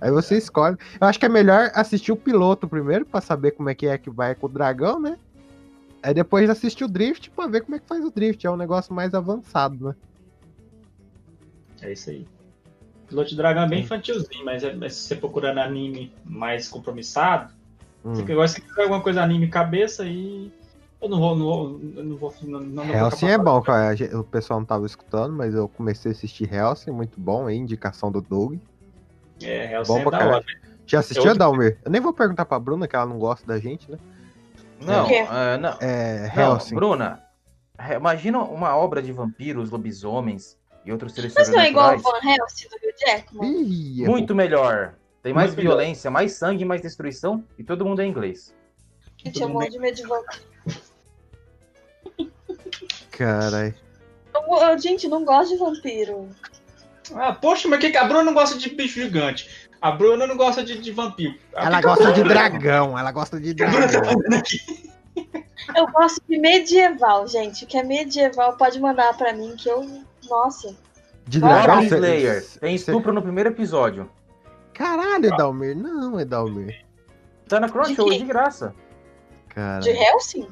Aí 0.00 0.10
você 0.10 0.36
escolhe. 0.36 0.76
Eu 1.00 1.06
acho 1.08 1.18
que 1.18 1.26
é 1.26 1.28
melhor 1.28 1.70
assistir 1.74 2.12
o 2.12 2.16
piloto 2.16 2.68
primeiro 2.68 3.04
pra 3.04 3.20
saber 3.20 3.52
como 3.52 3.70
é 3.70 3.74
que 3.74 3.86
é 3.86 3.98
que 3.98 4.10
vai 4.10 4.34
com 4.34 4.46
o 4.46 4.50
dragão, 4.50 5.00
né? 5.00 5.16
Aí 6.02 6.12
depois 6.12 6.48
assistir 6.50 6.84
o 6.84 6.88
drift 6.88 7.30
pra 7.30 7.46
ver 7.46 7.62
como 7.62 7.74
é 7.74 7.78
que 7.78 7.86
faz 7.86 8.04
o 8.04 8.10
drift. 8.10 8.46
É 8.46 8.50
um 8.50 8.56
negócio 8.56 8.94
mais 8.94 9.14
avançado, 9.14 9.88
né? 9.88 9.94
É 11.84 11.92
isso 11.92 12.10
aí. 12.10 12.26
Piloto 13.06 13.28
de 13.30 13.36
Dragão 13.36 13.64
é 13.64 13.68
bem 13.68 13.80
infantilzinho, 13.82 14.44
mas, 14.44 14.64
é, 14.64 14.72
mas 14.72 14.94
se 14.94 15.02
você 15.08 15.16
procurando 15.16 15.58
anime 15.58 16.12
mais 16.24 16.68
compromissado, 16.68 17.52
Hum. 18.04 18.14
você 18.14 18.34
gosta 18.34 18.60
quiser 18.60 18.82
alguma 18.82 19.00
coisa 19.00 19.22
anime 19.22 19.48
cabeça 19.48 20.02
aí. 20.02 20.52
Eu 21.00 21.08
não 21.08 21.18
vou. 21.18 21.36
Não 21.36 21.44
vou, 21.44 21.78
não 22.04 22.16
vou, 22.16 22.34
não, 22.42 22.60
não 22.60 22.84
Hellsing 22.94 23.28
é 23.28 23.38
bom, 23.38 23.60
cara. 23.60 23.94
A 24.12 24.18
O 24.18 24.24
pessoal 24.24 24.58
não 24.60 24.66
tava 24.66 24.86
escutando, 24.86 25.34
mas 25.34 25.54
eu 25.54 25.68
comecei 25.68 26.10
a 26.10 26.14
assistir 26.14 26.50
Hellsing, 26.52 26.90
muito 26.92 27.20
bom, 27.20 27.48
hein? 27.48 27.60
Indicação 27.60 28.10
do 28.10 28.20
Doug. 28.22 28.58
É, 29.42 29.72
Hellsing 29.72 29.92
Bom 29.92 29.98
é 29.98 30.02
pra 30.02 30.18
da 30.18 30.26
hora. 30.26 30.44
Já 30.86 31.00
assistiu, 31.00 31.24
É 31.24 31.28
outro- 31.28 31.38
Dalmir? 31.38 31.78
Eu 31.84 31.90
nem 31.90 32.00
vou 32.00 32.12
perguntar 32.12 32.44
pra 32.46 32.58
Bruna, 32.58 32.86
que 32.88 32.94
ela 32.96 33.06
não 33.06 33.18
gosta 33.18 33.46
da 33.46 33.58
gente, 33.58 33.90
né? 33.90 33.98
Não, 34.80 35.06
é, 35.06 35.56
não, 35.58 35.76
É, 35.80 36.30
Hellsing. 36.34 36.74
Bruna, 36.74 37.22
é, 37.78 37.94
imagina 37.94 38.38
uma 38.40 38.76
obra 38.76 39.02
de 39.02 39.12
vampiros, 39.12 39.70
lobisomens 39.70 40.58
e 40.84 40.92
outros 40.92 41.12
seres 41.14 41.32
Mas 41.34 41.48
não 41.48 41.60
é 41.60 41.68
igual 41.70 41.94
o. 41.96 41.98
Van 41.98 42.18
Helsing 42.22 42.68
do 42.68 42.76
Hugh 42.76 42.94
Jackman? 43.06 43.50
Ih, 43.62 44.04
Muito 44.06 44.34
melhor. 44.34 44.94
Tem 45.22 45.32
mais 45.32 45.48
Muito 45.50 45.58
melhor. 45.58 45.76
violência, 45.78 46.10
mais 46.10 46.32
sangue, 46.34 46.64
mais 46.64 46.82
destruição 46.82 47.42
e 47.58 47.64
todo 47.64 47.84
mundo 47.84 48.02
é 48.02 48.06
inglês. 48.06 48.54
Gente, 49.16 49.40
eu 49.40 49.48
morro 49.48 49.70
de 49.70 49.78
medo 49.78 49.96
de 49.96 50.02
vampiro. 50.02 50.42
Carai. 53.10 53.74
Eu- 54.34 54.56
eu- 54.68 54.78
Gente, 54.78 55.08
não 55.08 55.24
gosto 55.24 55.52
de 55.52 55.56
vampiro. 55.58 56.28
Ah, 57.14 57.32
poxa, 57.32 57.68
mas 57.68 57.78
que, 57.80 57.90
que 57.90 57.96
a 57.96 58.04
Bruna 58.04 58.22
não 58.24 58.34
gosta 58.34 58.58
de 58.58 58.70
bicho 58.70 59.00
gigante? 59.00 59.68
A 59.80 59.90
Bruna 59.92 60.26
não 60.26 60.36
gosta 60.36 60.64
de, 60.64 60.78
de 60.78 60.90
vampiro. 60.92 61.38
Ah, 61.54 61.66
Ela 61.66 61.76
que 61.76 61.82
que 61.82 61.88
gosta 61.88 62.04
eu- 62.04 62.12
de 62.12 62.22
dragão, 62.24 62.98
ela 62.98 63.12
gosta 63.12 63.40
de 63.40 63.50
A 63.50 63.54
tá 63.54 63.86
dragão. 63.86 64.22
Eu 65.76 65.86
gosto 65.88 66.20
de 66.28 66.38
medieval, 66.38 67.28
gente. 67.28 67.64
O 67.64 67.66
que 67.66 67.76
é 67.78 67.82
medieval 67.82 68.56
pode 68.56 68.80
mandar 68.80 69.16
pra 69.16 69.32
mim 69.32 69.54
que 69.56 69.68
eu. 69.68 70.02
Nossa. 70.28 70.74
De 71.26 71.40
cê- 71.88 71.94
Slayer. 71.96 72.42
cê- 72.42 72.60
Tem 72.60 72.76
cê- 72.78 72.90
estupro 72.90 73.12
no 73.12 73.22
primeiro 73.22 73.50
episódio. 73.50 74.08
Caralho, 74.72 75.26
Edalmir. 75.26 75.76
Não, 75.76 76.18
Edalmir. 76.20 76.84
Tá 77.48 77.60
na 77.60 77.68
Crunchyroll 77.68 78.10
De 78.10 78.18
de, 78.18 78.24
graça. 78.24 78.74
De 79.48 79.54
Caralho. 79.54 79.86
Helsing? 79.88 80.48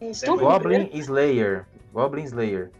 Em 0.00 0.10
estupro? 0.10 0.46
Goblin 0.46 0.88
Slayer. 0.94 1.66
Goblin 1.92 2.24
Slayer. 2.24 2.70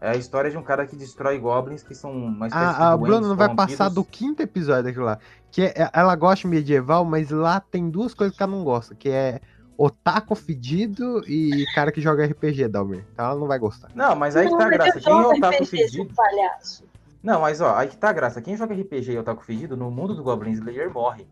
É 0.00 0.10
a 0.10 0.16
história 0.16 0.50
de 0.50 0.56
um 0.58 0.62
cara 0.62 0.86
que 0.86 0.94
destrói 0.96 1.38
goblins 1.38 1.82
que 1.82 1.94
são 1.94 2.12
espécie 2.46 2.76
de 2.76 2.82
A, 2.82 2.96
Bruna 2.96 3.26
não 3.26 3.36
vai 3.36 3.54
passar 3.54 3.88
do 3.88 4.04
quinto 4.04 4.42
episódio 4.42 4.84
daquilo 4.84 5.06
lá. 5.06 5.18
Que 5.50 5.62
é- 5.62 5.90
ela 5.92 6.14
gosta 6.14 6.42
de 6.42 6.48
medieval, 6.48 7.04
mas 7.04 7.30
lá 7.30 7.58
tem 7.58 7.88
duas 7.88 8.12
coisas 8.12 8.36
que 8.36 8.42
ela 8.42 8.52
não 8.52 8.62
gosta, 8.64 8.94
que 8.94 9.08
é 9.08 9.40
otaku 9.76 10.34
fedido 10.34 11.22
e 11.28 11.64
cara 11.74 11.90
que 11.92 12.00
joga 12.00 12.24
RPG, 12.26 12.68
Dalmir. 12.68 13.04
Então 13.12 13.24
ela 13.26 13.34
não 13.38 13.46
vai 13.46 13.58
gostar. 13.58 13.90
Não, 13.94 14.14
mas 14.14 14.36
aí 14.36 14.48
que 14.48 14.56
tá 14.56 14.66
a 14.66 14.70
graça. 14.70 14.98
eu 14.98 15.02
Quem 15.02 15.12
é 15.12 15.26
otaku 15.26 15.54
RPG, 15.64 15.66
fedido? 15.66 16.14
palhaço. 16.14 16.84
Não, 17.22 17.40
mas 17.40 17.60
ó, 17.60 17.74
aí 17.74 17.88
que 17.88 17.96
tá 17.96 18.10
a 18.10 18.12
graça. 18.12 18.40
Quem 18.42 18.56
joga 18.56 18.74
RPG 18.74 19.12
e 19.12 19.18
otaku 19.18 19.44
fedido, 19.44 19.76
no 19.76 19.90
mundo 19.90 20.14
do 20.14 20.22
Goblin 20.22 20.52
Slayer 20.52 20.92
morre. 20.92 21.26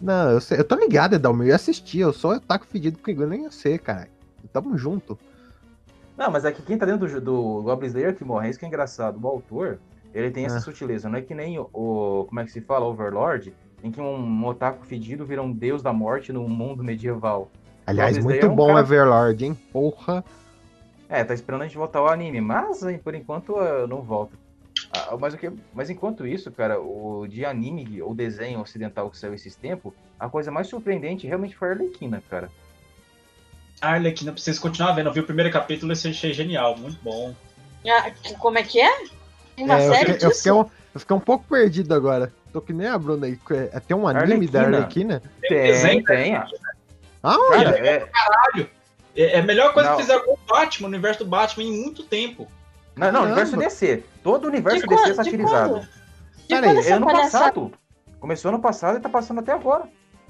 Não, 0.00 0.30
eu, 0.30 0.40
sei, 0.40 0.58
eu 0.60 0.64
tô 0.64 0.76
ligado, 0.76 1.14
Edalmir. 1.14 1.48
Eu 1.48 1.54
assisti, 1.56 1.98
eu 1.98 2.12
sou 2.12 2.32
otaku 2.32 2.66
fedido 2.66 2.98
comigo, 2.98 3.26
nem 3.26 3.44
eu 3.44 3.50
sei, 3.52 3.78
cara. 3.78 4.08
Tamo 4.52 4.76
junto. 4.78 5.18
Não, 6.16 6.30
mas 6.30 6.44
é 6.44 6.52
que 6.52 6.62
quem 6.62 6.78
tá 6.78 6.86
dentro 6.86 7.08
do, 7.08 7.20
do 7.20 7.62
Goblin 7.62 7.88
Slayer 7.88 8.14
que 8.14 8.24
morre, 8.24 8.46
é 8.46 8.50
isso 8.50 8.58
que 8.58 8.64
é 8.64 8.68
engraçado. 8.68 9.18
O 9.22 9.26
autor, 9.26 9.78
ele 10.14 10.30
tem 10.30 10.44
essa 10.46 10.58
Ah. 10.58 10.60
sutileza, 10.60 11.08
não 11.08 11.18
é 11.18 11.22
que 11.22 11.34
nem 11.34 11.58
o, 11.58 11.68
o- 11.72 12.24
como 12.28 12.40
é 12.40 12.44
que 12.44 12.52
se 12.52 12.60
fala, 12.60 12.86
Overlord, 12.86 13.52
em 13.82 13.90
que 13.90 14.00
um, 14.00 14.46
otaku 14.46 14.84
fedido 14.86 15.24
vira 15.24 15.42
um 15.42 15.52
deus 15.52 15.82
da 15.82 15.92
morte 15.92 16.32
no 16.32 16.48
mundo 16.48 16.82
medieval. 16.82 17.50
Aliás, 17.86 18.16
Goblin 18.18 18.34
muito 18.34 18.46
é 18.46 18.48
um 18.50 18.54
bom 18.54 18.66
cara- 18.68 18.80
Everlord, 18.80 19.44
hein? 19.44 19.58
Porra. 19.72 20.24
É, 21.08 21.24
tá 21.24 21.32
esperando 21.32 21.62
a 21.62 21.66
gente 21.66 21.76
voltar 21.78 22.00
ao 22.00 22.08
anime, 22.08 22.40
mas 22.40 22.82
aí, 22.84 22.98
por 22.98 23.14
enquanto 23.14 23.56
eu 23.56 23.86
não 23.88 24.02
volto. 24.02 24.36
Ah, 24.92 25.16
mas, 25.18 25.34
o 25.34 25.38
que, 25.38 25.50
mas 25.72 25.88
enquanto 25.90 26.26
isso, 26.26 26.50
cara, 26.52 26.78
o 26.80 27.26
de 27.26 27.44
anime 27.44 28.00
ou 28.02 28.14
desenho 28.14 28.60
ocidental 28.60 29.10
que 29.10 29.18
saiu 29.18 29.34
esses 29.34 29.56
tempos, 29.56 29.92
a 30.20 30.28
coisa 30.28 30.50
mais 30.50 30.66
surpreendente 30.66 31.26
realmente 31.26 31.56
foi 31.56 31.68
a 31.68 31.70
Arlequina, 31.72 32.22
cara. 32.28 32.50
A 33.80 33.92
Arlequina, 33.92 34.32
preciso 34.32 34.60
continuar 34.60 34.92
vendo. 34.92 35.08
Eu 35.08 35.12
vi 35.12 35.20
o 35.20 35.24
primeiro 35.24 35.50
capítulo 35.52 35.92
e 35.92 35.94
achei 35.94 36.32
genial, 36.32 36.76
muito 36.76 36.98
bom. 37.02 37.34
Ah, 37.86 38.10
como 38.38 38.58
é 38.58 38.62
que 38.62 38.80
é? 38.80 39.04
Uma 39.58 39.78
É, 39.80 39.88
eu, 39.88 39.92
série 39.94 40.12
fiquei, 40.12 40.26
eu, 40.26 40.30
disso? 40.30 40.36
fiquei 40.42 40.52
um, 40.52 40.64
eu 40.94 41.00
fiquei 41.00 41.16
um 41.16 41.20
pouco 41.20 41.44
perdido 41.48 41.94
agora. 41.94 42.32
Tô 42.52 42.60
que 42.60 42.72
nem 42.72 42.86
a 42.88 42.98
Bruna 42.98 43.26
aí. 43.26 43.38
É, 43.50 43.80
tem 43.80 43.96
um 43.96 44.06
anime 44.08 44.46
da 44.48 44.62
Arlequina. 44.62 45.22
Arlequina? 45.42 45.80
Tem, 45.82 46.04
tem. 46.04 46.36
ah. 46.36 46.46
Aonde? 47.22 47.64
Cara, 47.64 47.78
é, 47.86 48.08
É 49.16 49.22
é 49.36 49.38
a 49.40 49.42
melhor 49.42 49.72
coisa 49.72 49.90
Não. 49.90 49.96
que 49.96 50.02
fizeram 50.02 50.24
com 50.24 50.32
o 50.34 50.38
Batman, 50.48 50.88
no 50.88 50.94
universo 50.94 51.24
do 51.24 51.30
Batman, 51.30 51.64
em 51.64 51.72
muito 51.82 52.04
tempo. 52.04 52.46
não, 52.96 53.06
não, 53.06 53.12
Caramba. 53.12 53.26
universo 53.26 53.56
DC. 53.56 54.04
Todo 54.22 54.44
o 54.44 54.48
universo 54.48 54.80
De 54.80 54.86
DC 54.86 55.10
é 55.10 55.14
satirizado. 55.14 55.70
quando? 55.70 55.82
De 55.82 56.46
Pera 56.48 56.66
quando 56.66 56.70
aí, 56.70 56.78
essa 56.78 56.90
É 56.90 56.92
ano 56.92 57.06
palhaçada? 57.06 57.44
passado. 57.44 57.72
Começou 58.20 58.48
ano 58.50 58.60
passado 58.60 58.98
e 58.98 59.00
tá 59.00 59.08
passando 59.08 59.40
até 59.40 59.52
agora. 59.52 59.84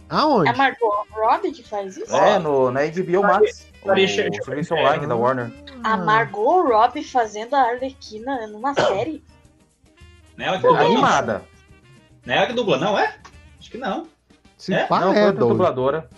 Aonde? 0.08 0.48
É 0.48 0.52
a 0.52 0.56
Margot 0.56 1.06
Robbie 1.12 1.52
que 1.52 1.62
faz 1.68 1.96
isso? 1.98 2.16
É, 2.16 2.38
no, 2.38 2.70
na 2.70 2.80
HBO 2.86 3.22
Max. 3.22 3.66
O 3.82 4.44
serviço 4.44 4.74
online 4.74 5.06
da 5.06 5.14
Warner. 5.14 5.52
A 5.84 5.96
Margot 5.98 6.62
Robbie 6.62 7.04
fazendo 7.04 7.54
a 7.54 7.60
Arlequina 7.60 8.46
numa 8.46 8.72
série? 8.74 9.22
Não 10.36 10.44
é 10.46 10.48
ela 10.48 10.56
que 10.56 10.62
dubla, 10.62 10.78
não. 10.82 10.86
Animada. 10.86 11.42
Não 12.28 12.34
é 12.34 12.36
ela 12.36 12.46
que 12.46 12.52
dubla, 12.52 12.76
não 12.76 12.98
é? 12.98 13.14
Acho 13.58 13.70
que 13.70 13.78
não. 13.78 14.06
Se 14.58 14.74
É? 14.74 14.86
pá, 14.86 15.00
Não, 15.00 15.14
foi 15.14 15.22
é, 15.22 15.26
outra 15.28 15.46
dubladora. 15.46 16.10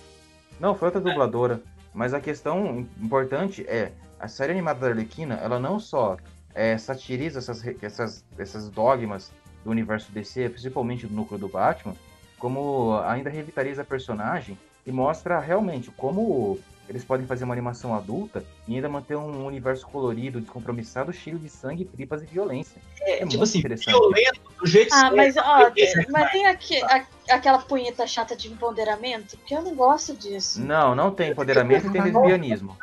Não, 0.59 0.75
foi 0.75 0.89
outra 0.89 1.01
dubladora. 1.01 1.63
Mas 1.95 2.13
a 2.13 2.21
questão 2.21 2.85
importante 3.01 3.65
é, 3.69 3.93
a 4.19 4.27
série 4.27 4.51
animada 4.51 4.81
da 4.81 4.89
Arlequina, 4.89 5.37
ela 5.37 5.61
não 5.61 5.79
só 5.79 6.17
é, 6.53 6.77
satiriza 6.77 7.39
essas, 7.39 7.65
essas, 7.81 8.25
essas 8.37 8.69
dogmas 8.69 9.31
do 9.63 9.71
universo 9.71 10.11
DC, 10.11 10.49
principalmente 10.49 11.07
do 11.07 11.15
núcleo 11.15 11.39
do 11.39 11.49
Batman, 11.49 11.95
como 12.41 12.99
ainda 13.05 13.31
revitaliza 13.31 13.83
a 13.83 13.85
personagem 13.85 14.59
e 14.85 14.91
mostra 14.91 15.39
realmente 15.39 15.93
como 15.93 16.59
eles 16.91 17.05
podem 17.05 17.25
fazer 17.25 17.45
uma 17.45 17.55
animação 17.55 17.95
adulta 17.95 18.45
e 18.67 18.75
ainda 18.75 18.89
manter 18.89 19.17
um 19.17 19.47
universo 19.47 19.87
colorido, 19.87 20.41
descompromissado, 20.41 21.13
cheio 21.13 21.39
de 21.39 21.49
sangue, 21.49 21.85
tripas 21.85 22.21
e 22.21 22.27
violência. 22.27 22.83
É, 23.01 23.13
É 23.13 23.15
tipo 23.19 23.27
muito 23.29 23.45
assim, 23.45 23.59
interessante. 23.61 23.93
violento 23.97 24.41
do 24.61 24.67
jeito 24.67 24.93
Ah, 24.93 24.99
certo. 25.03 25.17
mas, 25.17 25.37
ó, 25.37 25.61
é 25.69 26.07
mas 26.11 26.33
tem 26.33 26.47
aqui, 26.47 26.83
a- 26.83 27.07
aquela 27.31 27.59
punheta 27.61 28.05
chata 28.09 28.35
de 28.35 28.49
empoderamento, 28.53 29.37
que 29.47 29.55
eu 29.55 29.63
não 29.63 29.73
gosto 29.77 30.15
disso. 30.17 30.61
Não, 30.61 30.97
não 30.97 31.13
tem 31.13 31.31
empoderamento 31.31 31.87
e 31.87 31.91
tem 31.93 32.03
lesbianismo. 32.03 32.77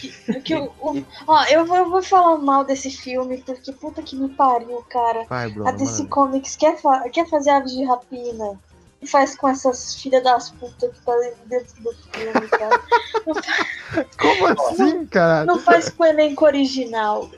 Que, 0.00 0.40
que 0.40 0.54
o- 0.56 0.72
o- 0.80 1.04
ó, 1.26 1.44
eu 1.44 1.66
vou, 1.66 1.76
eu 1.76 1.90
vou 1.90 2.02
falar 2.02 2.38
mal 2.38 2.64
desse 2.64 2.90
filme, 2.90 3.38
porque 3.44 3.72
puta 3.72 4.02
que 4.02 4.16
me 4.16 4.30
pariu, 4.30 4.82
cara. 4.88 5.24
Vai, 5.28 5.50
Bruna, 5.50 5.68
A 5.68 5.72
DC 5.72 5.98
mano. 5.98 6.08
Comics 6.08 6.56
quer, 6.56 6.80
fa- 6.80 7.08
quer 7.10 7.28
fazer 7.28 7.50
aves 7.50 7.72
de 7.72 7.84
rapina. 7.84 8.58
Faz 9.06 9.36
com 9.36 9.48
essas 9.48 9.94
filhas 9.94 10.22
das 10.22 10.50
putas 10.50 10.90
que 10.92 11.04
tá 11.04 11.12
dentro 11.46 11.82
do 11.82 11.92
filme, 11.92 12.48
cara. 12.48 12.82
Como 14.18 14.46
assim, 14.46 15.06
cara? 15.06 15.44
Não 15.44 15.58
faz 15.58 15.88
com 15.90 16.02
o 16.02 16.06
elenco 16.06 16.44
original. 16.44 17.30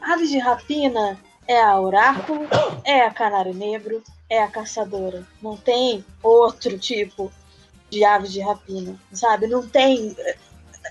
Aves 0.00 0.30
de 0.30 0.38
rapina 0.38 1.18
é 1.46 1.60
a 1.60 1.80
Oráculo, 1.80 2.46
é 2.84 3.02
a 3.02 3.10
Canário 3.10 3.54
Negro, 3.54 4.02
é 4.28 4.42
a 4.42 4.48
Caçadora. 4.48 5.26
Não 5.42 5.56
tem 5.56 6.04
outro 6.22 6.78
tipo 6.78 7.32
de 7.90 8.04
aves 8.04 8.32
de 8.32 8.40
rapina, 8.40 8.96
sabe? 9.12 9.48
Não 9.48 9.66
tem 9.66 10.14
eh, 10.16 10.36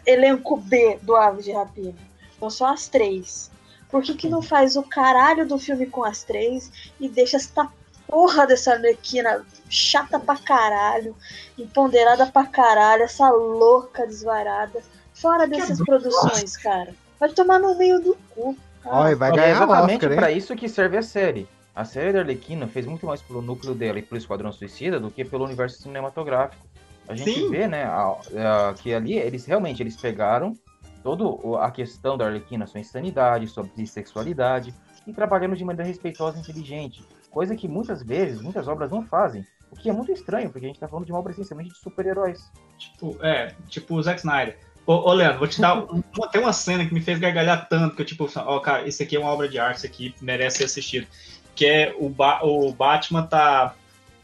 elenco 0.06 0.58
B 0.58 1.00
do 1.02 1.16
Aves 1.16 1.46
de 1.46 1.54
Rapina. 1.54 1.96
São 2.38 2.50
só 2.50 2.68
as 2.74 2.88
três. 2.90 3.50
Por 3.90 4.04
que, 4.04 4.14
que 4.14 4.30
não 4.30 4.42
faz 4.42 4.76
o 4.76 4.84
caralho 4.84 5.48
do 5.48 5.58
filme 5.58 5.86
com 5.86 6.04
as 6.04 6.24
três 6.24 6.72
e 7.00 7.10
deixa 7.10 7.38
essa 7.38 7.72
porra 8.10 8.46
dessa 8.48 8.74
Arlequina 8.74 9.46
chata 9.70 10.20
pra 10.20 10.36
caralho, 10.36 11.16
empoderada 11.58 12.26
pra 12.26 12.46
caralho, 12.46 13.04
essa 13.04 13.30
louca 13.30 14.06
desvarada, 14.08 14.82
fora 15.14 15.48
dessas 15.48 15.80
produções, 15.84 16.58
cara? 16.58 16.94
Vai 17.20 17.30
tomar 17.30 17.60
no 17.60 17.78
meio 17.78 18.00
do 18.02 18.18
cu. 18.32 18.58
Olha, 18.86 19.16
vai 19.16 19.30
É 19.32 19.36
ganhar 19.36 19.50
exatamente 19.52 19.96
Oscar, 19.98 20.12
hein? 20.12 20.18
pra 20.18 20.32
isso 20.32 20.56
que 20.56 20.68
serve 20.68 20.98
a 20.98 21.02
série. 21.04 21.48
A 21.76 21.86
série 21.86 22.12
da 22.12 22.20
Arlequina 22.20 22.68
fez 22.68 22.86
muito 22.86 23.06
mais 23.06 23.22
pelo 23.22 23.42
núcleo 23.42 23.76
dela 23.76 24.00
e 24.00 24.02
pelo 24.02 24.18
Esquadrão 24.18 24.52
Suicida 24.52 25.00
do 25.00 25.12
que 25.12 25.24
pelo 25.24 25.46
universo 25.46 25.82
cinematográfico. 25.82 26.66
A 27.08 27.16
gente 27.16 27.34
Sim. 27.34 27.50
vê, 27.50 27.68
né, 27.68 27.84
a- 27.84 28.70
a- 28.70 28.74
que 28.74 28.94
ali 28.94 29.18
eles 29.18 29.46
realmente 29.46 29.82
eles 29.84 29.96
pegaram 29.96 30.56
toda 31.04 31.24
a 31.64 31.72
questão 31.72 32.18
da 32.18 32.26
Arlequina, 32.26 32.68
sua 32.68 32.80
insanidade, 32.80 33.48
sua 33.48 33.64
bissexualidade, 33.76 34.74
e 35.08 35.14
trabalhando 35.14 35.56
de 35.56 35.64
maneira 35.64 35.88
respeitosa 35.88 36.38
e 36.38 36.42
inteligente. 36.42 37.04
Coisa 37.32 37.56
que 37.56 37.68
muitas 37.68 38.02
vezes, 38.04 38.42
muitas 38.42 38.68
obras 38.68 38.90
não 38.92 39.04
fazem. 39.06 39.46
O 39.72 39.76
que 39.76 39.90
é 39.90 39.94
muito 39.94 40.12
estranho, 40.12 40.50
porque 40.50 40.66
a 40.66 40.68
gente 40.70 40.80
tá 40.80 40.88
falando 40.88 41.06
de 41.06 41.12
uma 41.12 41.20
obra 41.20 41.32
essencialmente 41.32 41.72
de 41.72 41.78
super-heróis. 41.78 42.50
Tipo, 42.78 43.18
é, 43.24 43.54
tipo 43.68 43.96
o 43.96 44.02
Zack 44.02 44.20
Snyder. 44.20 44.58
Ô, 44.86 44.94
ô 44.94 45.14
Leandro, 45.14 45.38
vou 45.40 45.48
te 45.48 45.62
dar. 45.62 45.78
um- 45.78 46.02
uma- 46.18 46.28
tem 46.28 46.42
uma 46.42 46.54
cena 46.54 46.86
que 46.86 46.94
me 46.94 47.02
fez 47.02 47.20
gargalhar 47.20 47.68
tanto, 47.70 47.96
que 47.96 48.02
eu, 48.02 48.06
tipo, 48.06 48.28
ó, 48.36 48.60
cara, 48.60 48.88
isso 48.88 49.04
aqui 49.04 49.16
é 49.16 49.20
uma 49.20 49.30
obra 49.32 49.48
de 49.48 49.60
arte, 49.60 49.78
isso 49.78 49.86
aqui 49.86 50.16
merece 50.22 50.58
ser 50.58 50.64
assistido. 50.64 51.08
Que 51.56 51.66
é 51.68 51.96
o, 52.00 52.10
Ba- 52.10 52.42
o 52.44 52.72
Batman 52.74 53.24
tá 53.28 53.76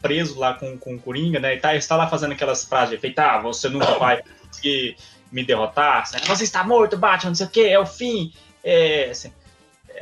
preso 0.02 0.38
lá 0.38 0.54
com, 0.54 0.76
com 0.76 0.94
o 0.96 0.98
Coringa, 0.98 1.38
né? 1.38 1.54
E 1.54 1.60
tá, 1.60 1.76
está 1.76 1.94
lá 1.96 2.08
fazendo 2.08 2.32
aquelas 2.32 2.64
frases 2.64 2.90
de 2.90 2.96
efeito, 2.96 3.18
ah, 3.20 3.38
você 3.40 3.68
nunca 3.68 3.98
vai 3.98 4.22
conseguir 4.48 4.96
me 5.30 5.44
derrotar, 5.44 6.02
assim, 6.02 6.18
você 6.26 6.44
está 6.44 6.62
morto, 6.64 6.96
Batman, 6.96 7.30
não 7.30 7.34
sei 7.34 7.46
o 7.46 7.50
que, 7.50 7.68
é 7.68 7.78
o 7.78 7.86
fim. 7.86 8.32
É, 8.64 9.10
assim. 9.10 9.32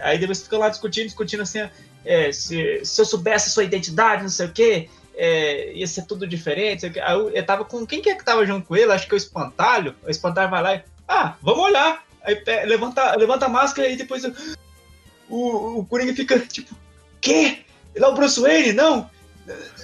Aí 0.00 0.16
depois 0.18 0.42
ficam 0.42 0.58
lá 0.58 0.68
discutindo, 0.68 1.06
discutindo 1.06 1.42
assim, 1.42 1.68
é, 2.04 2.32
se, 2.32 2.84
se 2.84 3.00
eu 3.00 3.04
soubesse 3.04 3.48
a 3.48 3.52
sua 3.52 3.64
identidade, 3.64 4.22
não 4.22 4.28
sei 4.28 4.46
o 4.46 4.52
que, 4.52 4.88
é, 5.16 5.72
ia 5.74 5.86
ser 5.86 6.06
tudo 6.06 6.26
diferente. 6.26 6.90
Eu, 6.96 7.30
eu 7.30 7.46
tava 7.46 7.64
com. 7.64 7.86
Quem 7.86 8.02
que 8.02 8.10
é 8.10 8.14
que 8.14 8.24
tava 8.24 8.44
junto 8.46 8.66
com 8.66 8.76
ele? 8.76 8.92
Acho 8.92 9.06
que 9.06 9.14
é 9.14 9.16
o 9.16 9.18
espantalho. 9.18 9.94
O 10.06 10.10
espantalho 10.10 10.50
vai 10.50 10.62
lá 10.62 10.74
e. 10.74 10.82
Ah, 11.06 11.36
vamos 11.42 11.64
olhar. 11.64 12.04
Aí 12.22 12.36
pe- 12.36 12.64
levanta, 12.64 13.14
levanta 13.16 13.46
a 13.46 13.48
máscara 13.48 13.88
e 13.88 13.96
depois 13.96 14.24
eu- 14.24 14.34
o, 15.28 15.80
o 15.80 15.84
Coringa 15.86 16.14
fica 16.14 16.38
tipo, 16.40 16.74
quê? 17.20 17.58
Ele 17.94 18.04
é 18.04 18.08
o 18.08 18.14
Bruce 18.14 18.40
Wayne? 18.40 18.72
Não! 18.72 19.08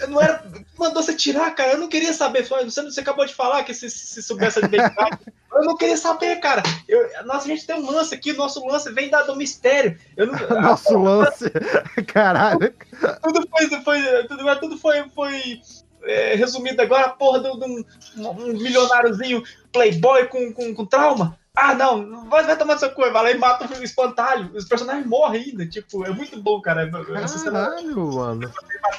Eu 0.00 0.08
não 0.08 0.20
era. 0.20 0.42
Mandou 0.78 1.02
você 1.02 1.14
tirar, 1.14 1.50
cara. 1.54 1.72
Eu 1.72 1.78
não 1.78 1.88
queria 1.88 2.12
saber. 2.12 2.46
Você, 2.46 2.82
você 2.82 3.00
acabou 3.00 3.26
de 3.26 3.34
falar 3.34 3.64
que 3.64 3.74
se, 3.74 3.90
se 3.90 4.22
soubesse 4.22 4.58
a 4.58 4.66
identidade. 4.66 5.18
Eu 5.52 5.64
não 5.64 5.76
queria 5.76 5.96
saber, 5.96 6.36
cara. 6.36 6.62
Eu, 6.88 7.08
nossa, 7.24 7.44
a 7.44 7.48
gente 7.48 7.66
tem 7.66 7.74
um 7.74 7.90
lance 7.90 8.14
aqui. 8.14 8.32
Nosso 8.32 8.64
lance 8.64 8.90
vem 8.92 9.11
da, 9.11 9.22
do 9.22 9.34
mistério. 9.34 9.98
Não, 10.16 10.26
Nosso 10.62 10.96
lance. 10.96 11.50
Caralho. 12.06 12.72
tudo 13.20 13.48
foi, 13.48 13.82
foi, 13.82 14.28
tudo, 14.28 14.61
tudo 14.61 14.78
foi, 14.78 15.08
foi 15.11 15.61
é, 16.04 16.34
resumido 16.36 16.80
agora, 16.80 17.06
a 17.06 17.11
porra 17.11 17.40
de 17.40 17.48
um, 17.48 17.84
um 18.16 18.46
milionáriozinho 18.52 19.42
playboy 19.72 20.26
com, 20.28 20.52
com, 20.52 20.72
com 20.72 20.86
trauma. 20.86 21.36
Ah, 21.55 21.74
não, 21.74 22.28
vai, 22.28 22.44
vai 22.44 22.57
tomar 22.57 22.78
seu 22.78 22.90
cu, 22.92 23.01
vai 23.01 23.11
lá 23.12 23.30
e 23.32 23.36
mata 23.36 23.68
o 23.68 23.82
espantalho. 23.84 24.51
Os 24.55 24.64
personagens 24.66 25.05
morrem 25.07 25.42
ainda, 25.42 25.66
tipo, 25.66 26.07
é 26.07 26.11
muito 26.11 26.40
bom, 26.40 26.61
cara. 26.61 26.88
Essa 27.16 27.51
Caralho, 27.51 28.12
mano. 28.14 28.51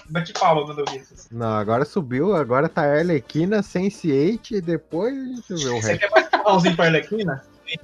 bate 0.10 0.34
palma 0.34 0.66
quando 0.66 0.80
eu 0.80 0.86
vi 0.86 0.98
isso. 0.98 1.28
Não, 1.32 1.56
agora 1.58 1.86
subiu, 1.86 2.36
agora 2.36 2.68
tá 2.68 2.82
a 2.84 2.98
Arlequina, 3.00 3.62
Sense8 3.62 4.52
e 4.52 4.62
depois 4.62 5.14
a 5.14 5.56
gente 5.56 5.64
vê 5.64 5.70
o 5.70 5.82
Você 5.82 5.94
resto. 5.94 6.00
quer 6.00 6.12
mais 6.12 6.28
empurrãozinho 6.28 6.76
pra 6.76 6.86
Arlequina? 6.86 7.44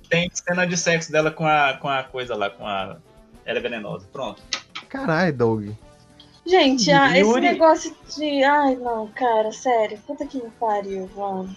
Tem 0.10 0.30
cena 0.34 0.68
de 0.68 0.76
sexo 0.76 1.12
dela 1.14 1.32
com 1.32 1.48
a, 1.48 1.74
com 1.82 1.88
a 1.88 2.04
coisa 2.04 2.36
lá, 2.36 2.50
com 2.50 2.68
a. 2.68 2.98
Ela 3.46 3.60
é 3.60 3.62
venenosa. 3.62 4.06
Pronto. 4.12 4.44
Caralho, 4.90 5.34
Doug. 5.34 5.70
Gente, 6.46 6.92
ah, 6.92 7.18
esse 7.18 7.40
negócio 7.40 7.96
de. 8.18 8.44
Ai, 8.44 8.76
não, 8.76 9.08
cara, 9.08 9.52
sério. 9.54 9.98
Puta 10.06 10.26
que 10.26 10.38
me 10.38 10.50
pariu, 10.60 11.10
mano. 11.16 11.56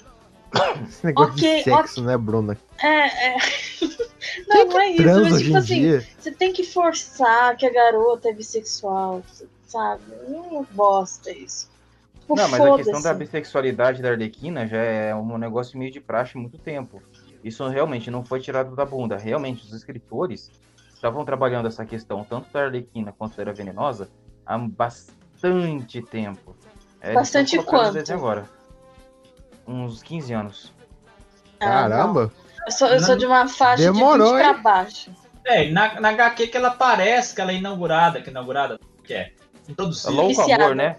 Esse 0.88 1.06
negócio 1.06 1.32
Ok, 1.32 1.56
de 1.58 1.64
sexo, 1.64 2.02
né, 2.02 2.16
Bruna? 2.16 2.58
É, 2.82 3.34
é. 3.34 3.36
Não, 4.48 4.66
não 4.66 4.80
é 4.80 4.90
isso, 4.90 5.02
mas 5.02 5.32
hoje 5.32 5.44
tipo 5.44 5.54
em 5.54 5.56
assim, 5.56 5.80
dia. 5.80 6.06
você 6.18 6.30
tem 6.30 6.52
que 6.52 6.62
forçar 6.62 7.56
que 7.56 7.64
a 7.64 7.72
garota 7.72 8.28
é 8.28 8.32
bissexual, 8.32 9.22
sabe? 9.66 10.02
Não 10.28 10.66
bosta 10.72 11.30
isso. 11.30 11.70
Tipo, 12.20 12.36
Não, 12.36 12.48
mas 12.48 12.60
a 12.60 12.76
questão 12.76 13.02
da 13.02 13.14
bissexualidade 13.14 14.02
da 14.02 14.10
Arlequina 14.10 14.66
já 14.66 14.76
é 14.76 15.14
um 15.14 15.38
negócio 15.38 15.78
meio 15.78 15.90
de 15.90 16.00
praxe 16.00 16.36
há 16.36 16.40
muito 16.40 16.58
tempo. 16.58 17.02
Isso 17.42 17.66
realmente 17.66 18.10
não 18.10 18.24
foi 18.24 18.40
tirado 18.40 18.76
da 18.76 18.84
bunda. 18.84 19.16
Realmente, 19.16 19.64
os 19.64 19.72
escritores 19.72 20.50
estavam 20.94 21.24
trabalhando 21.24 21.66
essa 21.66 21.84
questão, 21.84 22.22
tanto 22.22 22.52
da 22.52 22.64
Arlequina 22.64 23.12
quanto 23.16 23.36
da 23.36 23.42
Era 23.42 23.52
Venenosa, 23.52 24.10
há 24.44 24.58
bastante 24.58 26.02
tempo. 26.02 26.54
É, 27.00 27.14
Bastante 27.14 27.56
quanto? 27.62 28.12
agora. 28.12 28.59
Uns 29.70 30.02
15 30.02 30.32
anos. 30.32 30.72
Ah, 31.60 31.88
não. 31.88 31.98
Caramba. 31.98 32.32
Eu 32.66 32.72
sou, 32.72 32.88
eu 32.88 33.00
sou 33.00 33.16
de 33.16 33.24
uma 33.24 33.46
faixa 33.46 33.84
Demorou, 33.84 34.26
de 34.26 34.32
20 34.34 34.40
pra 34.42 34.56
hein? 34.56 34.62
baixo. 34.62 35.10
É, 35.44 35.70
na, 35.70 36.00
na 36.00 36.08
HQ 36.10 36.48
que 36.48 36.56
ela 36.56 36.68
aparece, 36.68 37.34
que 37.34 37.40
ela 37.40 37.52
é 37.52 37.54
inaugurada, 37.54 38.20
que 38.20 38.28
é 38.28 38.30
inaugurada, 38.30 38.78
que 39.04 39.14
é 39.14 39.20
É 39.20 39.32
introduzida. 39.70 40.10
louco 40.10 40.40
amor, 40.42 40.74
né? 40.74 40.96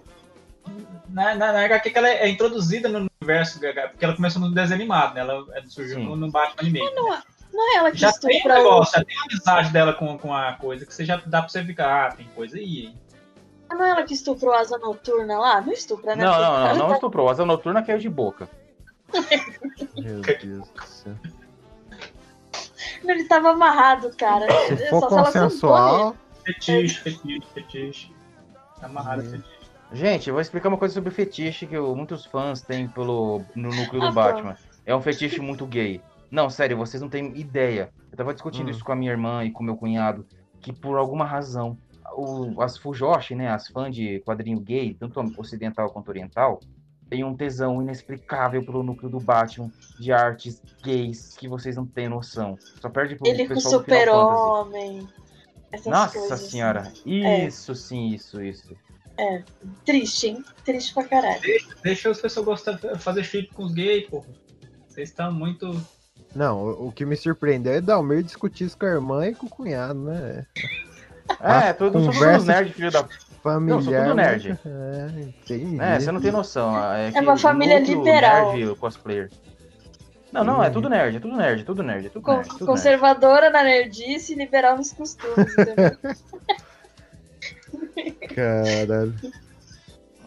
Na, 1.10 1.36
na, 1.36 1.52
na 1.52 1.66
HQ 1.66 1.90
que 1.90 1.98
ela 1.98 2.08
é, 2.10 2.24
é 2.24 2.30
introduzida 2.30 2.88
no 2.88 3.08
universo, 3.22 3.60
porque 3.60 4.06
ela 4.06 4.16
começou 4.16 4.42
no 4.42 4.52
desenho 4.54 4.80
animado, 4.80 5.14
né? 5.16 5.22
Ela 5.22 5.46
é- 5.54 5.64
surgiu 5.68 5.98
Sim. 5.98 6.06
no, 6.06 6.16
no 6.16 6.32
Batman 6.32 6.62
Anime. 6.62 6.80
Não 7.54 7.74
é 7.74 7.78
ela 7.78 7.92
que 7.92 7.98
Já 7.98 8.14
tem 8.14 8.42
um 8.46 8.48
negócio, 8.48 8.98
já 8.98 9.04
tem 9.06 9.18
a 9.18 9.24
amizade 9.24 9.74
dela 9.74 9.94
com, 9.94 10.18
com 10.18 10.34
a 10.34 10.54
coisa, 10.54 10.86
que 10.86 10.94
você 10.94 11.04
já 11.04 11.22
dá 11.26 11.42
pra 11.42 11.50
você 11.50 11.62
ficar, 11.66 12.08
ah, 12.08 12.12
tem 12.16 12.26
coisa 12.34 12.56
aí, 12.58 12.86
hein? 12.86 12.96
Não 13.70 13.84
é 13.84 13.90
ela 13.90 14.04
que 14.04 14.14
estuprou 14.14 14.54
a 14.54 14.60
asa 14.60 14.78
noturna 14.78 15.38
lá? 15.38 15.60
Não 15.62 15.72
estupra, 15.74 16.16
né? 16.16 16.24
Não, 16.24 16.32
não, 16.32 16.60
não, 16.60 16.76
não 16.88 16.92
estuprou. 16.96 17.30
Asa 17.30 17.46
noturna 17.46 17.84
caiu 17.84 18.00
de 18.00 18.10
boca. 18.10 18.50
Meu 19.98 20.22
Deus 20.22 20.70
do 20.70 20.82
céu. 20.86 21.14
Ele 23.04 23.24
tava 23.26 23.52
amarrado, 23.52 24.12
cara. 24.18 24.48
Se 24.68 24.90
Só 24.90 25.00
for 25.02 25.10
consensual, 25.10 26.16
Fetiche, 26.46 27.02
fetiche, 27.02 27.48
fetiche. 27.54 28.16
Amarrado, 28.82 29.22
Hum. 29.24 29.30
fetiche. 29.32 29.62
Gente, 29.94 30.28
eu 30.30 30.34
vou 30.34 30.42
explicar 30.42 30.70
uma 30.70 30.78
coisa 30.78 30.94
sobre 30.94 31.10
o 31.10 31.14
fetiche 31.14 31.68
que 31.68 31.78
muitos 31.78 32.26
fãs 32.26 32.62
têm 32.62 32.88
pelo, 32.88 33.42
no 33.56 33.70
núcleo 33.70 34.02
Ah, 34.04 34.08
do 34.08 34.14
Batman. 34.14 34.58
É 34.86 34.96
um 34.96 35.02
fetiche 35.02 35.42
muito 35.42 35.66
gay. 35.68 36.02
Não, 36.32 36.50
sério, 36.50 36.78
vocês 36.78 37.02
não 37.02 37.10
têm 37.10 37.38
ideia. 37.38 37.92
Eu 38.10 38.18
tava 38.18 38.34
discutindo 38.34 38.68
Hum. 38.68 38.72
isso 38.72 38.84
com 38.84 38.92
a 38.94 38.96
minha 38.96 39.12
irmã 39.12 39.44
e 39.44 39.52
com 39.52 39.64
meu 39.64 39.76
cunhado, 39.76 40.26
que 40.62 40.72
por 40.72 40.98
alguma 40.98 41.26
razão, 41.26 41.78
o, 42.16 42.62
as 42.62 42.78
Fujoshi, 42.78 43.36
né, 43.36 43.50
as 43.52 43.68
fãs 43.68 43.94
de 43.94 44.22
quadrinho 44.22 44.60
gay, 44.62 44.94
tanto 44.94 45.20
ocidental 45.38 45.90
quanto 45.92 46.08
oriental, 46.10 46.62
têm 47.12 47.26
um 47.26 47.36
tesão 47.36 47.82
inexplicável 47.82 48.64
pelo 48.66 48.82
núcleo 48.82 49.12
do 49.12 49.20
Batman, 49.20 49.70
de 50.00 50.14
artes 50.14 50.62
gays 50.82 51.36
que 51.38 51.46
vocês 51.48 51.76
não 51.76 51.86
têm 51.86 52.08
noção. 52.08 52.58
Só 52.82 52.90
perde 52.90 53.16
pro 53.18 53.28
Ele 53.28 53.46
com 53.48 53.54
pessoal 53.54 53.84
Fantasy. 53.84 54.00
super-homem. 54.00 55.08
Nossa 55.86 56.14
coisas, 56.14 56.32
assim. 56.32 56.50
senhora, 56.52 56.92
É. 57.06 57.46
isso 57.46 57.76
sim, 57.76 58.08
isso, 58.14 58.42
isso. 58.42 58.74
Triste, 59.86 60.28
hein? 60.28 60.46
Triste 60.66 60.94
pra 60.94 61.04
caralho. 61.04 61.42
Deixa 61.84 62.10
as 62.10 62.20
pessoas 62.20 62.46
gostar 62.46 62.72
de 62.74 62.98
fazer 62.98 63.24
chip 63.24 63.54
com 63.54 63.64
os 63.66 63.74
gays, 63.74 64.08
porra. 64.10 64.28
Vocês 64.88 65.10
estão 65.10 65.32
muito. 65.32 65.70
Não, 66.34 66.64
o 66.64 66.88
o 66.88 66.92
que 66.92 67.06
me 67.06 67.16
surpreendeu 67.16 67.74
é 67.74 67.82
Dalmir 67.82 68.24
discutir 68.24 68.64
isso 68.66 68.78
com 68.78 68.86
a 68.86 68.90
irmã 68.90 69.28
e 69.28 69.36
com 69.36 69.46
o 69.46 69.50
cunhado, 69.50 70.00
né? 70.00 70.46
É, 71.40 71.72
todos 71.74 71.94
são 72.04 72.12
todos 72.12 72.18
conversa- 72.18 72.46
nerds, 72.46 72.74
filho 72.76 72.92
da 72.92 73.08
Familiar. 73.44 74.04
tudo 74.04 74.16
nerd. 74.16 74.60
É. 75.80 75.96
É, 75.96 76.00
você 76.00 76.12
não 76.12 76.22
tem 76.22 76.32
noção. 76.32 76.76
É, 76.94 77.12
que 77.12 77.20
uma 77.20 77.38
família 77.38 77.80
liberal. 77.80 78.54
Nerd, 78.54 78.70
o 78.70 78.76
cosplayer. 78.76 79.30
Não, 80.32 80.44
não, 80.46 80.64
é 80.64 80.70
tudo 80.70 80.88
nerd, 80.90 81.18
é 81.18 81.20
tudo 81.20 81.36
nerd, 81.36 81.62
é 81.62 81.66
tudo 81.66 81.84
nerd, 81.84 82.06
é 82.06 82.10
tudo 82.10 82.26
nerd. 82.28 82.44
Tudo 82.48 82.54
nerd. 82.58 82.66
conservadora 82.66 83.50
na 83.50 83.64
nerdice 83.64 84.34
e 84.34 84.36
liberal 84.36 84.78
nos 84.78 84.94
costumes? 84.94 85.54
Caralho. 88.34 89.14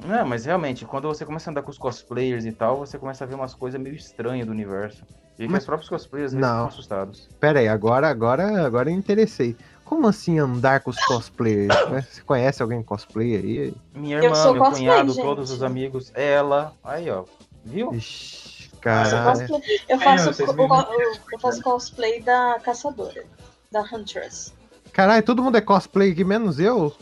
Não, 0.07 0.27
mas 0.27 0.45
realmente, 0.45 0.85
quando 0.85 1.09
você 1.09 1.25
começa 1.25 1.49
a 1.49 1.51
andar 1.51 1.63
com 1.63 1.71
os 1.71 1.79
cosplayers 1.79 2.45
e 2.45 2.53
tal, 2.53 2.77
você 2.79 2.99
começa 2.99 3.25
a 3.25 3.27
ver 3.27 3.35
umas 3.35 3.55
coisas 3.55 3.81
meio 3.81 3.97
estranhas 3.97 4.47
do 4.47 4.53
universo. 4.53 5.03
E 5.39 5.47
que 5.47 5.53
Mas- 5.53 5.63
os 5.63 5.67
próprios 5.67 5.89
cosplayers 5.89 6.33
vezes 6.33 6.47
Não. 6.47 6.55
ficam 6.57 6.69
assustados. 6.69 7.29
Pera 7.41 7.61
aí, 7.61 7.69
agora, 7.69 8.09
agora, 8.09 8.65
agora 8.67 8.91
eu 8.91 8.95
interessei. 8.95 9.57
Como 9.85 10.07
assim 10.07 10.39
andar 10.39 10.81
com 10.81 10.91
os 10.91 10.99
cosplayers? 11.05 11.75
Você 11.89 12.23
conhece 12.23 12.63
alguém 12.63 12.83
cosplay 12.83 13.37
aí? 13.37 13.75
Minha 13.95 14.19
Eu 14.19 14.25
irmã, 14.25 14.37
sou 14.37 14.53
meu 14.55 14.63
cosplay, 14.63 14.83
cunhado, 14.89 15.13
gente. 15.13 15.23
todos 15.25 15.51
os 15.51 15.63
amigos, 15.63 16.11
ela. 16.15 16.73
Aí, 16.83 17.11
ó. 17.11 17.25
Viu? 17.65 17.93
Ixi, 17.95 18.71
Eu 18.73 18.81
caralho. 18.81 19.39
cosplay- 19.49 19.81
Eu 19.89 19.99
faço, 19.99 20.45
co- 20.47 20.53
viram? 20.53 20.93
eu- 20.93 21.13
eu 21.33 21.39
faço 21.39 21.63
cosplay 21.63 22.23
da 22.23 22.59
caçadora, 22.63 23.25
da 23.71 23.83
Huntress. 23.83 24.53
Caralho, 24.93 25.23
todo 25.25 25.43
mundo 25.43 25.57
é 25.57 25.61
cosplay 25.61 26.13
aqui, 26.13 26.25
menos 26.25 26.59
eu? 26.59 26.95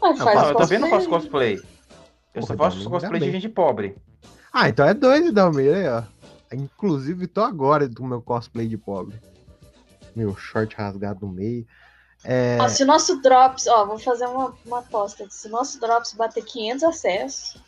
Ah, 0.00 0.12
Não, 0.12 0.24
Não, 0.34 0.48
eu 0.50 0.54
também 0.56 0.78
não 0.78 0.88
faço 0.90 1.08
cosplay. 1.08 1.60
Eu 2.34 2.42
só 2.42 2.54
Pô, 2.56 2.64
faço 2.64 2.88
cosplay 2.88 3.20
de 3.20 3.32
gente 3.32 3.48
pobre. 3.48 3.96
Ah, 4.52 4.68
então 4.68 4.86
é 4.86 4.94
doido, 4.94 5.32
Dalmir, 5.32 5.74
aí, 5.74 5.88
ó. 5.88 6.02
Inclusive, 6.52 7.26
tô 7.26 7.42
agora 7.42 7.86
do 7.88 8.02
meu 8.04 8.22
cosplay 8.22 8.66
de 8.68 8.78
pobre. 8.78 9.16
Meu 10.16 10.34
short 10.36 10.74
rasgado 10.76 11.26
no 11.26 11.32
meio. 11.32 11.66
É, 12.24 12.58
Ó, 12.60 12.68
se 12.68 12.82
o 12.82 12.86
nosso 12.86 13.20
Drops, 13.22 13.66
ó, 13.66 13.86
vou 13.86 13.98
fazer 13.98 14.26
uma, 14.26 14.54
uma 14.66 14.80
aposta. 14.80 15.26
Se 15.30 15.48
o 15.48 15.50
nosso 15.50 15.80
Drops 15.80 16.12
bater 16.14 16.44
500 16.44 16.82
acessos, 16.84 17.62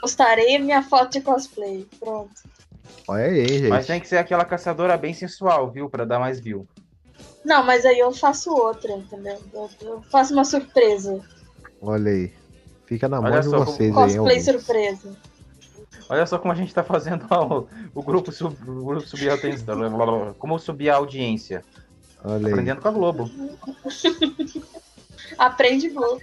postarei 0.00 0.58
minha 0.58 0.82
foto 0.82 1.12
de 1.12 1.20
cosplay. 1.20 1.86
Pronto. 2.00 2.32
olha 3.08 3.24
aí, 3.24 3.46
gente. 3.48 3.68
Mas 3.68 3.86
tem 3.86 4.00
que 4.00 4.08
ser 4.08 4.18
aquela 4.18 4.44
caçadora 4.44 4.96
bem 4.96 5.14
sensual, 5.14 5.70
viu? 5.70 5.88
Pra 5.88 6.04
dar 6.04 6.18
mais 6.18 6.40
view. 6.40 6.66
Não, 7.44 7.64
mas 7.64 7.84
aí 7.84 7.98
eu 7.98 8.12
faço 8.12 8.52
outra, 8.52 8.92
entendeu? 8.92 9.38
Eu, 9.52 9.70
eu 9.82 10.02
faço 10.10 10.32
uma 10.32 10.44
surpresa. 10.44 11.20
Olha 11.80 12.10
aí. 12.10 12.32
Fica 12.86 13.08
na 13.08 13.20
mão 13.20 13.30
de 13.40 13.48
como- 13.48 13.64
vocês 13.64 13.96
aí, 13.96 14.16
Cosplay 14.16 14.40
surpresa. 14.40 15.16
Olha 16.08 16.26
só 16.26 16.38
como 16.38 16.52
a 16.52 16.56
gente 16.56 16.74
tá 16.74 16.84
fazendo 16.84 17.26
o, 17.32 17.66
o 17.94 18.02
grupo, 18.02 18.30
sub, 18.30 18.54
o 18.68 18.84
grupo 18.84 19.06
subir 19.06 19.30
a 19.30 19.34
atenção. 19.34 20.34
Como 20.38 20.58
subir 20.58 20.90
a 20.90 20.96
audiência. 20.96 21.64
Olha 22.24 22.46
aí. 22.46 22.52
Aprendendo 22.52 22.80
com 22.80 22.88
a 22.88 22.92
Globo. 22.92 23.30
Aprende 25.38 25.88
Globo. 25.88 26.20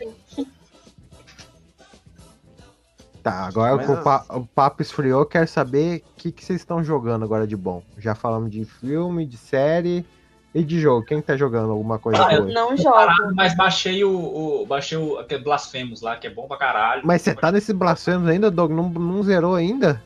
Tá, 3.21 3.45
agora 3.45 3.75
Mas 3.75 3.89
o, 3.89 3.97
pa- 4.01 4.25
o 4.29 4.45
papo 4.47 4.81
esfriou, 4.81 5.25
quero 5.25 5.47
saber 5.47 5.97
o 5.97 6.01
que, 6.17 6.31
que 6.31 6.43
vocês 6.43 6.61
estão 6.61 6.81
jogando 6.83 7.25
agora 7.25 7.45
de 7.45 7.57
bom. 7.57 7.83
Já 7.97 8.15
falamos 8.15 8.49
de 8.49 8.63
filme, 8.63 9.25
de 9.25 9.37
série. 9.37 10.05
E 10.55 10.63
de 10.63 10.79
jogo, 10.79 11.05
quem 11.05 11.21
tá 11.21 11.37
jogando 11.37 11.69
alguma 11.71 11.99
coisa 11.99 12.25
Ah, 12.25 12.33
eu-? 12.33 12.47
Não 12.47 12.75
jogo. 12.75 13.35
Mas 13.35 13.55
baixei 13.55 14.03
o, 14.03 14.61
o- 14.61 14.65
baixei 14.65 14.97
o 14.97 15.19
aquele 15.19 15.43
Blasphemous 15.43 16.01
lá, 16.01 16.15
que 16.15 16.25
é 16.25 16.29
bom 16.29 16.47
pra 16.47 16.57
caralho. 16.57 17.03
Mas 17.05 17.21
você 17.21 17.35
tá 17.35 17.51
nesse 17.51 17.71
Blasphemous 17.71 18.27
ainda, 18.27 18.49
Doug? 18.49 18.71
Não, 18.71 18.89
não 18.89 19.21
zerou 19.21 19.53
ainda? 19.53 20.01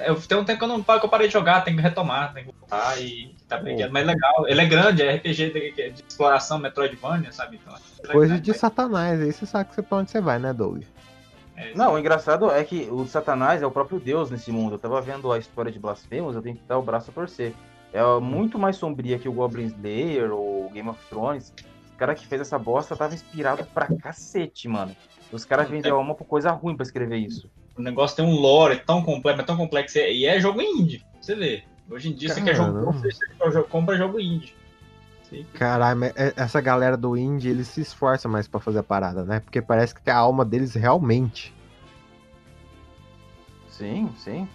Eu, 0.00 0.20
tem 0.20 0.36
um 0.38 0.44
tempo 0.44 0.58
que 0.58 0.64
eu, 0.64 0.68
não, 0.68 0.82
que 0.82 0.90
eu 0.90 1.08
parei 1.08 1.26
de 1.28 1.32
jogar, 1.32 1.62
tem 1.62 1.74
que 1.74 1.80
retomar, 1.82 2.34
tem 2.34 2.44
que 2.44 2.52
voltar 2.52 3.00
e 3.00 3.34
tá 3.48 3.56
brigando. 3.56 3.92
Mas 3.92 4.06
legal, 4.06 4.46
ele 4.46 4.60
é 4.60 4.66
grande, 4.66 5.02
é 5.02 5.14
RPG 5.16 5.50
de, 5.50 5.90
de 5.92 6.04
exploração, 6.06 6.58
Metroidvania, 6.58 7.32
sabe? 7.32 7.58
Então, 7.62 7.74
é 7.74 8.12
Coisa 8.12 8.34
legal, 8.34 8.40
de 8.40 8.50
mas- 8.50 8.60
satanás, 8.60 9.20
aí 9.20 9.32
você 9.32 9.46
sabe 9.46 9.68
que 9.70 9.74
você 9.74 9.82
pra 9.82 9.98
onde 9.98 10.10
você 10.10 10.20
vai, 10.20 10.38
né, 10.38 10.52
Doug? 10.52 10.82
é, 11.56 11.72
Não, 11.74 11.94
o 11.94 11.98
engraçado 11.98 12.50
é 12.50 12.62
que 12.64 12.88
o 12.90 13.06
Satanás 13.06 13.62
é 13.62 13.66
o 13.66 13.70
próprio 13.70 13.98
Deus 13.98 14.30
nesse 14.30 14.52
mundo. 14.52 14.74
Eu 14.74 14.78
tava 14.78 15.00
vendo 15.00 15.32
a 15.32 15.38
história 15.38 15.72
de 15.72 15.78
Blasphemous, 15.78 16.36
eu 16.36 16.42
tenho 16.42 16.56
que 16.56 16.64
dar 16.68 16.78
o 16.78 16.82
braço 16.82 17.10
a 17.10 17.14
torcer. 17.14 17.54
É 17.92 18.02
muito 18.20 18.58
mais 18.58 18.76
sombria 18.76 19.18
que 19.18 19.28
o 19.28 19.32
Goblin 19.32 19.64
Slayer 19.66 20.30
ou 20.32 20.68
Game 20.70 20.88
of 20.90 21.00
Thrones. 21.08 21.54
O 21.94 21.96
cara 21.96 22.14
que 22.14 22.26
fez 22.26 22.42
essa 22.42 22.58
bosta 22.58 22.94
tava 22.94 23.14
inspirado 23.14 23.64
pra 23.72 23.86
cacete, 23.86 24.68
mano. 24.68 24.94
Os 25.32 25.44
caras 25.44 25.68
vendem 25.68 25.90
a 25.90 25.94
alma 25.94 26.14
por 26.14 26.26
coisa 26.26 26.50
ruim 26.52 26.76
pra 26.76 26.84
escrever 26.84 27.16
isso. 27.16 27.50
O 27.78 27.82
negócio 27.82 28.16
tem 28.16 28.24
um 28.24 28.34
lore 28.34 28.82
tão 28.84 29.02
complexo, 29.02 29.36
mas 29.38 29.46
tão 29.46 29.56
complexo. 29.56 29.98
E 29.98 30.26
é 30.26 30.40
jogo 30.40 30.60
indie, 30.60 31.06
você 31.20 31.36
vê. 31.36 31.64
Hoje 31.88 32.10
em 32.10 32.14
dia 32.14 32.28
você 32.28 32.42
quer 32.42 32.54
jogo 32.54 32.72
Caramba. 32.72 32.92
você 32.92 33.62
compra 33.62 33.96
jogo 33.96 34.20
indie. 34.20 34.54
Sim. 35.22 35.46
Caralho, 35.54 36.04
é- 36.04 36.32
essa 36.36 36.60
galera 36.60 36.96
do 36.96 37.16
indie, 37.16 37.50
eles 37.50 37.68
se 37.68 37.80
esforçam 37.80 38.30
mais 38.30 38.48
pra 38.48 38.58
fazer 38.58 38.80
a 38.80 38.82
parada, 38.82 39.24
né? 39.24 39.40
Porque 39.40 39.62
parece 39.62 39.94
que 39.94 40.02
tem 40.02 40.12
a 40.12 40.18
alma 40.18 40.44
deles 40.44 40.74
realmente. 40.74 41.54
Sim, 43.68 44.10
sim. 44.16 44.48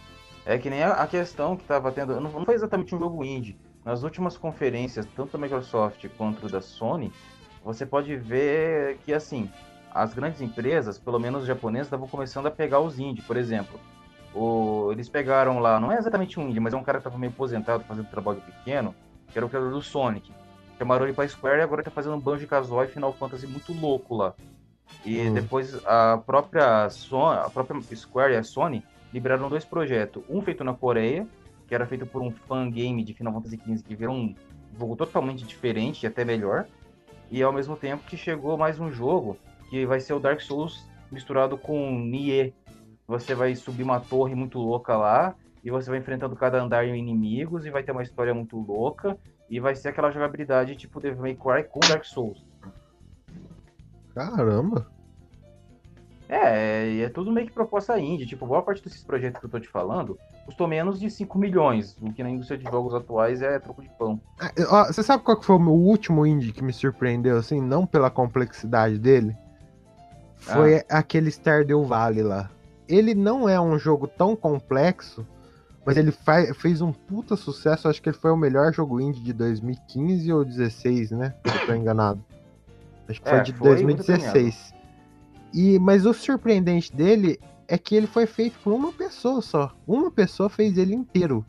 É 0.46 0.58
que 0.58 0.70
nem 0.70 0.84
a, 0.84 0.94
a 0.94 1.08
questão 1.08 1.56
que 1.56 1.64
tava 1.64 1.92
tendo. 1.92 2.20
Não 2.20 2.30
foi 2.44 2.56
exatamente 2.56 2.94
um 2.94 3.00
jogo 3.00 3.24
indie. 3.24 3.58
Nas 3.86 4.04
últimas 4.04 4.38
conferências, 4.38 5.08
tanto 5.16 5.32
da 5.32 5.38
Microsoft 5.38 6.06
quanto 6.18 6.50
da 6.50 6.60
Sony, 6.60 7.12
você 7.64 7.86
pode 7.86 8.16
ver 8.18 8.98
que 9.06 9.14
assim, 9.14 9.50
as 9.94 10.14
grandes 10.14 10.42
empresas, 10.42 10.98
pelo 10.98 11.20
menos 11.20 11.42
os 11.42 11.48
japoneses, 11.48 11.88
estavam 11.88 12.08
começando 12.08 12.48
a 12.48 12.52
pegar 12.52 12.80
os 12.80 13.00
indie, 13.00 13.22
por 13.22 13.38
exemplo. 13.38 13.80
O, 14.34 14.90
eles 14.92 15.08
pegaram 15.08 15.60
lá, 15.60 15.80
não 15.80 15.92
é 15.92 15.98
exatamente 15.98 16.40
um 16.40 16.50
indie, 16.50 16.60
mas 16.60 16.74
é 16.74 16.78
um 16.78 16.84
cara 16.84 16.98
que 16.98 17.04
tava 17.04 17.18
meio 17.18 17.32
aposentado 17.32 17.84
fazendo 17.84 18.10
trabalho 18.10 18.42
pequeno, 18.42 18.96
que 19.32 19.38
era 19.38 19.46
o 19.46 19.50
criador 19.50 19.72
do 19.72 19.82
Sonic. 19.82 20.32
Chamaram 20.78 21.06
ele 21.06 21.14
pra 21.14 21.28
Square 21.28 21.60
e 21.60 21.62
agora 21.62 21.84
tá 21.84 21.92
fazendo 21.92 22.16
um 22.16 22.20
Banjo 22.20 22.48
Kazooie 22.48 22.88
Final 22.88 23.14
Fantasy 23.14 23.46
muito 23.46 23.72
louco 23.74 24.16
lá. 24.16 24.34
E 25.06 25.20
Hum. 25.30 25.34
depois 25.34 25.80
a 25.86 26.18
própria, 26.26 26.90
Sony, 26.90 27.38
a 27.40 27.50
própria 27.50 27.80
Square 27.96 28.34
e 28.34 28.38
a 28.38 28.44
Sony 28.44 28.84
liberaram 29.14 29.50
dois 29.50 29.64
projetos. 29.64 30.24
Um 30.28 30.42
feito 30.42 30.64
na 30.64 30.74
Coreia, 30.74 31.28
que 31.68 31.76
era 31.76 31.86
feito 31.86 32.06
por 32.06 32.22
um 32.22 32.32
fan 32.32 32.70
game 32.72 33.04
de 33.04 33.14
Final 33.14 33.34
Fantasy 33.34 33.58
XV, 33.58 33.84
que 33.84 33.96
virou 33.96 34.16
um 34.16 34.36
jogo 34.78 34.96
totalmente 34.96 35.44
diferente 35.46 36.04
e 36.04 36.08
até 36.08 36.26
melhor. 36.26 36.66
E 37.30 37.42
ao 37.44 37.54
mesmo 37.54 37.76
tempo 37.76 38.04
que 38.08 38.18
chegou 38.18 38.58
mais 38.58 38.80
um 38.80 38.92
jogo, 38.92 39.38
que 39.74 39.88
vai 39.88 40.00
ser 40.00 40.14
o 40.14 40.20
Dark 40.20 40.40
Souls 40.40 40.88
misturado 41.12 41.58
com 41.58 41.98
Nier. 41.98 42.54
Você 43.08 43.34
vai 43.34 43.56
subir 43.56 43.82
uma 43.82 44.00
torre 44.00 44.36
muito 44.36 44.60
louca 44.60 44.96
lá, 44.96 45.34
e 45.64 45.72
você 45.72 45.90
vai 45.90 45.98
enfrentando 45.98 46.36
cada 46.36 46.62
andar 46.62 46.86
em 46.86 46.96
inimigos, 46.96 47.66
e 47.66 47.72
vai 47.72 47.82
ter 47.82 47.92
uma 47.92 48.04
história 48.04 48.36
muito 48.36 48.56
louca, 48.56 49.18
e 49.50 49.60
vai 49.60 49.76
ser 49.76 49.90
aquela 49.90 50.12
jogabilidade 50.12 50.76
tipo 50.76 51.00
Devil 51.00 51.24
May 51.24 51.34
Cry 51.34 51.64
com 51.68 51.80
Dark 51.80 52.06
Souls. 52.06 52.46
Caramba. 54.14 54.86
É, 56.30 57.00
é 57.00 57.10
tudo 57.10 57.32
meio 57.32 57.48
que 57.48 57.54
proposta 57.54 58.00
indie. 58.00 58.28
Tipo, 58.28 58.46
boa 58.46 58.62
parte 58.62 58.84
desses 58.84 59.04
projetos 59.04 59.40
que 59.40 59.46
eu 59.48 59.50
tô 59.50 59.60
te 59.60 59.68
falando 59.68 60.20
custou 60.46 60.68
menos 60.68 61.00
de 61.00 61.10
5 61.10 61.36
milhões, 61.40 61.98
o 62.00 62.14
que 62.14 62.22
na 62.22 62.30
indústria 62.30 62.60
de 62.60 62.66
jogos 62.66 62.94
atuais 62.94 63.42
é 63.42 63.58
troco 63.58 63.82
de 63.82 63.90
pão. 63.98 64.22
Ó, 64.70 64.86
Você 64.86 65.02
sabe 65.02 65.24
qual 65.24 65.42
foi 65.42 65.56
o 65.56 65.70
último 65.72 66.28
indie 66.28 66.52
que 66.52 66.64
me 66.64 66.74
surpreendeu, 66.74 67.38
assim? 67.38 67.60
Não 67.60 67.88
pela 67.88 68.12
complexidade 68.12 69.00
dele. 69.00 69.36
Foi 70.44 70.84
aquele 70.90 71.30
Stardew 71.30 71.84
Valley 71.86 72.24
lá. 72.24 72.50
Ele 72.88 73.16
não 73.16 73.48
é 73.48 73.60
um 73.60 73.78
jogo 73.80 74.08
tão 74.08 74.36
complexo, 74.36 75.26
mas 75.86 75.98
ele 75.98 76.14
fez 76.56 76.82
um 76.82 76.92
puta 76.92 77.36
sucesso. 77.36 77.88
Acho 77.88 78.02
que 78.02 78.10
ele 78.10 78.18
foi 78.18 78.32
o 78.32 78.38
melhor 78.38 78.74
jogo 78.74 79.00
indie 79.00 79.22
de 79.22 79.34
2015 79.34 80.32
ou 80.34 80.44
2016, 80.44 81.12
né? 81.12 81.34
Se 81.46 81.56
eu 81.56 81.68
tô 81.68 81.74
enganado. 81.74 82.24
Acho 83.08 83.22
que 83.22 83.30
foi 83.30 83.40
É, 83.40 83.42
de 83.42 83.54
foi 83.54 83.84
muito 83.84 84.06
2016. 84.06 84.74
E, 85.54 85.80
mas 85.80 86.06
o 86.06 86.14
surpreendente 86.14 86.94
dele 86.94 87.40
é 87.68 87.78
que 87.78 87.96
ele 87.96 88.08
foi 88.08 88.26
feito 88.26 88.60
por 88.60 88.74
uma 88.74 88.92
pessoa 88.92 89.42
só. 89.42 89.72
Uma 89.88 90.12
pessoa 90.12 90.50
fez 90.50 90.78
ele 90.78 90.94
inteiro. 90.94 91.46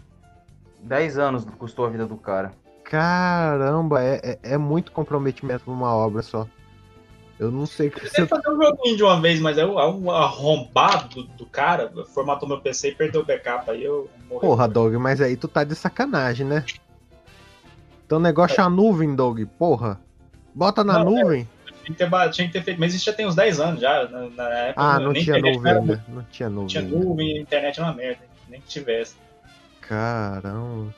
10 0.82 1.18
anos 1.18 1.45
custou 1.59 1.86
a 1.86 1.90
vida 1.90 2.07
do 2.07 2.16
cara. 2.16 2.53
Caramba, 2.84 4.03
é, 4.03 4.20
é, 4.22 4.38
é 4.42 4.59
muito 4.59 4.92
comprometimento 4.92 5.64
pra 5.64 5.72
uma 5.72 5.95
obra 5.95 6.22
só. 6.22 6.47
Eu 7.39 7.51
não 7.51 7.66
sei 7.66 7.89
o 7.89 7.91
que 7.91 7.99
Eu 7.99 8.03
você. 8.09 8.16
tentei 8.16 8.28
fazer 8.28 8.49
um 8.51 8.62
joguinho 8.62 8.97
de 8.97 9.03
uma 9.03 9.20
vez, 9.20 9.41
mas 9.41 9.59
é 9.59 9.66
um, 9.66 9.78
é 9.80 10.16
arrombado 10.16 11.09
do, 11.09 11.22
do 11.24 11.47
cara, 11.47 11.93
formatou 12.14 12.49
meu 12.49 12.61
PC 12.61 12.91
e 12.91 12.95
perdeu 12.95 13.22
o 13.22 13.24
backup, 13.24 13.68
aí 13.70 13.82
eu 13.85 14.09
morri. 14.28 14.41
Porra, 14.41 14.68
Doug, 14.68 14.95
mas 14.95 15.20
aí 15.20 15.37
tu 15.37 15.49
tá 15.49 15.64
de 15.64 15.74
sacanagem, 15.74 16.47
né? 16.47 16.64
Teu 18.07 18.20
negócio 18.20 18.61
é 18.61 18.64
a 18.64 18.68
nuvem, 18.70 19.14
Doug, 19.16 19.41
porra. 19.59 20.01
Bota 20.55 20.85
na 20.85 21.03
Não, 21.05 21.18
é. 21.18 21.22
nuvem. 21.22 21.49
Tinha 21.85 21.97
que, 21.97 22.05
ter, 22.11 22.30
tinha 22.30 22.47
que 22.47 22.53
ter 22.53 22.62
feito, 22.62 22.80
mas 22.80 22.95
isso 22.95 23.05
já 23.05 23.12
tem 23.12 23.26
uns 23.26 23.35
10 23.35 23.61
anos 23.61 23.80
já. 23.80 24.09
Na, 24.09 24.28
na 24.30 24.49
época, 24.51 24.80
Ah, 24.82 24.99
não 25.01 25.12
tinha 25.12 25.39
nuvem 25.39 25.72
ainda. 25.72 26.05
Não 26.09 26.22
tinha 26.30 26.49
Não 26.49 26.55
nuvem. 26.62 26.68
tinha 26.68 26.82
ainda. 26.82 26.97
nuvem, 26.99 27.39
a 27.39 27.41
internet 27.43 27.78
era 27.80 27.89
uma 27.89 27.95
merda, 27.95 28.20
nem 28.49 28.61
que 28.61 28.68
tivesse. 28.68 29.16
Caramba. 29.80 30.95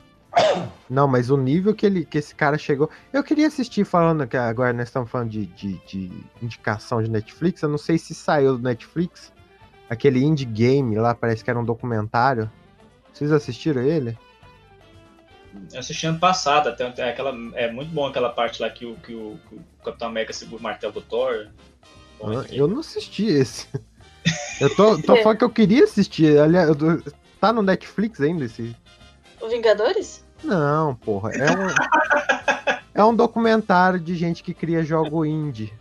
Não, 0.89 1.07
mas 1.07 1.29
o 1.29 1.37
nível 1.37 1.73
que, 1.75 1.85
ele, 1.85 2.05
que 2.05 2.17
esse 2.17 2.33
cara 2.33 2.57
chegou. 2.57 2.89
Eu 3.11 3.23
queria 3.23 3.47
assistir 3.47 3.85
falando 3.85 4.25
que 4.27 4.37
agora 4.37 4.71
nós 4.73 4.87
estamos 4.87 5.09
falando 5.09 5.29
de, 5.29 5.45
de, 5.47 5.73
de 5.85 6.23
indicação 6.41 7.01
de 7.03 7.09
Netflix. 7.09 7.61
Eu 7.61 7.69
não 7.69 7.77
sei 7.77 7.97
se 7.97 8.13
saiu 8.15 8.57
do 8.57 8.63
Netflix. 8.63 9.31
Aquele 9.89 10.23
indie 10.23 10.45
game 10.45 10.95
lá, 10.95 11.13
parece 11.15 11.43
que 11.43 11.49
era 11.49 11.59
um 11.59 11.65
documentário. 11.65 12.49
Vocês 13.13 13.31
assistiram 13.31 13.81
ele? 13.81 14.17
Eu 15.73 15.79
assisti 15.79 16.05
ano 16.05 16.19
passado, 16.19 16.69
até, 16.69 16.85
até 16.87 17.09
aquela, 17.09 17.33
é 17.55 17.71
muito 17.71 17.89
bom 17.91 18.05
aquela 18.05 18.29
parte 18.29 18.61
lá 18.61 18.69
que 18.69 18.85
o, 18.85 18.95
que 18.97 19.13
o, 19.13 19.39
que 19.49 19.55
o 19.55 19.59
Capitão 19.83 20.07
América 20.09 20.33
segura 20.33 20.59
o 20.59 20.63
martelo 20.63 20.93
do 20.93 21.01
Thor. 21.01 21.47
Bom, 22.19 22.31
Eu- 22.33 22.41
enfim. 22.43 22.55
Eu 22.57 22.67
não 22.67 22.79
assisti 22.79 23.25
esse. 23.25 23.67
Eu 24.59 24.75
tô, 24.75 25.01
tô 25.01 25.15
falando 25.17 25.37
que 25.37 25.43
eu 25.45 25.49
queria 25.49 25.85
assistir. 25.85 26.37
Aliás, 26.37 26.67
eu 26.67 26.75
tô- 26.75 27.11
tá 27.39 27.53
no 27.53 27.61
Netflix 27.61 28.19
ainda 28.19 28.43
esse. 28.43 28.75
O 29.39 29.47
Vingadores? 29.47 30.25
Não, 30.43 30.95
porra. 30.95 31.31
É 31.33 31.51
um, 31.51 31.67
é 32.93 33.03
um 33.03 33.15
documentário 33.15 33.99
de 33.99 34.15
gente 34.15 34.43
que 34.43 34.53
cria 34.53 34.83
jogo 34.83 35.25
indie. 35.25 35.73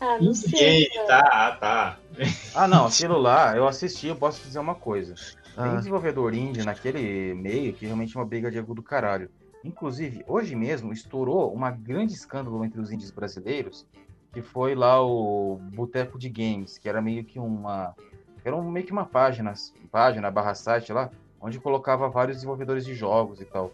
Ah, 0.00 0.18
não 0.20 0.32
Indie 0.32 0.56
sei. 0.56 0.88
cara. 1.06 1.06
tá, 1.06 1.52
tá. 1.56 1.98
Ah, 2.54 2.68
não, 2.68 2.86
aquilo 2.86 3.18
lá, 3.18 3.56
eu 3.56 3.66
assisti, 3.66 4.08
eu 4.08 4.16
posso 4.16 4.42
dizer 4.42 4.58
uma 4.58 4.74
coisa. 4.74 5.14
Tem 5.54 5.72
Ah, 5.72 5.76
desenvolvedor 5.76 6.34
indie 6.34 6.62
naquele 6.62 7.34
meio 7.34 7.72
que 7.72 7.86
realmente 7.86 8.14
é 8.16 8.20
uma 8.20 8.26
briga 8.26 8.50
de 8.50 8.58
ego 8.58 8.74
do 8.74 8.82
caralho. 8.82 9.30
Inclusive, 9.64 10.22
hoje 10.28 10.54
mesmo 10.54 10.92
estourou 10.92 11.52
uma 11.52 11.70
grande 11.70 12.12
escândalo 12.12 12.62
entre 12.64 12.80
os 12.80 12.92
indies 12.92 13.10
brasileiros, 13.10 13.86
que 14.32 14.42
foi 14.42 14.74
lá 14.74 15.02
o 15.02 15.58
Boteco 15.74 16.18
de 16.18 16.28
Games, 16.28 16.76
que 16.78 16.88
era 16.88 17.00
meio 17.00 17.24
que 17.24 17.38
uma. 17.38 17.94
Era 18.44 18.54
um- 18.54 18.70
meio 18.70 18.86
que 18.86 18.92
uma 18.92 19.06
página, 19.06 19.54
página 19.90 20.30
barra 20.30 20.54
site 20.54 20.92
lá, 20.92 21.10
onde 21.46 21.60
colocava 21.60 22.08
vários 22.08 22.38
desenvolvedores 22.38 22.84
de 22.84 22.92
jogos 22.94 23.40
e 23.40 23.44
tal. 23.44 23.70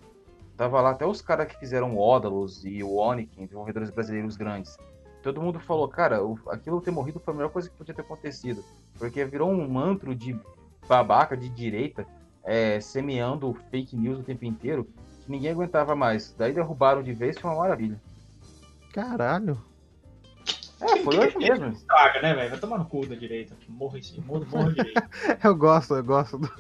Tava 0.59 0.79
lá 0.83 0.91
até 0.91 1.07
os 1.07 1.23
caras 1.23 1.47
que 1.47 1.59
fizeram 1.59 1.95
o 1.97 1.99
Odalus 1.99 2.63
e 2.67 2.83
o 2.83 2.97
Oniken, 2.97 3.47
desenvolvedores 3.47 3.89
brasileiros 3.89 4.37
grandes. 4.37 4.77
Todo 5.23 5.41
mundo 5.41 5.59
falou, 5.59 5.89
cara, 5.89 6.19
aquilo 6.51 6.81
ter 6.83 6.91
morrido 6.91 7.19
foi 7.19 7.33
a 7.33 7.37
melhor 7.37 7.51
coisa 7.51 7.71
que 7.71 7.77
podia 7.77 7.95
ter 7.95 8.03
acontecido. 8.03 8.63
Porque 8.99 9.25
virou 9.25 9.51
um 9.51 9.67
mantro 9.69 10.15
de 10.15 10.39
babaca 10.87 11.35
de 11.35 11.49
direita, 11.49 12.07
é, 12.45 12.79
semeando 12.81 13.55
fake 13.71 13.97
news 13.97 14.19
o 14.19 14.23
tempo 14.23 14.45
inteiro, 14.45 14.85
que 15.25 15.31
ninguém 15.31 15.53
aguentava 15.53 15.95
mais. 15.97 16.35
Daí 16.37 16.53
derrubaram 16.53 17.03
de 17.03 17.15
vez, 17.15 17.39
foi 17.39 17.51
uma 17.51 17.61
maravilha. 17.61 17.99
caralho. 18.93 19.59
É, 20.81 20.97
foi 20.99 21.17
hoje 21.17 21.39
mesmo. 21.39 21.69
Estraga, 21.73 22.21
né, 22.21 22.35
velho? 22.35 22.51
Vai 22.51 22.59
tomar 22.59 22.79
no 22.79 22.85
cu 22.85 23.07
da 23.07 23.15
direita. 23.15 23.57
Morra 23.69 23.99
esse 23.99 24.21
morra, 24.21 24.45
morra 24.51 24.73
direita. 24.73 25.09
Eu 25.43 25.57
gosto, 25.57 25.95
eu 25.95 26.05
gosto 26.05 26.37
do- 26.39 26.51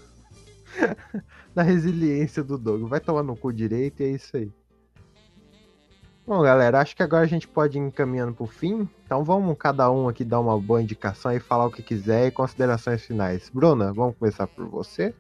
da 1.54 1.62
resiliência 1.62 2.42
do 2.42 2.58
Doug. 2.58 2.88
Vai 2.88 3.00
tomar 3.00 3.22
no 3.22 3.36
cu 3.36 3.52
direito 3.52 4.02
e 4.02 4.06
é 4.06 4.08
isso 4.10 4.36
aí. 4.36 4.50
Bom, 6.24 6.40
galera, 6.40 6.80
acho 6.80 6.94
que 6.94 7.02
agora 7.02 7.24
a 7.24 7.28
gente 7.28 7.48
pode 7.48 7.76
ir 7.76 7.80
encaminhando 7.80 8.32
pro 8.32 8.46
fim. 8.46 8.88
Então 9.04 9.24
vamos 9.24 9.56
cada 9.58 9.90
um 9.90 10.08
aqui 10.08 10.24
dar 10.24 10.38
uma 10.38 10.58
boa 10.58 10.80
indicação 10.80 11.32
e 11.32 11.40
falar 11.40 11.66
o 11.66 11.70
que 11.70 11.82
quiser 11.82 12.28
e 12.28 12.30
considerações 12.30 13.04
finais. 13.04 13.50
Bruna, 13.52 13.92
vamos 13.92 14.16
começar 14.16 14.46
por 14.46 14.66
você? 14.66 15.12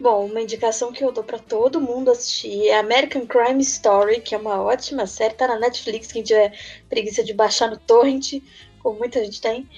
Bom, 0.00 0.26
uma 0.26 0.40
indicação 0.40 0.92
que 0.92 1.04
eu 1.04 1.12
dou 1.12 1.22
pra 1.22 1.38
todo 1.38 1.80
mundo 1.80 2.10
assistir 2.10 2.66
é 2.68 2.78
American 2.80 3.24
Crime 3.26 3.62
Story, 3.62 4.20
que 4.20 4.34
é 4.34 4.38
uma 4.38 4.60
ótima 4.60 5.06
série, 5.06 5.34
tá 5.34 5.46
na 5.46 5.58
Netflix, 5.58 6.10
quem 6.10 6.24
tiver 6.24 6.52
preguiça 6.88 7.22
de 7.22 7.32
baixar 7.32 7.70
no 7.70 7.78
torrent, 7.78 8.42
como 8.82 8.98
muita 8.98 9.24
gente 9.24 9.40
tem. 9.40 9.68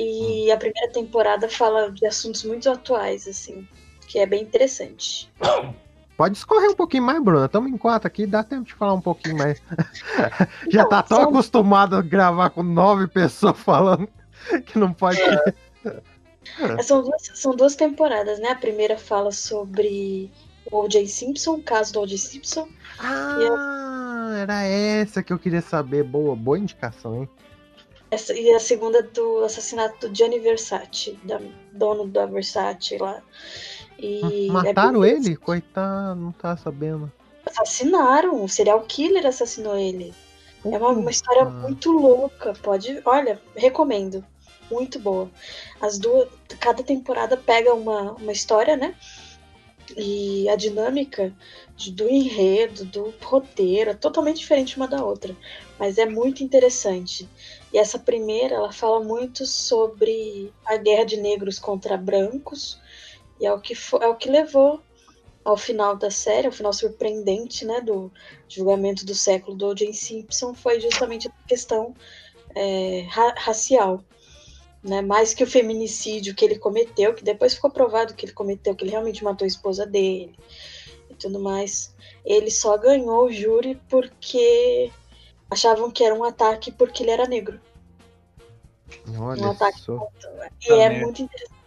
E 0.00 0.48
a 0.52 0.56
primeira 0.56 0.92
temporada 0.92 1.48
fala 1.48 1.90
de 1.90 2.06
assuntos 2.06 2.44
muito 2.44 2.70
atuais, 2.70 3.26
assim, 3.26 3.66
que 4.06 4.20
é 4.20 4.26
bem 4.26 4.44
interessante. 4.44 5.28
Pode 6.16 6.36
escorrer 6.36 6.70
um 6.70 6.74
pouquinho 6.74 7.02
mais, 7.02 7.20
Bruna. 7.20 7.46
Estamos 7.46 7.68
em 7.68 7.76
quatro 7.76 8.06
aqui, 8.06 8.24
dá 8.24 8.44
tempo 8.44 8.62
de 8.62 8.74
falar 8.74 8.94
um 8.94 9.00
pouquinho 9.00 9.36
mais. 9.36 9.60
Já 10.70 10.82
Não, 10.82 10.88
tá 10.88 11.02
tão 11.02 11.22
acostumado 11.22 11.96
a 11.96 12.00
gravar 12.00 12.50
com 12.50 12.62
nove 12.62 13.08
pessoas 13.08 13.58
falando 13.58 14.08
que 14.66 14.78
não 14.78 14.92
pode. 14.92 15.20
É, 15.20 16.82
São 16.84 17.02
duas, 17.02 17.22
são 17.34 17.56
duas 17.56 17.74
temporadas, 17.74 18.38
né? 18.38 18.50
A 18.50 18.54
primeira 18.54 18.96
fala 18.96 19.32
sobre 19.32 20.30
o 20.70 20.84
O.J. 20.84 21.08
Simpson, 21.08 21.54
o 21.54 21.62
caso 21.62 21.92
do 21.92 22.02
O.J. 22.02 22.16
Simpson. 22.18 22.68
Ah, 23.00 24.36
era 24.42 24.62
essa 24.62 25.24
que 25.24 25.32
eu 25.32 25.40
queria 25.40 25.60
saber. 25.60 26.04
Boa, 26.04 26.36
boa 26.36 26.56
indicação, 26.56 27.16
hein? 27.16 27.28
Essa, 28.10 28.32
e 28.34 28.50
a 28.54 28.58
segunda 28.60 29.02
do 29.02 29.44
assassinato 29.44 30.08
do 30.08 30.14
Gianni 30.14 30.38
Versace, 30.38 31.18
da, 31.24 31.40
dono 31.72 32.06
da 32.06 32.26
Versace 32.26 32.96
lá. 32.96 33.22
E 33.98 34.48
Mataram 34.50 35.04
é 35.04 35.10
ele? 35.10 35.36
Coitado, 35.36 36.18
não 36.18 36.32
tá 36.32 36.56
sabendo. 36.56 37.12
Assassinaram, 37.44 38.42
o 38.42 38.48
serial 38.48 38.80
killer 38.82 39.26
assassinou 39.26 39.76
ele. 39.76 40.14
É 40.64 40.76
uma, 40.76 40.88
uma 40.90 41.10
história 41.10 41.44
muito 41.44 41.90
louca. 41.92 42.52
Pode, 42.62 43.00
olha, 43.04 43.40
recomendo. 43.56 44.24
Muito 44.70 44.98
boa. 44.98 45.30
As 45.80 45.98
duas, 45.98 46.28
cada 46.60 46.82
temporada 46.82 47.36
pega 47.36 47.72
uma, 47.72 48.12
uma 48.12 48.32
história, 48.32 48.76
né? 48.76 48.94
E 49.96 50.46
a 50.50 50.56
dinâmica 50.56 51.32
de- 51.74 51.90
do 51.90 52.06
enredo, 52.08 52.84
do 52.84 53.14
roteiro, 53.22 53.90
é 53.90 53.94
totalmente 53.94 54.38
diferente 54.38 54.76
uma 54.76 54.86
da 54.86 55.02
outra. 55.02 55.34
Mas 55.78 55.96
é 55.96 56.04
muito 56.04 56.44
interessante. 56.44 57.26
E 57.72 57.78
essa 57.78 57.98
primeira, 57.98 58.54
ela 58.56 58.72
fala 58.72 59.00
muito 59.02 59.44
sobre 59.44 60.52
a 60.64 60.76
guerra 60.76 61.04
de 61.04 61.16
negros 61.18 61.58
contra 61.58 61.96
brancos. 61.96 62.80
E 63.40 63.46
é 63.46 63.52
o 63.52 63.60
que, 63.60 63.74
fo- 63.74 63.98
é 63.98 64.08
o 64.08 64.16
que 64.16 64.30
levou 64.30 64.80
ao 65.44 65.56
final 65.56 65.96
da 65.96 66.10
série, 66.10 66.46
ao 66.46 66.52
final 66.52 66.72
surpreendente, 66.72 67.64
né, 67.64 67.80
do 67.80 68.10
julgamento 68.48 69.04
do 69.04 69.14
século 69.14 69.56
do 69.56 69.66
O.J. 69.68 69.92
Simpson, 69.92 70.54
foi 70.54 70.80
justamente 70.80 71.28
a 71.28 71.32
questão 71.46 71.94
é, 72.54 73.06
ra- 73.08 73.34
racial. 73.36 74.02
Né, 74.82 75.02
mais 75.02 75.34
que 75.34 75.42
o 75.42 75.46
feminicídio 75.46 76.34
que 76.36 76.44
ele 76.44 76.56
cometeu, 76.56 77.12
que 77.12 77.24
depois 77.24 77.52
ficou 77.52 77.68
provado 77.68 78.14
que 78.14 78.24
ele 78.24 78.32
cometeu, 78.32 78.76
que 78.76 78.84
ele 78.84 78.92
realmente 78.92 79.24
matou 79.24 79.44
a 79.44 79.48
esposa 79.48 79.84
dele 79.84 80.38
e 81.10 81.14
tudo 81.14 81.40
mais. 81.40 81.94
Ele 82.24 82.48
só 82.48 82.78
ganhou 82.78 83.24
o 83.24 83.32
júri 83.32 83.80
porque 83.88 84.92
achavam 85.50 85.90
que 85.90 86.04
era 86.04 86.14
um 86.14 86.24
ataque 86.24 86.70
porque 86.72 87.02
ele 87.02 87.10
era 87.10 87.26
negro. 87.26 87.60
Olha 89.18 89.42
Um 89.42 89.50
ataque 89.50 89.80
só. 89.80 90.08
E 90.66 90.72
é 90.72 90.88
merda. 90.88 91.04
muito 91.04 91.22
interessante. 91.22 91.58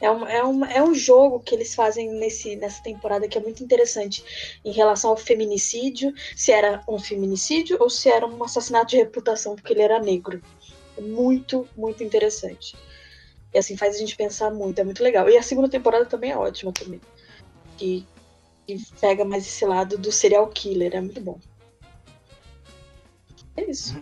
É 0.00 0.10
um, 0.10 0.26
é, 0.26 0.44
um, 0.44 0.64
é 0.64 0.82
um 0.82 0.94
jogo 0.94 1.40
que 1.40 1.54
eles 1.54 1.74
fazem 1.74 2.08
nesse, 2.08 2.54
nessa 2.54 2.80
temporada 2.82 3.26
que 3.26 3.36
é 3.36 3.40
muito 3.40 3.64
interessante 3.64 4.60
em 4.64 4.70
relação 4.70 5.10
ao 5.10 5.16
feminicídio, 5.16 6.14
se 6.36 6.52
era 6.52 6.82
um 6.88 7.00
feminicídio 7.00 7.76
ou 7.80 7.90
se 7.90 8.08
era 8.08 8.24
um 8.24 8.44
assassinato 8.44 8.90
de 8.90 8.96
reputação 8.96 9.56
porque 9.56 9.72
ele 9.72 9.82
era 9.82 9.98
negro. 9.98 10.40
É 10.96 11.00
muito, 11.00 11.68
muito 11.76 12.04
interessante. 12.04 12.76
E 13.52 13.58
assim 13.58 13.76
faz 13.76 13.96
a 13.96 13.98
gente 13.98 14.16
pensar 14.16 14.52
muito, 14.52 14.78
é 14.78 14.84
muito 14.84 15.02
legal. 15.02 15.28
E 15.28 15.36
a 15.36 15.42
segunda 15.42 15.68
temporada 15.68 16.06
também 16.06 16.30
é 16.30 16.36
ótima 16.36 16.72
também. 16.72 17.00
Que, 17.76 18.06
que 18.66 18.80
pega 19.00 19.24
mais 19.24 19.44
esse 19.46 19.64
lado 19.64 19.98
do 19.98 20.12
serial 20.12 20.46
killer, 20.48 20.94
é 20.94 21.00
muito 21.00 21.20
bom. 21.20 21.40
É 23.58 23.70
isso. 23.70 24.00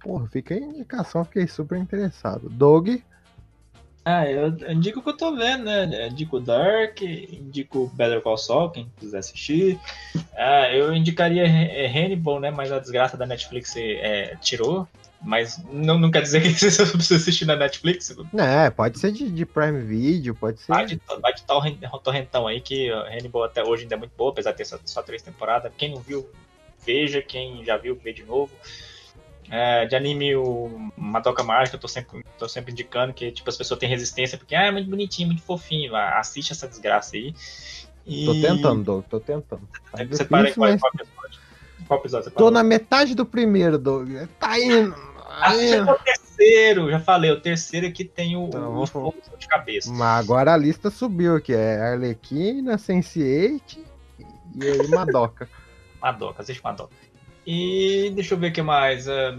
Porra, 0.00 0.26
fica 0.28 0.54
aí 0.54 0.62
a 0.62 0.66
indicação, 0.66 1.24
fiquei 1.24 1.46
super 1.46 1.78
interessado. 1.78 2.50
Doug, 2.50 2.88
Ah, 4.04 4.28
eu 4.28 4.54
eu 4.58 4.72
indico 4.72 4.98
o 4.98 5.02
que 5.02 5.08
eu 5.10 5.16
tô 5.16 5.34
vendo, 5.34 5.64
né? 5.64 5.88
Eu 6.06 6.08
indico 6.08 6.38
Dark, 6.38 7.00
indico 7.00 7.86
Better 7.94 8.20
Call 8.20 8.36
Saul, 8.36 8.70
quem 8.70 8.92
quiser 8.98 9.18
assistir. 9.18 9.80
Ah, 10.36 10.68
eu 10.70 10.92
indicaria 10.92 11.46
é, 11.46 11.86
Hannibal, 11.86 12.40
né? 12.40 12.50
Mas 12.50 12.70
a 12.70 12.78
desgraça 12.78 13.16
da 13.16 13.24
Netflix 13.24 13.74
é, 13.76 14.36
tirou. 14.40 14.86
Mas 15.24 15.56
não, 15.72 15.98
não 16.00 16.10
quer 16.10 16.20
dizer 16.20 16.42
que 16.42 16.48
você 16.52 16.84
precisa 16.84 17.14
assistir 17.16 17.44
na 17.46 17.54
Netflix. 17.54 18.14
é, 18.36 18.68
pode 18.70 18.98
ser 18.98 19.12
de, 19.12 19.30
de 19.30 19.46
Prime 19.46 19.80
Video, 19.80 20.34
pode 20.34 20.58
ser. 20.60 20.72
Vai 20.72 20.84
de, 20.84 21.00
vai 21.20 21.32
de 21.32 21.42
torren- 21.44 21.78
torrentão 22.02 22.48
aí, 22.48 22.60
que 22.60 22.90
Hannibal 22.90 23.44
até 23.44 23.62
hoje 23.62 23.84
ainda 23.84 23.94
é 23.94 23.98
muito 23.98 24.12
boa, 24.18 24.32
apesar 24.32 24.50
de 24.50 24.56
ter 24.56 24.64
só, 24.64 24.78
só 24.84 25.00
três 25.00 25.22
temporadas. 25.22 25.72
Quem 25.78 25.94
não 25.94 26.00
viu, 26.00 26.28
veja. 26.84 27.22
Quem 27.22 27.64
já 27.64 27.76
viu, 27.76 27.94
vê 27.96 28.12
de 28.12 28.24
novo. 28.24 28.52
É, 29.50 29.84
de 29.84 29.94
anime, 29.94 30.34
o 30.34 30.90
Madoka 30.96 31.42
Mágica, 31.42 31.76
eu 31.76 31.80
tô 31.80 31.86
sempre, 31.86 32.24
tô 32.38 32.48
sempre 32.48 32.72
indicando 32.72 33.12
que 33.12 33.30
tipo, 33.30 33.50
as 33.50 33.56
pessoas 33.56 33.78
têm 33.78 33.88
resistência, 33.88 34.38
porque 34.38 34.54
ah, 34.54 34.64
é 34.64 34.70
muito 34.70 34.88
bonitinho, 34.88 35.28
muito 35.28 35.42
fofinho. 35.42 35.94
Ah, 35.94 36.18
Assiste 36.18 36.52
essa 36.52 36.66
desgraça 36.66 37.16
aí. 37.16 37.34
E... 38.06 38.24
Tô 38.24 38.32
tentando, 38.32 38.82
Doug, 38.82 39.04
tô 39.04 39.20
tentando. 39.20 39.62
Tá 39.92 40.04
Você 40.04 40.24
para 40.24 40.40
em 40.40 40.44
difícil, 40.44 40.62
qual, 40.62 40.70
mas 40.70 40.80
qual 40.80 40.92
episódio? 40.94 41.40
Qual 41.86 42.00
episódio 42.00 42.24
você 42.24 42.30
tô 42.30 42.50
na 42.50 42.62
metade 42.62 43.14
do 43.14 43.26
primeiro, 43.26 43.78
Doug. 43.78 44.08
Tá 44.38 44.58
indo. 44.58 44.92
tá 44.92 45.46
Assiste 45.46 45.74
até 45.74 45.92
o 45.92 45.98
terceiro, 45.98 46.90
já 46.90 47.00
falei, 47.00 47.30
o 47.30 47.40
terceiro 47.40 47.86
é 47.86 47.90
que 47.90 48.04
tem 48.04 48.36
o, 48.36 48.46
Então, 48.46 48.82
o 48.82 49.14
de 49.38 49.46
cabeça. 49.46 49.92
Mas 49.92 50.24
agora 50.24 50.54
a 50.54 50.56
lista 50.56 50.90
subiu 50.90 51.36
aqui. 51.36 51.52
É 51.52 51.92
Arlequina, 51.92 52.76
Sense8 52.76 53.78
e 54.54 54.66
aí 54.66 54.88
Madoka. 54.88 55.48
Madoka, 56.02 56.42
assiste 56.42 56.62
Madoka. 56.62 56.92
E 57.46 58.10
deixa 58.14 58.34
eu 58.34 58.38
ver 58.38 58.50
o 58.50 58.52
que 58.52 58.62
mais. 58.62 59.06
é, 59.08 59.32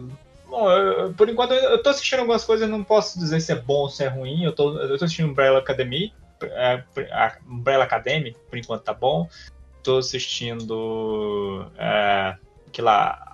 bom, 0.47 0.69
eu- 0.71 1.13
por 1.13 1.29
enquanto 1.29 1.53
eu 1.53 1.81
tô 1.81 1.89
assistindo 1.89 2.19
algumas 2.19 2.43
coisas, 2.43 2.69
não 2.69 2.83
posso 2.83 3.19
dizer 3.19 3.39
se 3.41 3.51
é 3.51 3.55
bom 3.55 3.81
ou 3.81 3.89
se 3.89 4.03
é 4.03 4.07
ruim. 4.07 4.43
Eu 4.43 4.53
tô, 4.53 4.77
eu 4.79 4.97
tô 4.97 5.05
assistindo 5.05 5.29
Umbrella 5.29 5.59
Academy. 5.59 6.13
é, 6.41 6.83
a 7.11 7.37
Umbrella 7.47 7.83
Academy, 7.85 8.35
por 8.49 8.57
enquanto 8.57 8.83
tá 8.83 8.93
bom. 8.93 9.29
Tô 9.81 9.97
assistindo. 9.97 11.65
É, 11.77 12.35
aquela. 12.67 13.31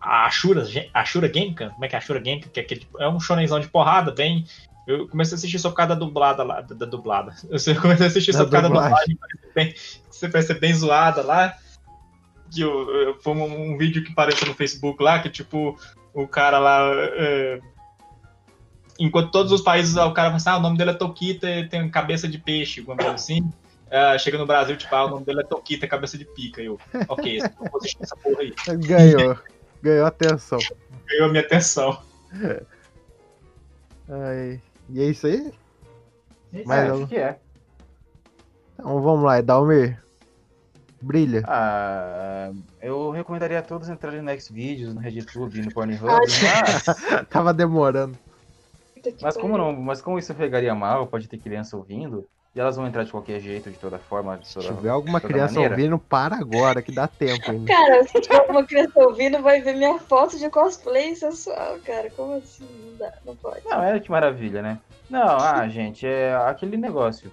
A 0.00 0.26
Ashura, 0.26 0.66
Ashura 0.92 1.32
Genkan? 1.32 1.70
Como 1.70 1.84
é 1.84 1.88
que 1.88 1.94
é 1.94 1.98
Ashura 1.98 2.22
Genkan? 2.22 2.48
Que 2.50 2.60
é, 2.60 2.62
aquele, 2.62 2.86
é 2.98 3.08
um 3.08 3.18
shonenzão 3.20 3.58
de 3.60 3.68
porrada, 3.68 4.10
bem. 4.10 4.44
Eu 4.86 5.08
comecei 5.08 5.34
a 5.34 5.38
assistir 5.38 5.58
só 5.58 5.70
por 5.70 5.76
causa 5.76 5.94
da 5.94 5.98
dublada 6.00 6.42
lá. 6.42 6.60
Da, 6.60 6.74
da 6.74 6.84
dublada. 6.86 7.34
Eu 7.48 7.80
comecei 7.80 8.06
a 8.06 8.08
assistir 8.08 8.32
só 8.32 8.40
Da 8.40 8.44
por 8.44 8.50
causa 8.50 8.68
da 8.68 8.80
dublagem. 8.80 9.18
Você 10.10 10.28
parece 10.28 10.54
bem 10.54 10.74
zoada 10.74 11.22
lá 11.22 11.54
que 12.54 12.60
eu, 12.62 12.90
eu- 12.90 13.20
foi 13.20 13.32
um, 13.34 13.72
um 13.72 13.76
vídeo 13.78 14.02
que 14.04 14.12
apareceu 14.12 14.46
no 14.48 14.54
Facebook 14.54 15.02
lá, 15.02 15.18
que 15.20 15.28
tipo, 15.30 15.76
o 16.12 16.26
cara 16.28 16.58
lá. 16.58 16.80
é, 16.94 17.60
enquanto 18.98 19.30
todos 19.30 19.50
os 19.52 19.60
países, 19.62 19.96
o 19.96 20.12
cara 20.12 20.28
fala 20.28 20.36
assim, 20.36 20.48
ah, 20.50 20.56
o 20.58 20.60
nome 20.62 20.78
dele 20.78 20.90
é 20.90 20.94
Tokita 20.94 21.48
e 21.50 21.68
tem 21.68 21.88
cabeça 21.90 22.28
de 22.28 22.38
peixe, 22.38 22.80
alguma 22.80 22.96
coisa 22.96 23.14
assim. 23.14 23.50
É, 23.90 24.18
chega 24.18 24.38
no 24.38 24.46
Brasil, 24.46 24.76
tipo, 24.76 24.94
ah, 24.94 25.04
o 25.06 25.10
nome 25.10 25.24
dele 25.24 25.40
é 25.40 25.44
Tokita, 25.44 25.86
cabeça 25.86 26.16
de 26.18 26.24
pica. 26.24 26.60
Eu, 26.62 26.78
ok, 27.08 27.38
eu 27.38 27.50
vou 27.70 27.78
assistir 27.78 28.02
essa 28.02 28.16
porra 28.16 28.40
aí. 28.40 28.52
Ganhou. 28.86 29.38
Ganhou 29.82 30.06
atenção. 30.06 30.58
Ganhou 31.08 31.26
a 31.26 31.28
minha 31.30 31.42
atenção. 31.42 31.98
Ai, 34.08 34.60
E 34.90 35.00
é 35.00 35.04
isso 35.06 35.26
aí? 35.26 35.52
Mas 36.52 36.66
Mas 36.66 36.88
eu- 36.88 36.94
acho 36.96 37.06
que 37.08 37.16
é. 37.16 37.38
Então 38.74 39.00
vamos 39.02 39.24
lá, 39.24 39.40
Dalmir. 39.40 40.02
Brilha. 41.04 41.42
Ah, 41.46 42.50
eu 42.80 43.10
recomendaria 43.10 43.58
a 43.58 43.62
todos 43.62 43.90
entrarem 43.90 44.22
no 44.22 44.40
Xvideos, 44.40 44.94
no 44.94 45.00
RedTube, 45.00 45.60
no 45.60 45.70
Pornhub, 45.70 46.08
Ah, 46.08 46.18
mas, 46.18 47.26
Tava 47.28 47.52
demorando. 47.52 48.18
Mas 49.20 49.36
como 49.36 49.58
não, 49.58 49.70
mas 49.72 50.00
como 50.00 50.18
isso 50.18 50.34
pegaria 50.34 50.74
mal, 50.74 51.06
pode 51.06 51.28
ter 51.28 51.36
criança 51.36 51.76
ouvindo, 51.76 52.26
e 52.54 52.60
elas 52.60 52.76
vão 52.76 52.86
entrar 52.86 53.04
de 53.04 53.10
qualquer 53.10 53.38
jeito, 53.38 53.70
de 53.70 53.78
toda 53.78 53.98
forma, 53.98 54.38
de 54.38 54.48
Se 54.48 54.54
toda, 54.54 54.74
tiver 54.74 54.88
alguma 54.88 55.20
criança 55.20 55.54
maneira. 55.56 55.74
ouvindo, 55.74 55.98
para 55.98 56.36
agora, 56.36 56.80
que 56.80 56.90
dá 56.90 57.06
tempo 57.06 57.50
ainda. 57.50 57.66
Cara, 57.66 58.02
se 58.04 58.20
tiver 58.22 58.50
uma 58.50 58.64
criança 58.64 58.98
ouvindo, 59.00 59.42
vai 59.42 59.60
ver 59.60 59.74
minha 59.74 59.98
foto 59.98 60.38
de 60.38 60.48
cosplay 60.48 61.14
sensual, 61.14 61.78
cara. 61.84 62.10
Como 62.16 62.32
assim? 62.34 62.66
Não 62.82 62.96
dá, 62.96 63.12
não 63.26 63.36
pode. 63.36 63.60
Não, 63.66 63.82
é 63.82 64.00
que 64.00 64.10
maravilha, 64.10 64.62
né? 64.62 64.78
Não, 65.10 65.36
ah, 65.38 65.68
gente, 65.68 66.06
é 66.06 66.34
aquele 66.34 66.78
negócio. 66.78 67.30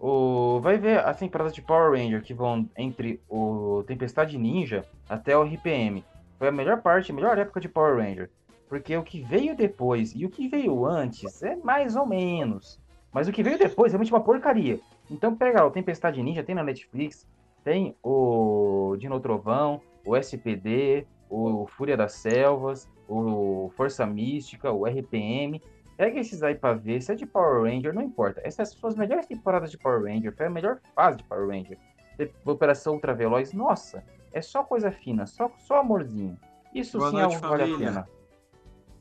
O, 0.00 0.60
vai 0.60 0.78
ver 0.78 1.00
as 1.00 1.18
temporadas 1.18 1.52
de 1.52 1.60
Power 1.60 1.92
Ranger 1.92 2.22
que 2.22 2.32
vão 2.32 2.68
entre 2.76 3.20
o 3.28 3.84
Tempestade 3.86 4.38
Ninja 4.38 4.84
até 5.08 5.36
o 5.36 5.42
RPM. 5.42 6.02
Foi 6.38 6.48
a 6.48 6.52
melhor 6.52 6.80
parte, 6.80 7.12
a 7.12 7.14
melhor 7.14 7.36
época 7.36 7.60
de 7.60 7.68
Power 7.68 7.98
Ranger. 7.98 8.30
Porque 8.66 8.96
o 8.96 9.02
que 9.02 9.20
veio 9.20 9.54
depois 9.54 10.14
e 10.14 10.24
o 10.24 10.30
que 10.30 10.48
veio 10.48 10.86
antes 10.86 11.42
é 11.42 11.54
mais 11.56 11.96
ou 11.96 12.06
menos. 12.06 12.80
Mas 13.12 13.28
o 13.28 13.32
que 13.32 13.42
veio 13.42 13.58
depois 13.58 13.92
é 13.92 13.92
realmente 13.92 14.12
uma 14.12 14.22
porcaria. 14.22 14.80
Então 15.10 15.36
pega 15.36 15.66
o 15.66 15.70
Tempestade 15.70 16.22
Ninja, 16.22 16.42
tem 16.42 16.54
na 16.54 16.62
Netflix, 16.62 17.28
tem 17.62 17.94
o 18.02 18.96
Dino 18.98 19.20
Trovão, 19.20 19.82
o 20.06 20.16
SPD, 20.16 21.06
o 21.28 21.66
Fúria 21.66 21.96
das 21.96 22.12
Selvas, 22.12 22.88
o 23.08 23.70
Força 23.76 24.06
Mística, 24.06 24.72
o 24.72 24.86
RPM. 24.86 25.60
Pega 26.00 26.18
esses 26.18 26.42
aí 26.42 26.54
pra 26.54 26.72
ver, 26.72 27.02
se 27.02 27.12
é 27.12 27.14
de 27.14 27.26
Power 27.26 27.62
Ranger, 27.64 27.92
não 27.92 28.00
importa. 28.00 28.40
Essas 28.42 28.70
são 28.70 28.88
as 28.88 28.96
melhores 28.96 29.26
temporadas 29.26 29.70
de 29.70 29.76
Power 29.76 30.02
Ranger, 30.04 30.34
foi 30.34 30.46
a 30.46 30.50
melhor 30.50 30.78
fase 30.96 31.18
de 31.18 31.24
Power 31.24 31.46
Ranger. 31.48 31.76
De- 32.18 32.32
Operação 32.46 32.94
Ultra 32.94 33.12
Veloz, 33.12 33.52
nossa, 33.52 34.02
é 34.32 34.40
só 34.40 34.64
coisa 34.64 34.90
fina, 34.90 35.26
só, 35.26 35.50
só 35.58 35.80
amorzinho. 35.80 36.38
Isso 36.74 36.96
Boa 36.96 37.10
sim 37.10 37.16
noite, 37.18 37.34
é 37.34 37.38
vale 37.40 37.62
a 37.64 37.76
pena. 37.78 38.08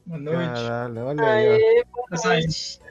Boa 0.06 0.20
noite. 0.20 0.40
Caralho, 0.62 1.06
olha 1.06 1.24
aí, 1.24 1.48
ó. 1.48 1.54
Aê, 1.54 1.84
boa 1.86 2.22
noite. 2.26 2.82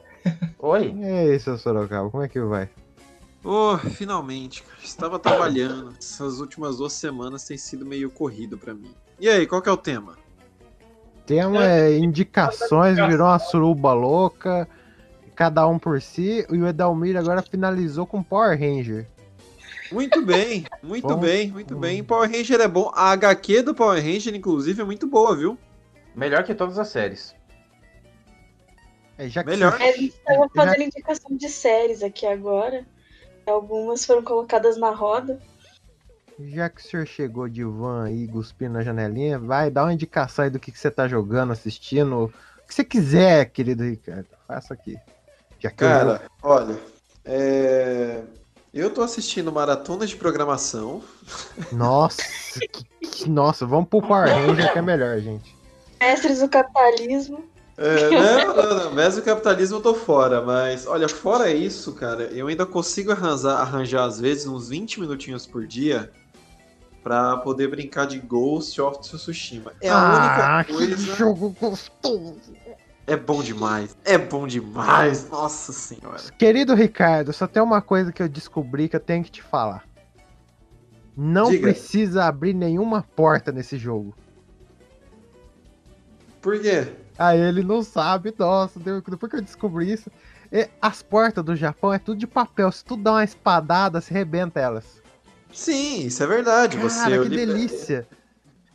Oi? 0.58 0.94
E 0.96 1.04
aí, 1.04 1.38
seu 1.40 1.58
Sorocaba, 1.58 2.08
como 2.08 2.22
é 2.22 2.28
que 2.28 2.40
vai? 2.40 2.70
Oh, 3.44 3.76
finalmente, 3.76 4.62
cara. 4.62 4.78
Estava 4.82 5.18
trabalhando. 5.18 5.94
Essas 5.98 6.40
últimas 6.40 6.78
duas 6.78 6.94
semanas 6.94 7.44
tem 7.44 7.58
sido 7.58 7.84
meio 7.84 8.10
corrido 8.10 8.56
pra 8.56 8.72
mim. 8.72 8.94
E 9.20 9.28
aí, 9.28 9.46
qual 9.46 9.60
que 9.60 9.68
é 9.68 9.72
o 9.72 9.76
tema? 9.76 10.16
Tema 11.28 11.62
é 11.62 11.98
indicações, 11.98 12.96
virou 12.96 13.26
uma 13.26 13.38
suruba 13.38 13.92
louca, 13.92 14.66
cada 15.36 15.68
um 15.68 15.78
por 15.78 16.00
si, 16.00 16.46
e 16.50 16.56
o 16.56 16.66
Edalmir 16.66 17.18
agora 17.18 17.42
finalizou 17.42 18.06
com 18.06 18.22
Power 18.22 18.58
Ranger. 18.58 19.06
Muito 19.92 20.22
bem, 20.24 20.64
muito 20.82 21.06
Bom. 21.06 21.16
bem, 21.16 21.50
muito 21.52 21.76
bem. 21.76 22.02
Power 22.02 22.30
Ranger 22.30 22.60
é 22.62 22.68
bom. 22.68 22.90
A 22.94 23.10
HQ 23.12 23.60
do 23.62 23.74
Power 23.74 24.02
Ranger, 24.02 24.34
inclusive, 24.34 24.80
é 24.80 24.84
muito 24.84 25.06
boa, 25.06 25.36
viu? 25.36 25.58
Melhor 26.16 26.44
que 26.44 26.54
todas 26.54 26.78
as 26.78 26.88
séries. 26.88 27.34
É, 29.18 29.28
já 29.28 29.44
que 29.44 29.50
Melhor. 29.50 29.76
você- 29.76 29.82
A 29.82 29.92
gente 29.92 30.08
estava 30.14 30.48
fazendo 30.54 30.82
indicação 30.82 31.36
de 31.36 31.48
séries 31.50 32.02
aqui 32.02 32.24
agora. 32.26 32.86
Algumas 33.46 34.04
foram 34.04 34.22
colocadas 34.22 34.78
na 34.78 34.90
roda. 34.90 35.38
Já 36.38 36.68
que 36.68 36.80
o 36.80 36.84
senhor 36.84 37.06
chegou 37.06 37.48
de 37.48 37.64
van 37.64 38.04
aí, 38.04 38.28
cuspindo 38.28 38.74
na 38.74 38.82
janelinha, 38.82 39.38
vai 39.38 39.70
dar 39.70 39.84
uma 39.84 39.92
indicação 39.92 40.44
aí 40.44 40.50
do 40.50 40.60
que, 40.60 40.70
que 40.70 40.78
você 40.78 40.90
tá 40.90 41.08
jogando, 41.08 41.52
assistindo. 41.52 42.24
O 42.24 42.66
que 42.66 42.74
você 42.74 42.84
quiser, 42.84 43.46
querido 43.46 43.82
Ricardo. 43.82 44.26
Faça 44.46 44.72
aqui. 44.72 44.96
Já 45.58 45.70
que 45.70 45.82
eu 45.82 45.88
Cara, 45.88 46.22
olha, 46.40 46.78
é... 47.24 48.22
eu 48.72 48.90
tô 48.90 49.02
assistindo 49.02 49.50
maratonas 49.50 50.10
de 50.10 50.16
programação. 50.16 51.02
Nossa, 51.72 52.22
que- 52.60 52.68
que- 52.68 53.28
nossa, 53.28 53.66
vamos 53.66 53.88
pro 53.88 54.00
Power 54.00 54.28
Ranger 54.28 54.72
que 54.72 54.78
é 54.78 54.82
melhor, 54.82 55.18
gente. 55.18 55.56
Mestres 56.00 56.38
do 56.40 56.48
capitalismo. 56.48 57.44
É, 57.76 58.10
não, 58.10 58.56
não, 58.56 58.84
não, 58.84 58.92
mesmo 58.92 59.22
capitalismo 59.22 59.76
eu 59.76 59.80
tô 59.80 59.94
fora, 59.94 60.42
mas 60.42 60.84
olha, 60.86 61.08
fora 61.08 61.50
isso, 61.50 61.92
cara, 61.92 62.24
eu 62.24 62.48
ainda 62.48 62.66
consigo 62.66 63.12
arranjar, 63.12 63.60
arranjar 63.60 64.04
às 64.04 64.18
vezes 64.20 64.46
uns 64.46 64.68
20 64.68 65.00
minutinhos 65.00 65.46
por 65.46 65.64
dia 65.64 66.10
pra 67.02 67.36
poder 67.38 67.68
brincar 67.68 68.06
de 68.06 68.18
Ghost 68.18 68.80
of 68.80 69.00
Tsushima. 69.00 69.72
É 69.80 69.90
a 69.90 69.96
ah, 69.96 70.58
única 70.58 70.64
que 70.64 70.72
coisa. 70.72 71.16
jogo 71.16 71.54
gostoso. 71.60 72.36
É 73.06 73.16
bom 73.16 73.42
demais, 73.42 73.96
é 74.04 74.18
bom 74.18 74.46
demais, 74.46 75.30
nossa 75.30 75.72
senhora. 75.72 76.20
Querido 76.38 76.74
Ricardo, 76.74 77.32
só 77.32 77.46
tem 77.46 77.62
uma 77.62 77.80
coisa 77.80 78.12
que 78.12 78.22
eu 78.22 78.28
descobri 78.28 78.86
que 78.86 78.96
eu 78.96 79.00
tenho 79.00 79.24
que 79.24 79.30
te 79.30 79.42
falar. 79.42 79.88
Não 81.16 81.50
Diga. 81.50 81.62
precisa 81.62 82.26
abrir 82.26 82.52
nenhuma 82.54 83.02
porta 83.16 83.50
nesse 83.50 83.78
jogo. 83.78 84.14
Por 86.40 86.60
quê? 86.60 86.92
Ah, 87.18 87.34
ele 87.34 87.64
não 87.64 87.82
sabe, 87.82 88.32
nossa, 88.38 88.78
deu- 88.78 89.00
depois 89.00 89.30
que 89.30 89.36
eu 89.38 89.42
descobri 89.42 89.90
isso. 89.90 90.10
e 90.52 90.68
as 90.80 91.02
portas 91.02 91.42
do 91.42 91.56
Japão 91.56 91.92
é 91.92 91.98
tudo 91.98 92.18
de 92.18 92.26
papel. 92.26 92.70
Se 92.70 92.84
tu 92.84 92.96
dá 92.96 93.12
uma 93.12 93.24
espadada, 93.24 94.00
se 94.00 94.12
rebenta 94.12 94.60
elas. 94.60 95.02
Sim, 95.58 96.06
isso 96.06 96.22
é 96.22 96.26
verdade. 96.26 96.76
Você, 96.78 97.00
Cara, 97.00 97.16
eu, 97.16 97.22
que 97.24 97.28
liber- 97.30 97.46
delícia. 97.48 98.06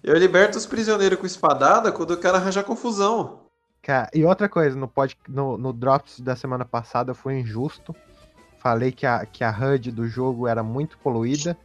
eu 0.03 0.17
liberto 0.17 0.57
os 0.57 0.65
prisioneiros 0.65 1.17
com 1.17 1.25
espadada 1.25 1.93
quando 1.93 2.11
o 2.11 2.17
cara 2.17 2.38
arranjar 2.38 2.63
confusão. 2.63 3.39
Cara, 3.81 4.09
e 4.13 4.25
outra 4.25 4.49
coisa, 4.49 4.75
no, 4.77 4.88
pod, 4.88 5.17
no, 5.27 5.57
no 5.57 5.71
Drops 5.71 6.19
da 6.19 6.36
semana 6.36 6.65
passada 6.65 7.11
eu 7.11 7.15
fui 7.15 7.39
injusto. 7.39 7.95
Falei 8.59 8.91
que 8.91 9.05
a, 9.05 9.25
que 9.25 9.45
a 9.45 9.49
HUD 9.49 9.91
do 9.91 10.07
jogo 10.07 10.45
era 10.45 10.61
muito 10.61 10.97
poluída. 10.97 11.57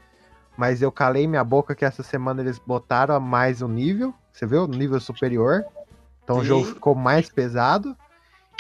Mas 0.57 0.83
eu 0.83 0.91
calei 0.93 1.27
minha 1.27 1.43
boca 1.45 1.75
que 1.75 1.85
essa 1.85 2.03
semana 2.05 2.41
eles 2.41 2.59
botaram 2.59 3.15
a 3.15 3.21
mais 3.21 3.61
o 3.61 3.67
nível. 3.69 4.15
Você 4.33 4.47
viu? 4.47 4.65
O 4.65 4.69
nível 4.69 5.01
superior. 5.01 5.65
Então 6.23 6.37
o 6.39 6.41
Sim. 6.43 6.47
jogo 6.47 6.65
ficou 6.65 6.95
mais 6.95 7.29
pesado. 7.29 7.97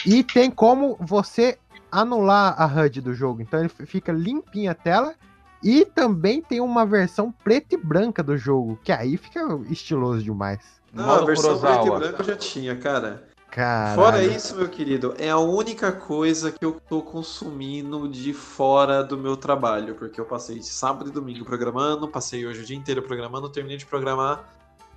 E 0.04 0.24
tem 0.24 0.50
como 0.50 0.96
você 1.00 1.56
anular 1.90 2.60
a 2.60 2.66
HUD 2.66 3.00
do 3.00 3.14
jogo. 3.14 3.42
Então 3.42 3.60
ele 3.60 3.68
fica 3.68 4.10
limpinha 4.12 4.72
a 4.72 4.74
tela. 4.74 5.14
E 5.62 5.84
também 5.84 6.40
tem 6.40 6.60
uma 6.60 6.86
versão 6.86 7.32
preta 7.32 7.74
e 7.74 7.78
branca 7.78 8.22
do 8.22 8.36
jogo. 8.36 8.78
Que 8.82 8.92
aí 8.92 9.16
fica 9.16 9.40
estiloso 9.68 10.22
demais. 10.22 10.60
Não, 10.92 11.06
Modo 11.06 11.22
a 11.22 11.26
versão 11.26 11.58
preto 11.58 11.64
e 11.64 11.76
Kurosawa. 11.76 11.98
branco 11.98 12.22
eu 12.22 12.26
já 12.26 12.36
tinha, 12.36 12.76
cara. 12.76 13.28
Cara. 13.50 13.94
Fora 13.94 14.22
isso, 14.22 14.56
meu 14.56 14.68
querido, 14.68 15.14
é 15.18 15.30
a 15.30 15.38
única 15.38 15.90
coisa 15.90 16.52
que 16.52 16.62
eu 16.62 16.78
tô 16.86 17.00
consumindo 17.00 18.06
de 18.06 18.34
fora 18.34 19.02
do 19.02 19.16
meu 19.16 19.36
trabalho. 19.36 19.94
Porque 19.94 20.20
eu 20.20 20.24
passei 20.24 20.62
sábado 20.62 21.08
e 21.08 21.12
domingo 21.12 21.44
programando, 21.44 22.06
passei 22.06 22.46
hoje 22.46 22.60
o 22.60 22.64
dia 22.64 22.76
inteiro 22.76 23.02
programando, 23.02 23.48
terminei 23.48 23.78
de 23.78 23.86
programar. 23.86 24.54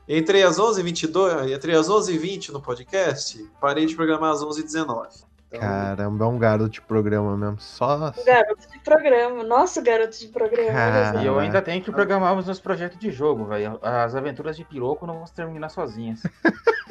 Entrei 0.08 0.44
às 0.44 0.58
11h22, 0.58 1.56
entrei 1.56 1.76
às 1.76 1.88
11h20 1.88 2.50
no 2.50 2.62
podcast, 2.62 3.50
parei 3.62 3.86
de 3.86 3.96
programar 3.96 4.32
às 4.32 4.42
11h19. 4.42 5.24
Então, 5.52 5.60
Caramba, 5.60 6.24
é 6.24 6.28
um 6.30 6.40
garoto 6.40 6.70
de 6.70 6.82
programa 6.82 7.36
mesmo. 7.36 7.60
Só. 7.60 8.14
Garoto 8.26 8.70
de 8.72 8.80
programa. 8.80 9.44
Nosso 9.44 9.84
garoto 9.84 10.18
de 10.18 10.28
programa. 10.28 11.22
E 11.22 11.26
eu 11.26 11.38
ainda 11.38 11.62
tenho 11.62 11.84
que 11.84 11.92
programar 11.92 12.34
os 12.38 12.46
meus 12.46 12.60
projetos 12.60 12.98
de 12.98 13.12
jogo, 13.12 13.46
velho. 13.46 13.78
As 13.82 14.16
aventuras 14.16 14.56
de 14.56 14.64
piroco 14.64 15.06
não 15.06 15.16
vão 15.16 15.28
se 15.28 15.34
terminar 15.34 15.70
sozinhas. 15.70 16.24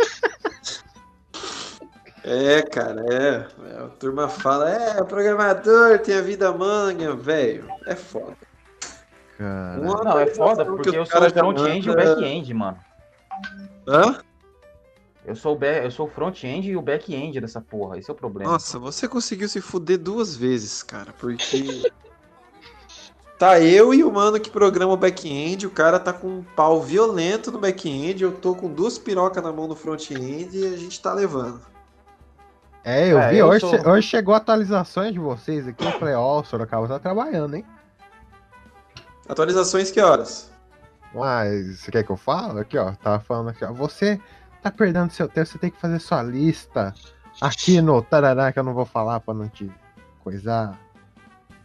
É, 2.23 2.61
cara, 2.63 3.03
é. 3.11 3.47
É, 3.71 3.83
A 3.83 3.89
turma 3.89 4.29
fala, 4.29 4.71
é, 4.71 5.03
programador 5.03 5.99
tem 6.01 6.17
a 6.17 6.21
vida 6.21 6.53
manha, 6.53 7.15
velho. 7.15 7.67
É 7.87 7.97
foda. 7.97 8.37
Cara. 9.39 9.79
Não, 9.79 10.19
é 10.19 10.27
foda 10.27 10.67
porque 10.67 10.91
que 10.91 10.97
eu 10.97 11.07
sou 11.07 11.19
o 11.19 11.31
front-end 11.31 11.89
e 11.89 11.91
o 11.91 11.97
back-end, 11.97 12.53
mano. 12.53 12.79
Hã? 13.89 14.21
Eu 15.25 15.37
sou 15.37 15.55
o, 15.55 15.59
ba- 15.59 15.67
eu 15.67 15.91
sou 15.91 16.07
o 16.07 16.11
front-end 16.11 16.71
e 16.71 16.77
o 16.77 16.83
back-end 16.83 17.41
dessa 17.41 17.61
porra. 17.61 17.99
Esse 17.99 18.11
é 18.11 18.13
o 18.13 18.17
problema. 18.17 18.53
Nossa, 18.53 18.79
você 18.79 19.07
conseguiu 19.07 19.49
se 19.49 19.61
fuder 19.61 19.99
duas 19.99 20.35
vezes, 20.37 20.83
cara, 20.83 21.13
porque. 21.19 21.83
Tá 23.39 23.59
eu 23.59 23.95
e 23.95 24.05
o 24.05 24.13
mano 24.13 24.39
que 24.39 24.51
programa 24.51 24.93
o 24.93 24.99
back-end, 24.99 25.67
o 25.67 25.71
cara 25.71 25.99
tá 25.99 26.13
com 26.13 26.29
um 26.29 26.43
pau 26.43 26.83
violento 26.83 27.51
no 27.51 27.59
back-end, 27.59 28.23
eu 28.23 28.33
tô 28.33 28.55
com 28.55 28.69
duas 28.71 28.99
pirocas 28.99 29.43
na 29.43 29.51
mão 29.51 29.67
no 29.67 29.75
front-end 29.75 30.55
e 30.59 30.67
a 30.67 30.77
gente 30.77 31.01
tá 31.01 31.15
levando. 31.15 31.59
É, 32.85 33.11
eu 33.11 33.19
É, 33.19 33.31
vi. 33.31 33.39
eu 33.39 33.47
hoje, 33.47 33.61
sou- 33.61 33.89
hoje 33.93 34.09
chegou 34.09 34.35
atualizações 34.35 35.15
de 35.15 35.19
vocês 35.19 35.67
aqui. 35.67 35.83
Eu 35.83 35.93
falei, 35.93 36.13
ó, 36.15 36.41
o 36.41 36.45
Sorocaba 36.45 36.87
tá 36.87 36.99
trabalhando, 36.99 37.55
hein? 37.57 37.65
Atualizações 39.27 39.91
que 39.91 40.03
horas? 40.03 40.51
Mas 41.15 41.81
você 41.81 41.91
quer 41.91 42.03
que 42.05 42.11
eu 42.11 42.19
fale? 42.19 42.61
Aqui, 42.61 42.77
ó. 42.77 42.93
Tava 42.93 43.21
falando 43.21 43.49
aqui, 43.49 43.65
ó. 43.65 43.73
Você 43.73 44.21
tá 44.61 44.71
perdendo 44.71 45.11
seu 45.13 45.29
tempo, 45.29 45.47
você 45.47 45.59
tem 45.59 45.71
que 45.71 45.81
fazer 45.81 45.99
sua 45.99 46.23
lista 46.23 46.95
aqui 47.41 47.81
no 47.81 48.03
Tarará, 48.03 48.53
que 48.53 48.59
eu 48.59 48.63
não 48.65 48.75
vou 48.75 48.85
falar 48.87 49.21
pra 49.21 49.35
não 49.35 49.49
te 49.49 49.71
coisar. 50.23 50.79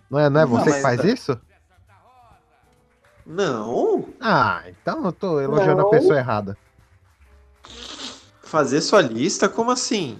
Não 0.09 0.19
é, 0.19 0.29
não 0.29 0.41
é 0.41 0.45
Não, 0.45 0.51
você 0.51 0.71
que 0.73 0.81
faz 0.81 1.01
tá- 1.01 1.07
isso? 1.07 1.39
Não. 3.25 4.07
Ah, 4.21 4.63
então 4.67 5.03
eu 5.03 5.11
tô 5.11 5.41
elogiando 5.41 5.81
Não. 5.81 5.87
a 5.87 5.89
pessoa 5.91 6.17
errada. 6.17 6.55
Fazer 8.43 8.81
sua 8.81 9.01
lista? 9.01 9.49
Como 9.49 9.71
assim? 9.71 10.19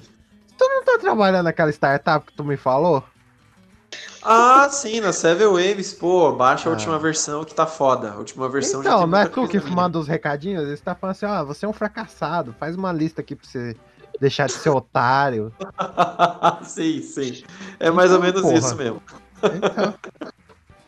Tu 0.58 0.68
não 0.68 0.84
tá 0.84 0.98
trabalhando 0.98 1.46
naquela 1.46 1.70
startup 1.72 2.26
que 2.26 2.34
tu 2.34 2.44
me 2.44 2.58
falou? 2.58 3.04
Ah, 4.28 4.68
sim, 4.72 5.00
na 5.02 5.14
Seven 5.14 5.48
Waves, 5.48 5.94
pô, 5.94 6.32
baixa 6.32 6.68
a 6.68 6.72
Ah. 6.72 6.76
última 6.76 6.98
versão 6.98 7.46
que 7.46 7.54
tá 7.54 7.68
foda. 7.68 8.12
A 8.12 8.18
última 8.18 8.50
versão 8.50 8.82
já 8.82 8.90
Então, 8.90 9.02
tem 9.02 9.10
não 9.10 9.18
é 9.20 9.26
tu 9.28 9.48
que 9.48 9.60
manda 9.70 10.00
os 10.00 10.08
recadinhos? 10.08 10.64
Eles 10.68 10.82
tá 10.82 10.96
falando 10.96 11.12
assim, 11.16 11.26
ó, 11.28 11.46
você 11.46 11.66
é 11.66 11.70
um 11.70 11.74
fracassado, 11.74 12.56
faz 12.60 12.76
uma 12.76 12.92
lista 12.92 13.22
aqui 13.22 13.36
pra 13.36 13.48
você 13.48 13.76
deixar 14.20 14.48
de 14.48 14.54
ser 14.54 14.70
otário. 14.72 15.54
sim, 16.66 17.02
sim. 17.04 17.44
É 17.80 17.92
mais 17.92 18.10
ou 18.12 18.18
Então, 18.18 18.28
menos 18.28 18.42
porra. 18.42 18.58
isso 18.58 18.76
mesmo. 18.76 19.02
Então, 19.44 19.94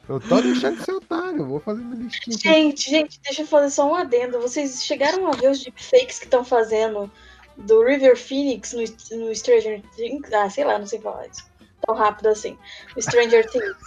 eu 0.10 0.20
tô 0.20 0.42
deixando 0.42 0.78
de 0.78 0.84
ser 0.84 0.94
otário, 0.94 1.38
eu 1.42 1.46
vou 1.48 1.60
fazer 1.60 1.84
minha 1.84 2.04
listinha 2.06 2.36
aqui. 2.36 2.44
Gente, 2.44 2.90
gente, 2.90 3.20
deixa 3.24 3.44
eu 3.44 3.48
fazer 3.48 3.70
só 3.70 3.88
um 3.88 3.94
adendo. 3.94 4.40
Vocês 4.42 4.84
chegaram 4.84 5.28
a 5.28 5.32
ver 5.36 5.52
os 5.52 5.64
deepfakes 5.64 6.18
que 6.18 6.26
estão 6.26 6.44
fazendo 6.44 7.12
do 7.56 7.84
River 7.84 8.18
Phoenix 8.18 8.74
no, 8.74 8.82
no 9.20 9.36
Stranger 9.36 9.84
Things? 9.96 10.34
Ah, 10.34 10.50
sei 10.50 10.64
lá, 10.64 10.80
não 10.80 10.88
sei 10.88 11.00
falar 11.00 11.28
isso. 11.28 11.44
Tão 11.86 11.96
rápido 11.96 12.28
assim. 12.28 12.58
O 12.96 13.02
Stranger 13.02 13.50
Things. 13.50 13.78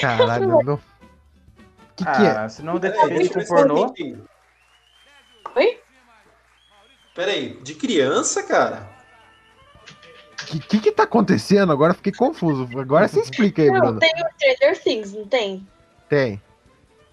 Caralho, 0.00 0.48
não. 0.62 0.74
O 0.74 0.80
que, 1.96 2.04
que 2.04 2.10
é? 2.10 2.30
Ah, 2.30 2.48
se 2.48 2.62
não 2.62 2.78
defende 2.78 3.28
com 3.30 3.44
pornô. 3.44 3.94
Oi? 5.54 5.80
Peraí, 7.14 7.58
de 7.62 7.74
criança, 7.74 8.42
cara? 8.42 8.94
O 10.42 10.46
que, 10.46 10.58
que 10.60 10.80
que 10.80 10.92
tá 10.92 11.04
acontecendo? 11.04 11.72
Agora 11.72 11.92
eu 11.92 11.96
fiquei 11.96 12.12
confuso. 12.12 12.68
Agora 12.78 13.08
você 13.08 13.20
explica 13.20 13.62
aí, 13.62 13.70
Não, 13.70 13.80
Bruno. 13.80 13.98
tem 13.98 14.12
o 14.12 14.28
Stranger 14.38 14.82
Things, 14.82 15.12
não 15.14 15.26
tem? 15.26 15.66
Tem. 16.10 16.42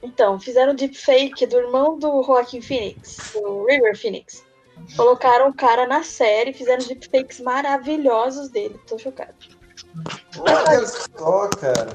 Então, 0.03 0.37
fizeram 0.37 0.75
deepfake 0.75 1.47
do 1.47 1.57
irmão 1.57 1.97
do 1.97 2.21
Joaquin 2.23 2.61
Phoenix, 2.61 3.31
do 3.33 3.65
River 3.65 3.97
Phoenix. 3.97 4.45
Colocaram 4.95 5.49
o 5.49 5.53
cara 5.53 5.87
na 5.87 6.03
série, 6.03 6.53
fizeram 6.53 6.85
deepfakes 6.85 7.39
maravilhosos 7.39 8.49
dele. 8.49 8.79
Tô 8.87 8.97
chocada. 8.97 9.33
Olha 10.39 10.85
só, 10.87 11.47
cara. 11.49 11.89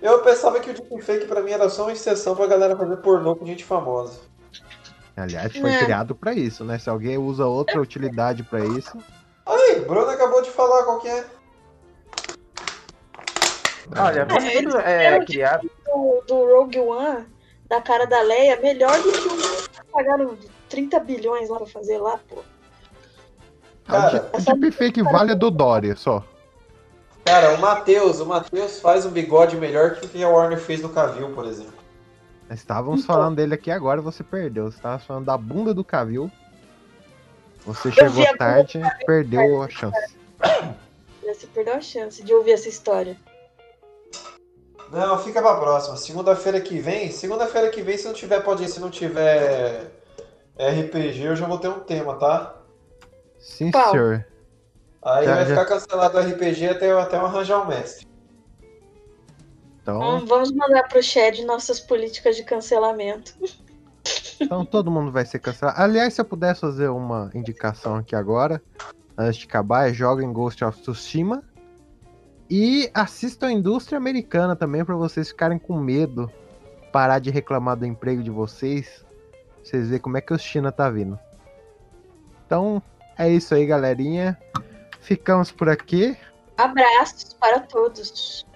Eu 0.00 0.22
pensava 0.22 0.60
que 0.60 0.70
o 0.70 0.74
deepfake 0.74 1.26
pra 1.26 1.42
mim 1.42 1.50
era 1.52 1.68
só 1.68 1.82
uma 1.82 1.92
exceção 1.92 2.34
pra 2.34 2.46
galera 2.46 2.76
fazer 2.76 2.96
pornô 2.98 3.36
com 3.36 3.44
gente 3.46 3.64
famosa. 3.64 4.20
Aliás, 5.16 5.54
foi 5.54 5.70
É. 5.72 5.84
criado 5.84 6.14
pra 6.14 6.32
isso, 6.32 6.64
né? 6.64 6.78
Se 6.78 6.88
alguém 6.88 7.18
usa 7.18 7.44
outra 7.46 7.80
utilidade 7.80 8.42
pra 8.42 8.60
isso. 8.60 8.96
Aí, 9.44 9.80
Bruno 9.80 10.08
acabou 10.08 10.40
de 10.40 10.50
falar 10.50 10.84
qual 10.84 11.00
que 11.00 11.08
é. 11.08 11.24
Olha, 13.96 14.24
quando 14.24 14.44
É, 14.44 14.62
tudo 14.62 14.78
é 14.78 15.16
eles 15.16 15.26
criado. 15.26 15.70
do, 15.84 16.22
do 16.26 16.34
Rogue 16.54 16.78
One, 16.78 17.26
da 17.68 17.80
cara 17.82 18.06
da 18.06 18.22
Leia, 18.22 18.58
melhor 18.60 18.96
do 19.02 19.10
que 19.12 19.28
o 19.28 19.92
pagaram 19.92 20.38
30 20.70 21.00
bilhões 21.00 21.50
lá 21.50 21.58
pra 21.58 21.66
fazer 21.66 21.98
lá, 21.98 22.18
pô. 22.28 22.36
Cara, 23.86 24.30
o 24.32 24.56
deepfake 24.56 25.02
vale 25.02 25.32
é 25.32 25.34
do 25.34 25.50
Dória 25.50 25.96
só. 25.96 26.24
Cara, 27.24 27.54
o 27.54 27.60
Matheus, 27.60 28.20
o 28.20 28.26
Matheus 28.26 28.80
faz 28.80 29.04
um 29.04 29.10
bigode 29.10 29.56
melhor 29.56 29.96
que 29.96 30.06
o 30.06 30.08
que 30.08 30.22
a 30.22 30.28
Warner 30.28 30.58
fez 30.58 30.80
no 30.80 30.88
Cavil, 30.88 31.30
por 31.34 31.44
exemplo. 31.44 31.74
Estávamos 32.50 33.02
Então. 33.02 33.14
falando 33.14 33.36
dele 33.36 33.54
aqui 33.54 33.70
agora, 33.70 34.00
você 34.00 34.22
perdeu. 34.24 34.70
Você 34.70 34.76
estava 34.78 34.98
falando 34.98 35.26
da 35.26 35.36
bunda 35.36 35.74
do 35.74 35.84
Cavil. 35.84 36.30
Você 37.66 37.92
chegou 37.92 38.24
tarde, 38.38 38.80
perdeu 39.04 39.62
a 39.62 39.68
chance. 39.68 40.16
Você 41.22 41.46
perdeu 41.48 41.74
a 41.74 41.80
chance 41.80 42.22
de 42.22 42.32
ouvir 42.32 42.52
essa 42.52 42.68
história. 42.68 43.16
Não, 44.90 45.18
fica 45.18 45.40
pra 45.40 45.56
próxima. 45.56 45.96
Segunda-feira 45.96 46.60
que 46.60 46.80
vem, 46.80 47.12
segunda-feira 47.12 47.70
que 47.70 47.82
vem, 47.82 47.96
se 47.96 48.06
não 48.06 48.14
tiver, 48.14 48.40
pode 48.40 48.64
ir, 48.64 48.68
se 48.68 48.80
não 48.80 48.90
tiver 48.90 49.99
RPG, 50.58 51.22
eu 51.22 51.36
já 51.36 51.46
vou 51.46 51.58
ter 51.58 51.68
um 51.68 51.80
tema, 51.80 52.16
tá? 52.16 52.54
Sim, 53.38 53.70
Qual? 53.70 53.90
senhor. 53.90 54.26
Aí 55.02 55.24
Já- 55.24 55.34
vai 55.34 55.44
já- 55.46 55.50
ficar 55.50 55.64
cancelado 55.66 56.18
o 56.18 56.20
RPG 56.20 56.68
até 56.68 56.90
eu, 56.90 56.98
até 56.98 57.16
eu 57.16 57.24
arranjar 57.24 57.62
um 57.62 57.66
mestre. 57.66 58.06
Então, 59.82 59.98
Vamos, 59.98 60.28
vamos 60.28 60.52
mandar 60.52 60.86
pro 60.88 61.02
Shed 61.02 61.42
nossas 61.44 61.80
políticas 61.80 62.36
de 62.36 62.44
cancelamento. 62.44 63.34
então 64.40 64.64
todo 64.64 64.90
mundo 64.90 65.10
vai 65.10 65.24
ser 65.24 65.38
cancelado. 65.38 65.80
Aliás, 65.80 66.12
se 66.14 66.20
eu 66.20 66.24
pudesse 66.24 66.60
fazer 66.60 66.88
uma 66.88 67.30
indicação 67.34 67.96
aqui 67.96 68.14
agora, 68.14 68.62
antes 69.16 69.40
de 69.40 69.46
acabar, 69.46 69.88
é 69.88 69.94
joguem 69.94 70.32
Ghost 70.32 70.62
of 70.64 70.80
Tsushima. 70.82 71.42
E 72.52 72.90
assistam 72.92 73.46
a 73.46 73.52
indústria 73.52 73.96
americana 73.96 74.54
também, 74.56 74.84
para 74.84 74.96
vocês 74.96 75.28
ficarem 75.28 75.58
com 75.58 75.78
medo. 75.78 76.30
Parar 76.92 77.20
de 77.20 77.30
reclamar 77.30 77.76
do 77.76 77.86
emprego 77.86 78.22
de 78.22 78.30
vocês. 78.30 79.04
Vocês 79.62 79.88
verem 79.88 80.00
como 80.00 80.16
é 80.16 80.20
que 80.20 80.32
o 80.32 80.38
China 80.38 80.72
tá 80.72 80.90
vindo. 80.90 81.18
Então, 82.46 82.82
é 83.16 83.28
isso 83.28 83.54
aí, 83.54 83.66
galerinha. 83.66 84.38
Ficamos 85.00 85.50
por 85.50 85.68
aqui. 85.68 86.16
Abraços 86.56 87.34
para 87.34 87.60
todos. 87.60 88.46